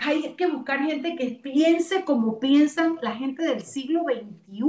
hay 0.00 0.34
que 0.34 0.46
buscar 0.46 0.80
gente 0.80 1.16
que 1.16 1.40
piense 1.42 2.04
como 2.04 2.38
piensan 2.38 2.98
la 3.02 3.14
gente 3.14 3.42
del 3.42 3.62
siglo 3.62 4.02
XXI. 4.04 4.62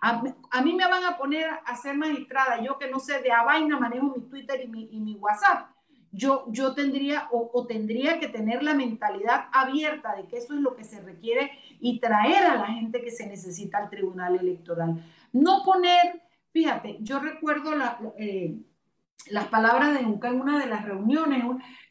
A, 0.00 0.62
mí 0.62 0.74
me 0.74 0.88
van 0.88 1.04
a 1.04 1.16
poner 1.16 1.48
a 1.64 1.76
ser 1.76 1.96
magistrada, 1.96 2.62
yo 2.62 2.78
que 2.78 2.88
no 2.88 2.98
sé, 2.98 3.20
de 3.20 3.32
a 3.32 3.42
vaina 3.42 3.78
manejo 3.78 4.14
mi 4.16 4.22
Twitter 4.28 4.60
y 4.62 4.68
mi, 4.68 4.88
y 4.90 5.00
mi 5.00 5.14
WhatsApp. 5.16 5.70
Yo, 6.12 6.46
yo 6.48 6.74
tendría 6.74 7.28
o, 7.30 7.66
tendría 7.66 8.18
que 8.18 8.28
tener 8.28 8.62
la 8.62 8.74
mentalidad 8.74 9.46
abierta 9.52 10.14
de 10.14 10.26
que 10.26 10.38
eso 10.38 10.54
es 10.54 10.60
lo 10.60 10.74
que 10.74 10.84
se 10.84 11.00
requiere 11.02 11.50
y 11.80 12.00
traer 12.00 12.44
a 12.44 12.56
la 12.56 12.66
gente 12.66 13.02
que 13.02 13.10
se 13.10 13.26
necesita 13.26 13.78
al 13.78 13.90
tribunal 13.90 14.36
electoral. 14.36 15.04
No 15.32 15.62
poner, 15.64 16.22
fíjate, 16.52 16.98
yo 17.00 17.18
recuerdo 17.18 17.72
eh, 18.18 18.56
las 19.30 19.48
palabras 19.48 19.94
de 19.94 20.02
Nunca 20.02 20.28
en 20.28 20.40
una 20.40 20.58
de 20.58 20.66
las 20.66 20.84
reuniones, 20.84 21.44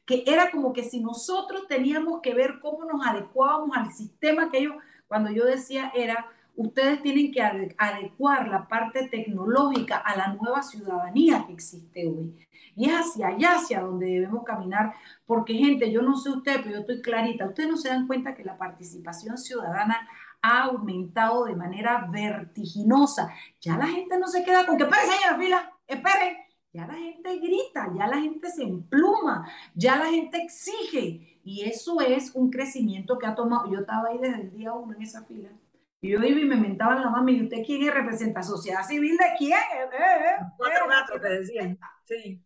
que 0.06 0.24
era 0.28 0.52
como 0.52 0.74
que 0.74 0.84
si 0.84 1.00
nosotros 1.00 1.68
teníamos 1.68 2.22
que 2.22 2.34
ver 2.34 2.60
cómo 2.62 2.86
nos 2.86 3.06
adecuábamos 3.06 3.76
al 3.76 3.92
sistema 3.92 4.50
que 4.52 4.60
ellos, 4.60 4.76
cuando 5.08 5.32
yo 5.32 5.46
decía 5.46 5.92
era, 5.96 6.28
ustedes 6.56 7.02
tienen 7.02 7.32
que 7.32 7.42
adecuar 7.42 8.48
la 8.48 8.68
parte 8.68 9.08
tecnológica 9.08 9.98
a 9.98 10.16
la 10.16 10.34
nueva 10.34 10.64
ciudadanía 10.64 11.46
que 11.46 11.54
existe 11.54 12.08
hoy. 12.08 12.36
Y 12.76 12.90
es 12.90 12.96
hacia 12.96 13.28
allá, 13.28 13.56
hacia 13.56 13.82
donde 13.82 14.06
debemos 14.06 14.44
caminar, 14.44 14.94
porque 15.26 15.54
gente, 15.54 15.92
yo 15.92 16.02
no 16.02 16.18
sé 16.18 16.30
usted, 16.30 16.58
pero 16.58 16.72
yo 16.72 16.80
estoy 16.82 17.02
clarita, 17.02 17.48
ustedes 17.48 17.70
no 17.70 17.78
se 17.78 17.90
dan 17.90 18.06
cuenta 18.06 18.36
que 18.36 18.44
la 18.44 18.58
participación 18.58 19.38
ciudadana 19.38 20.08
ha 20.42 20.64
aumentado 20.66 21.46
de 21.46 21.56
manera 21.56 22.08
vertiginosa. 22.12 23.34
Ya 23.62 23.78
la 23.78 23.88
gente 23.88 24.20
no 24.20 24.28
se 24.28 24.44
queda 24.44 24.66
con 24.66 24.78
que, 24.78 24.84
esperen, 24.84 25.10
señora 25.10 25.38
fila, 25.38 25.74
esperen, 25.88 26.38
ya 26.76 26.86
la 26.86 26.96
gente 26.96 27.40
grita, 27.40 27.90
ya 27.98 28.06
la 28.08 28.20
gente 28.20 28.50
se 28.50 28.64
empluma, 28.64 29.50
ya 29.74 29.96
la 29.96 30.08
gente 30.08 30.38
exige. 30.38 31.40
Y 31.46 31.64
eso 31.64 32.02
es 32.02 32.36
un 32.36 32.52
crecimiento 32.52 33.18
que 33.18 33.28
ha 33.28 33.34
tomado. 33.34 33.72
Yo 33.72 33.80
estaba 33.80 34.10
ahí 34.10 34.18
desde 34.18 34.42
el 34.42 34.52
día 34.52 34.74
uno 34.74 34.94
en 34.94 35.02
esa 35.02 35.24
fila. 35.24 35.50
Y 36.02 36.10
yo 36.10 36.22
iba 36.22 36.40
y 36.40 36.46
me 36.46 36.58
mentaban 36.58 37.02
la 37.02 37.10
mami, 37.10 37.38
¿y 37.38 37.44
usted 37.44 37.64
quién 37.66 37.84
es? 37.84 37.94
¿Representa 37.94 38.44
sociedad 38.44 38.84
civil 38.84 39.16
de 39.16 39.26
quién? 39.38 39.54
Eh, 39.54 39.84
eh, 39.84 39.98
eh, 39.98 40.46
Cuatro 40.58 40.88
gatos 40.90 41.22
te 41.22 41.30
decían. 41.30 41.80
Sí. 42.04 42.42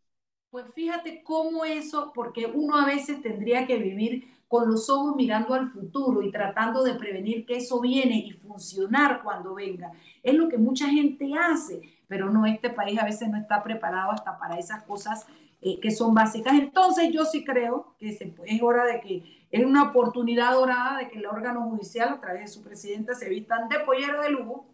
Pues 0.51 0.65
fíjate 0.75 1.23
cómo 1.23 1.65
eso, 1.65 2.11
porque 2.13 2.45
uno 2.45 2.77
a 2.77 2.85
veces 2.85 3.21
tendría 3.23 3.65
que 3.65 3.77
vivir 3.77 4.27
con 4.49 4.67
los 4.67 4.89
ojos 4.89 5.15
mirando 5.15 5.53
al 5.53 5.69
futuro 5.69 6.23
y 6.23 6.31
tratando 6.31 6.83
de 6.83 6.95
prevenir 6.95 7.45
que 7.45 7.57
eso 7.57 7.79
viene 7.79 8.17
y 8.17 8.31
funcionar 8.31 9.21
cuando 9.23 9.53
venga. 9.53 9.91
Es 10.23 10.33
lo 10.33 10.49
que 10.49 10.57
mucha 10.57 10.89
gente 10.89 11.31
hace, 11.39 11.81
pero 12.07 12.31
no, 12.31 12.47
este 12.47 12.71
país 12.71 12.99
a 12.99 13.05
veces 13.05 13.29
no 13.29 13.37
está 13.37 13.61
preparado 13.61 14.11
hasta 14.11 14.39
para 14.39 14.57
esas 14.57 14.83
cosas 14.83 15.27
eh, 15.61 15.79
que 15.79 15.91
son 15.91 16.15
básicas. 16.15 16.55
Entonces 16.55 17.11
yo 17.13 17.25
sí 17.25 17.45
creo 17.45 17.95
que 17.99 18.09
es 18.09 18.61
hora 18.63 18.85
de 18.85 18.99
que 19.01 19.45
es 19.51 19.63
una 19.63 19.83
oportunidad 19.83 20.53
dorada 20.53 20.97
de 20.97 21.09
que 21.09 21.19
el 21.19 21.27
órgano 21.27 21.69
judicial 21.69 22.09
a 22.09 22.19
través 22.19 22.41
de 22.41 22.47
su 22.47 22.63
presidenta 22.63 23.13
se 23.13 23.29
vistan 23.29 23.69
de 23.69 23.79
pollero 23.81 24.23
de 24.23 24.31
lujo 24.31 24.67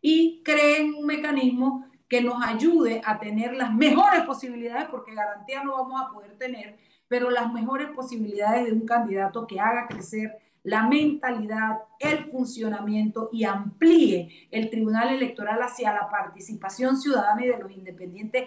y 0.00 0.42
creen 0.42 0.94
un 0.94 1.04
mecanismo 1.04 1.84
que 2.08 2.22
nos 2.22 2.42
ayude 2.42 3.02
a 3.04 3.20
tener 3.20 3.54
las 3.54 3.72
mejores 3.74 4.22
posibilidades, 4.22 4.88
porque 4.90 5.14
garantía 5.14 5.62
no 5.62 5.72
vamos 5.72 6.00
a 6.00 6.10
poder 6.10 6.38
tener, 6.38 6.78
pero 7.10 7.28
las 7.28 7.52
mejores 7.52 7.88
posibilidades 7.90 8.66
de 8.66 8.72
un 8.72 8.86
candidato 8.86 9.44
que 9.44 9.58
haga 9.58 9.88
crecer 9.88 10.38
la 10.62 10.86
mentalidad, 10.86 11.78
el 11.98 12.30
funcionamiento 12.30 13.30
y 13.32 13.42
amplíe 13.42 14.48
el 14.52 14.70
Tribunal 14.70 15.12
Electoral 15.12 15.60
hacia 15.60 15.92
la 15.92 16.08
participación 16.08 16.96
ciudadana 16.96 17.44
y 17.44 17.48
de 17.48 17.58
los 17.58 17.72
independientes. 17.72 18.44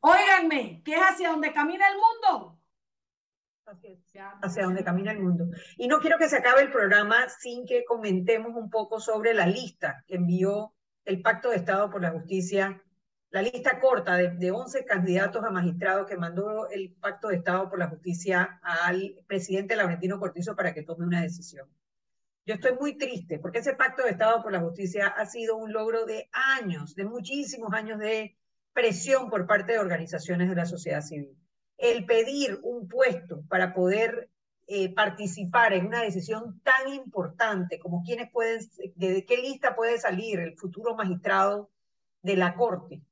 Óiganme, 0.00 0.80
¿qué 0.86 0.94
es 0.94 1.00
hacia 1.00 1.28
donde 1.28 1.52
camina 1.52 1.84
el 1.86 1.96
mundo? 1.96 2.58
Hacia 4.40 4.64
donde 4.64 4.82
camina 4.82 5.12
el 5.12 5.20
mundo. 5.20 5.44
Y 5.76 5.86
no 5.86 5.98
quiero 5.98 6.16
que 6.16 6.30
se 6.30 6.38
acabe 6.38 6.62
el 6.62 6.70
programa 6.70 7.28
sin 7.28 7.66
que 7.66 7.84
comentemos 7.84 8.56
un 8.56 8.70
poco 8.70 9.00
sobre 9.00 9.34
la 9.34 9.44
lista 9.44 10.02
que 10.06 10.14
envió 10.14 10.72
el 11.04 11.20
Pacto 11.20 11.50
de 11.50 11.56
Estado 11.56 11.90
por 11.90 12.00
la 12.00 12.12
Justicia 12.12 12.82
la 13.30 13.42
lista 13.42 13.78
corta 13.80 14.16
de, 14.16 14.30
de 14.30 14.50
11 14.50 14.84
candidatos 14.84 15.44
a 15.44 15.50
magistrados 15.50 16.06
que 16.06 16.16
mandó 16.16 16.68
el 16.70 16.94
Pacto 16.94 17.28
de 17.28 17.36
Estado 17.36 17.68
por 17.68 17.78
la 17.78 17.88
Justicia 17.88 18.60
al 18.62 19.16
presidente 19.26 19.76
Laurentino 19.76 20.18
Cortizo 20.18 20.56
para 20.56 20.72
que 20.72 20.82
tome 20.82 21.04
una 21.04 21.22
decisión. 21.22 21.68
Yo 22.46 22.54
estoy 22.54 22.72
muy 22.80 22.96
triste 22.96 23.38
porque 23.38 23.58
ese 23.58 23.74
Pacto 23.74 24.02
de 24.02 24.10
Estado 24.10 24.42
por 24.42 24.52
la 24.52 24.60
Justicia 24.60 25.08
ha 25.08 25.26
sido 25.26 25.56
un 25.56 25.72
logro 25.72 26.06
de 26.06 26.30
años, 26.32 26.94
de 26.94 27.04
muchísimos 27.04 27.72
años 27.74 27.98
de 27.98 28.38
presión 28.72 29.28
por 29.28 29.46
parte 29.46 29.72
de 29.72 29.78
organizaciones 29.78 30.48
de 30.48 30.54
la 30.54 30.64
sociedad 30.64 31.02
civil. 31.02 31.36
El 31.76 32.06
pedir 32.06 32.58
un 32.62 32.88
puesto 32.88 33.42
para 33.48 33.74
poder 33.74 34.30
eh, 34.66 34.94
participar 34.94 35.74
en 35.74 35.86
una 35.86 36.00
decisión 36.02 36.60
tan 36.60 36.92
importante 36.92 37.78
como 37.78 38.02
quiénes 38.02 38.30
pueden, 38.30 38.60
de 38.94 39.26
qué 39.26 39.36
lista 39.36 39.76
puede 39.76 39.98
salir 39.98 40.40
el 40.40 40.56
futuro 40.56 40.94
magistrado 40.94 41.70
de 42.22 42.36
la 42.36 42.54
Corte, 42.54 43.02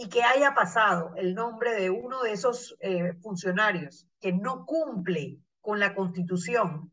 y 0.00 0.08
que 0.08 0.22
haya 0.22 0.54
pasado 0.54 1.12
el 1.16 1.34
nombre 1.34 1.74
de 1.74 1.90
uno 1.90 2.22
de 2.22 2.30
esos 2.30 2.76
eh, 2.78 3.14
funcionarios 3.14 4.06
que 4.20 4.32
no 4.32 4.64
cumple 4.64 5.40
con 5.60 5.80
la 5.80 5.92
constitución 5.92 6.92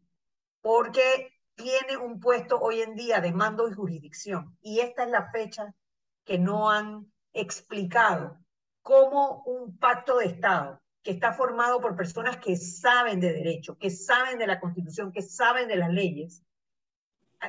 porque 0.59 1.31
tiene 1.53 1.97
un 1.97 2.19
puesto 2.19 2.59
hoy 2.59 2.81
en 2.81 2.95
día 2.95 3.21
de 3.21 3.31
mando 3.31 3.69
y 3.69 3.73
jurisdicción. 3.73 4.57
Y 4.59 4.79
esta 4.79 5.03
es 5.03 5.11
la 5.11 5.29
fecha 5.29 5.75
que 6.23 6.39
no 6.39 6.71
han 6.71 7.05
explicado 7.31 8.39
cómo 8.81 9.43
un 9.43 9.77
pacto 9.77 10.17
de 10.17 10.25
Estado 10.25 10.81
que 11.03 11.11
está 11.11 11.31
formado 11.31 11.81
por 11.81 11.95
personas 11.95 12.37
que 12.37 12.57
saben 12.57 13.19
de 13.19 13.33
derecho, 13.33 13.77
que 13.77 13.91
saben 13.91 14.39
de 14.39 14.47
la 14.47 14.59
constitución, 14.59 15.11
que 15.11 15.21
saben 15.21 15.67
de 15.67 15.75
las 15.75 15.91
leyes, 15.91 16.41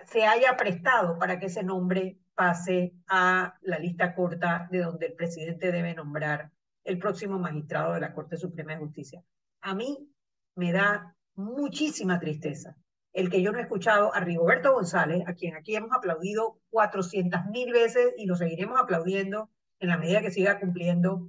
se 0.05 0.27
haya 0.27 0.55
prestado 0.59 1.19
para 1.19 1.39
que 1.39 1.47
ese 1.47 1.63
nombre 1.63 2.19
pase 2.37 2.95
a 3.09 3.59
la 3.63 3.79
lista 3.79 4.15
corta 4.15 4.69
de 4.71 4.81
donde 4.81 5.07
el 5.07 5.15
presidente 5.15 5.73
debe 5.73 5.95
nombrar 5.95 6.53
el 6.85 6.99
próximo 6.99 7.39
magistrado 7.39 7.95
de 7.95 8.01
la 8.01 8.13
Corte 8.13 8.37
Suprema 8.37 8.73
de 8.73 8.79
Justicia. 8.79 9.25
A 9.63 9.75
mí 9.75 10.09
me 10.55 10.73
da 10.73 11.17
muchísima 11.35 12.21
tristeza 12.21 12.77
el 13.13 13.31
que 13.31 13.41
yo 13.41 13.51
no 13.51 13.59
he 13.59 13.63
escuchado 13.63 14.15
a 14.15 14.21
Rigoberto 14.21 14.75
González, 14.75 15.23
a 15.27 15.33
quien 15.33 15.57
aquí 15.57 15.75
hemos 15.75 15.91
aplaudido 15.91 16.61
400 16.69 17.47
mil 17.47 17.73
veces 17.73 18.13
y 18.19 18.27
lo 18.27 18.37
seguiremos 18.37 18.79
aplaudiendo 18.79 19.49
en 19.81 19.89
la 19.89 19.97
medida 19.97 20.21
que 20.21 20.31
siga 20.31 20.61
cumpliendo 20.61 21.27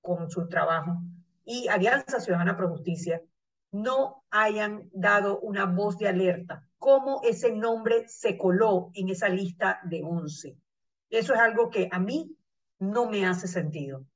con 0.00 0.28
su 0.30 0.48
trabajo, 0.48 1.00
y 1.44 1.68
Alianza 1.68 2.18
Ciudadana 2.18 2.56
Pro 2.56 2.68
Justicia, 2.68 3.22
no 3.70 4.24
hayan 4.30 4.90
dado 4.92 5.38
una 5.38 5.66
voz 5.66 5.96
de 5.98 6.08
alerta 6.08 6.67
cómo 6.88 7.20
ese 7.22 7.52
nombre 7.52 8.08
se 8.08 8.38
coló 8.38 8.90
en 8.94 9.10
esa 9.10 9.28
lista 9.28 9.78
de 9.84 10.02
11. 10.02 10.56
Eso 11.10 11.34
es 11.34 11.38
algo 11.38 11.68
que 11.68 11.86
a 11.92 11.98
mí 11.98 12.34
no 12.78 13.10
me 13.10 13.26
hace 13.26 13.46
sentido. 13.46 14.06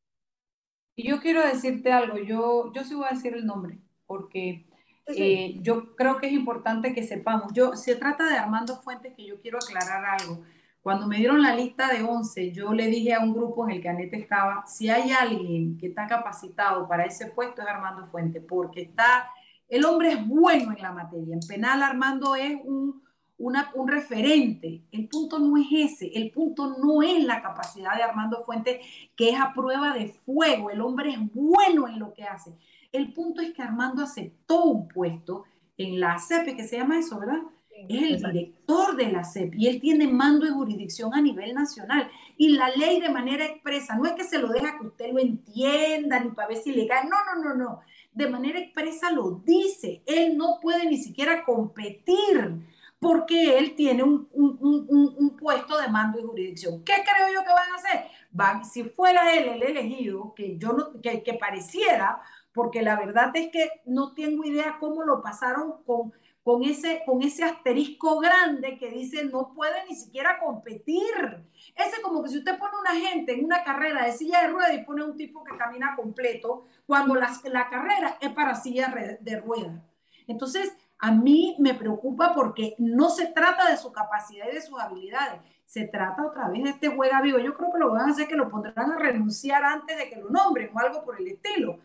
Y 0.97 1.07
yo 1.07 1.21
quiero 1.21 1.47
decirte 1.47 1.93
algo, 1.93 2.17
yo, 2.17 2.73
yo 2.73 2.83
sí 2.83 2.95
voy 2.95 3.05
a 3.11 3.15
decir 3.15 3.35
el 3.35 3.45
nombre, 3.45 3.79
porque 4.07 4.67
eh, 5.07 5.59
yo 5.61 5.95
creo 5.97 6.17
que 6.17 6.29
es 6.29 6.33
importante 6.33 6.95
que 6.95 7.03
sepamos. 7.03 7.53
Yo, 7.53 7.75
se 7.75 7.95
trata 7.97 8.27
de 8.27 8.39
Armando 8.39 8.81
Fuentes, 8.81 9.13
que 9.15 9.27
yo 9.27 9.39
quiero 9.43 9.59
aclarar 9.59 10.19
algo. 10.19 10.43
Cuando 10.81 11.07
me 11.07 11.19
dieron 11.19 11.43
la 11.43 11.55
lista 11.55 11.93
de 11.93 12.03
11, 12.03 12.53
yo 12.53 12.73
le 12.73 12.87
dije 12.87 13.13
a 13.13 13.21
un 13.21 13.35
grupo 13.35 13.69
en 13.69 13.77
el 13.77 13.83
que 13.83 13.91
Anete 13.91 14.17
estaba, 14.17 14.67
si 14.67 14.89
hay 14.89 15.11
alguien 15.11 15.77
que 15.77 15.89
está 15.89 16.07
capacitado 16.07 16.89
para 16.89 17.05
ese 17.05 17.27
puesto 17.27 17.61
es 17.61 17.69
Armando 17.69 18.07
Fuentes, 18.07 18.43
porque 18.49 18.81
está 18.81 19.29
el 19.69 19.85
hombre 19.85 20.13
es 20.13 20.27
bueno 20.27 20.73
en 20.73 20.83
la 20.83 20.93
materia. 20.93 21.35
En 21.35 21.41
penal, 21.41 21.83
Armando 21.83 22.37
es 22.37 22.57
un, 22.65 23.03
un 23.39 23.89
referente. 23.89 24.83
El 24.93 25.09
punto 25.09 25.39
no 25.39 25.57
es 25.57 25.67
ese. 25.73 26.11
El 26.15 26.31
punto 26.31 26.77
no 26.79 27.03
es 27.03 27.25
la 27.25 27.43
capacidad 27.43 27.97
de 27.97 28.03
Armando 28.03 28.45
Fuentes, 28.45 28.85
que 29.17 29.31
es 29.31 29.41
a 29.41 29.53
prueba 29.55 29.95
de 29.95 30.09
fuego. 30.09 30.71
El 30.71 30.81
hombre 30.81 31.13
es 31.13 31.19
bueno 31.33 31.89
en 31.89 31.99
lo 31.99 32.13
que 32.13 32.25
hace. 32.25 32.53
El 32.93 33.13
punto 33.13 33.41
es 33.41 33.53
que 33.53 33.63
Armando 33.63 34.03
aceptó 34.03 34.65
un 34.65 34.89
puesto 34.89 35.45
en 35.79 35.99
la 35.99 36.19
CEP, 36.19 36.55
que 36.55 36.69
se 36.69 36.77
llama 36.77 36.99
eso, 36.99 37.19
¿verdad? 37.19 37.41
es 37.89 38.03
el 38.03 38.33
director 38.33 38.97
de 38.97 39.11
la 39.11 39.25
CEP 39.25 39.55
y 39.57 39.67
él 39.67 39.81
tiene 39.81 40.07
mando 40.07 40.47
de 40.47 40.53
jurisdicción 40.53 41.15
a 41.15 41.21
nivel 41.21 41.55
nacional. 41.55 42.09
Y 42.37 42.51
la 42.51 42.71
ley 42.71 43.01
de 43.01 43.09
manera 43.09 43.45
expresa, 43.45 43.97
no 43.97 44.05
es 44.07 44.13
que 44.13 44.25
se 44.25 44.39
lo 44.39 44.49
deja 44.49 44.79
que 44.79 44.87
usted 44.87 45.13
lo 45.13 45.19
entienda 45.19 46.21
ni 46.21 46.31
para 46.31 46.49
ver 46.49 46.59
si 46.59 46.73
le 46.73 46.87
cae, 46.87 47.05
no, 47.05 47.17
no, 47.35 47.43
no, 47.43 47.55
no 47.55 47.81
de 48.13 48.29
manera 48.29 48.59
expresa 48.59 49.11
lo 49.11 49.43
dice. 49.45 50.03
Él 50.07 50.37
no 50.37 50.59
puede 50.61 50.87
ni 50.87 50.99
siquiera 50.99 51.45
competir 51.45 52.63
porque 52.99 53.59
él 53.59 53.75
tiene 53.75 54.05
un, 54.05 55.37
puesto 55.41 55.77
de 55.79 55.89
mando 55.89 56.21
y 56.21 56.23
jurisdicción. 56.23 56.85
¿Qué 56.85 56.93
creo 57.03 57.33
yo 57.35 57.43
que 57.43 57.53
van 57.53 57.73
a 57.73 57.77
hacer? 57.77 58.05
Van, 58.31 58.65
si 58.65 58.85
fuera 58.85 59.35
él 59.35 59.49
el 59.49 59.63
elegido, 59.63 60.33
que 60.37 60.57
yo 60.57 60.73
no, 60.73 61.01
que 61.01 61.35
pareciera, 61.35 62.23
porque 62.53 62.83
la 62.83 62.97
verdad 62.97 63.33
es 63.35 63.51
que 63.51 63.69
no 63.87 64.15
tengo 64.15 64.45
idea 64.45 64.77
cómo 64.79 65.03
lo 65.03 65.21
pasaron 65.21 65.83
con 65.85 66.13
con 66.43 66.65
ese, 66.65 67.03
con 67.07 67.23
ese 67.23 67.45
asterisco 67.45 68.19
grande 68.19 68.77
que 68.79 68.91
dice 68.91 69.25
no 69.25 69.53
puede 69.55 69.87
ni 69.89 69.95
siquiera 69.95 70.41
competir. 70.41 71.47
Ese 71.77 72.03
como 72.03 72.23
que 72.23 72.31
si 72.31 72.39
usted 72.39 72.59
pone 72.59 72.73
una 72.81 72.95
gente 72.95 73.33
en 73.33 73.45
una 73.45 73.63
carrera 73.63 74.05
de 74.05 74.13
silla 74.13 74.43
de 74.43 74.49
ruedas 74.49 74.75
y 74.75 74.85
pone 74.85 75.05
un 75.05 75.17
tipo 75.17 75.45
que 75.45 75.57
camina 75.57 75.95
completo, 75.95 76.65
cuando 76.87 77.15
la, 77.15 77.31
la 77.45 77.69
carrera 77.69 78.19
es 78.21 78.31
para 78.33 78.57
silla 78.57 78.93
de 79.21 79.41
ruedas. 79.41 79.81
Entonces, 80.27 80.77
a 80.99 81.13
mí 81.13 81.57
me 81.59 81.75
preocupa 81.75 82.33
porque 82.35 82.75
no 82.79 83.11
se 83.11 83.27
trata 83.27 83.71
de 83.71 83.77
su 83.77 83.93
capacidad 83.93 84.47
y 84.51 84.55
de 84.55 84.63
sus 84.63 84.79
habilidades, 84.79 85.41
se 85.65 85.87
trata 85.87 86.27
otra 86.27 86.49
vez 86.49 86.65
de 86.65 86.71
este 86.71 86.89
juega 86.89 87.21
vivo. 87.23 87.39
Yo 87.39 87.55
creo 87.55 87.73
que 87.73 87.79
lo 87.79 87.93
van 87.93 88.09
a 88.09 88.13
hacer 88.13 88.29
que 88.29 88.37
lo 88.37 88.49
pondrán 88.49 88.93
a 88.93 88.99
renunciar 88.99 89.65
antes 89.65 89.97
de 89.97 90.09
que 90.09 90.17
lo 90.17 90.29
nombren 90.31 90.71
o 90.75 90.79
algo 90.79 91.05
por 91.05 91.21
el 91.21 91.27
estilo 91.27 91.81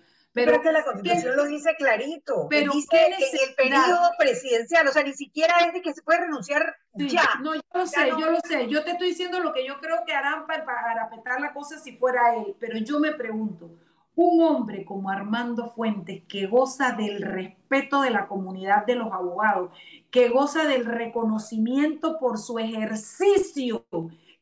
pero, 0.46 0.58
es 0.58 0.62
que 0.62 0.72
la 0.72 0.84
constitución 0.84 1.36
lo 1.36 1.46
dice 1.46 1.76
clarito. 1.78 2.48
Pero 2.50 2.72
dice 2.72 2.88
que 2.90 3.30
en 3.30 3.50
el 3.50 3.56
periodo 3.56 4.10
presidencial, 4.18 4.88
o 4.88 4.92
sea, 4.92 5.04
ni 5.04 5.14
siquiera 5.14 5.60
es 5.66 5.74
de 5.74 5.82
que 5.82 5.94
se 5.94 6.02
puede 6.02 6.22
renunciar 6.22 6.76
ya. 6.94 7.40
No, 7.42 7.56
yo 7.56 7.62
lo 7.74 7.86
sé, 7.88 8.10
yo 8.20 8.32
lo 8.32 8.40
sé. 8.42 8.68
Yo 8.68 8.84
te 8.84 8.92
estoy 8.92 9.10
diciendo 9.10 9.40
lo 9.40 9.54
que 9.54 9.66
yo 9.66 9.80
creo 9.80 9.98
que 10.06 10.14
harán 10.14 10.46
para, 10.48 10.66
para 10.66 11.10
petar 11.10 11.42
la 11.42 11.54
cosa 11.54 11.78
si 11.78 11.98
fuera 11.98 12.36
él. 12.36 12.56
Pero 12.60 12.78
yo 12.78 13.00
me 13.00 13.14
pregunto, 13.14 13.72
un 14.18 14.42
hombre 14.42 14.84
como 14.84 15.12
Armando 15.12 15.70
Fuentes, 15.70 16.24
que 16.28 16.48
goza 16.48 16.94
del 16.94 17.22
respeto 17.22 18.02
de 18.02 18.10
la 18.10 18.28
comunidad 18.28 18.86
de 18.86 18.96
los 18.96 19.14
abogados, 19.14 19.72
que 20.10 20.30
goza 20.30 20.66
del 20.66 20.86
reconocimiento 20.86 22.18
por 22.18 22.40
su 22.40 22.58
ejercicio, 22.58 23.86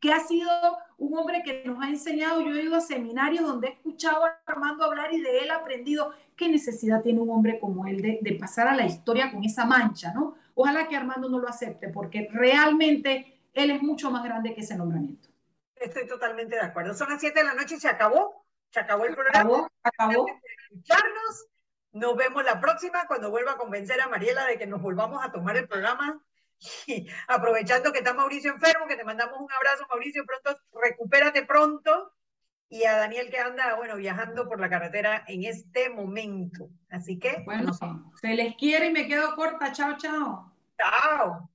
que 0.06 0.14
ha 0.14 0.20
sido 0.20 0.52
un 1.00 1.18
hombre 1.18 1.42
que 1.44 1.64
nos 1.66 1.84
ha 1.84 1.90
enseñado, 1.90 2.40
yo 2.42 2.54
he 2.54 2.62
ido 2.62 2.76
a 2.76 2.82
seminarios 2.82 3.44
donde 3.44 3.70
he 3.70 3.72
escuchado 3.72 4.24
a 4.24 4.40
Armando 4.46 4.86
hablar 4.86 5.12
y 5.12 5.20
de 5.20 5.40
él 5.40 5.50
aprendido 5.50 6.14
qué 6.36 6.48
necesidad 6.48 7.02
tiene 7.02 7.22
un 7.22 7.32
hombre 7.32 7.60
como 7.60 7.88
él 7.88 8.20
de, 8.22 8.38
pasar 8.40 8.68
a 8.68 8.76
la 8.76 8.86
historia 8.86 9.32
con 9.32 9.44
esa 9.44 9.66
mancha, 9.66 10.14
¿no? 10.14 10.36
Ojalá 10.54 10.88
que 10.88 10.96
Armando 10.96 11.28
no 11.28 11.40
lo 11.40 11.50
acepte, 11.50 11.90
porque 11.90 12.30
realmente 12.32 13.42
él 13.56 13.72
es 13.72 13.82
mucho 13.82 14.12
más 14.12 14.24
grande 14.24 14.54
que 14.54 14.62
ese 14.62 14.78
nombramiento. 14.78 15.28
Estoy 15.76 16.06
totalmente 16.06 16.56
de 16.56 16.62
acuerdo. 16.62 16.94
Son 16.94 17.10
las 17.10 17.20
7 17.20 17.40
de 17.40 17.46
la 17.46 17.56
noche 17.56 17.76
y 17.76 17.80
se 17.80 17.88
acabó. 17.88 18.46
Se 18.70 18.82
acabó 18.82 19.06
el 19.06 19.16
programa. 19.16 19.40
Acabó, 19.40 19.70
acabó. 19.82 20.28
Nos 21.94 22.16
vemos 22.16 22.46
la 22.46 22.62
próxima 22.62 23.08
cuando 23.08 23.32
vuelva 23.32 23.54
a 23.54 23.58
convencer 23.58 24.00
a 24.02 24.08
Mariela 24.08 24.46
de 24.46 24.60
que 24.60 24.68
nos 24.68 24.84
volvamos 24.84 25.26
a 25.26 25.32
tomar 25.32 25.58
el 25.58 25.68
programa 25.68 26.22
y 26.88 27.08
aprovechando 27.28 27.92
que 27.92 28.00
está 28.00 28.14
Mauricio 28.14 28.52
enfermo, 28.52 28.88
que 28.88 28.96
te 28.96 29.04
mandamos 29.04 29.40
un 29.40 29.52
abrazo, 29.52 29.86
Mauricio, 29.90 30.26
pronto, 30.26 30.60
recupérate 30.82 31.46
pronto. 31.46 32.14
y 32.70 32.84
a 32.84 32.98
Daniel 32.98 33.30
que 33.30 33.40
anda, 33.40 33.76
bueno, 33.76 33.96
viajando 33.96 34.48
por 34.48 34.60
la 34.60 34.70
carretera 34.70 35.24
en 35.28 35.44
este 35.44 35.90
momento. 35.90 36.70
Así 36.90 37.20
que, 37.20 37.44
bueno, 37.46 37.72
se 37.74 38.28
les 38.30 38.56
quiere 38.56 38.88
y 38.88 38.92
me 38.92 39.08
quedo 39.08 39.36
corta. 39.36 39.72
Chao, 39.72 39.98
chao. 39.98 40.52
Chao. 40.78 41.55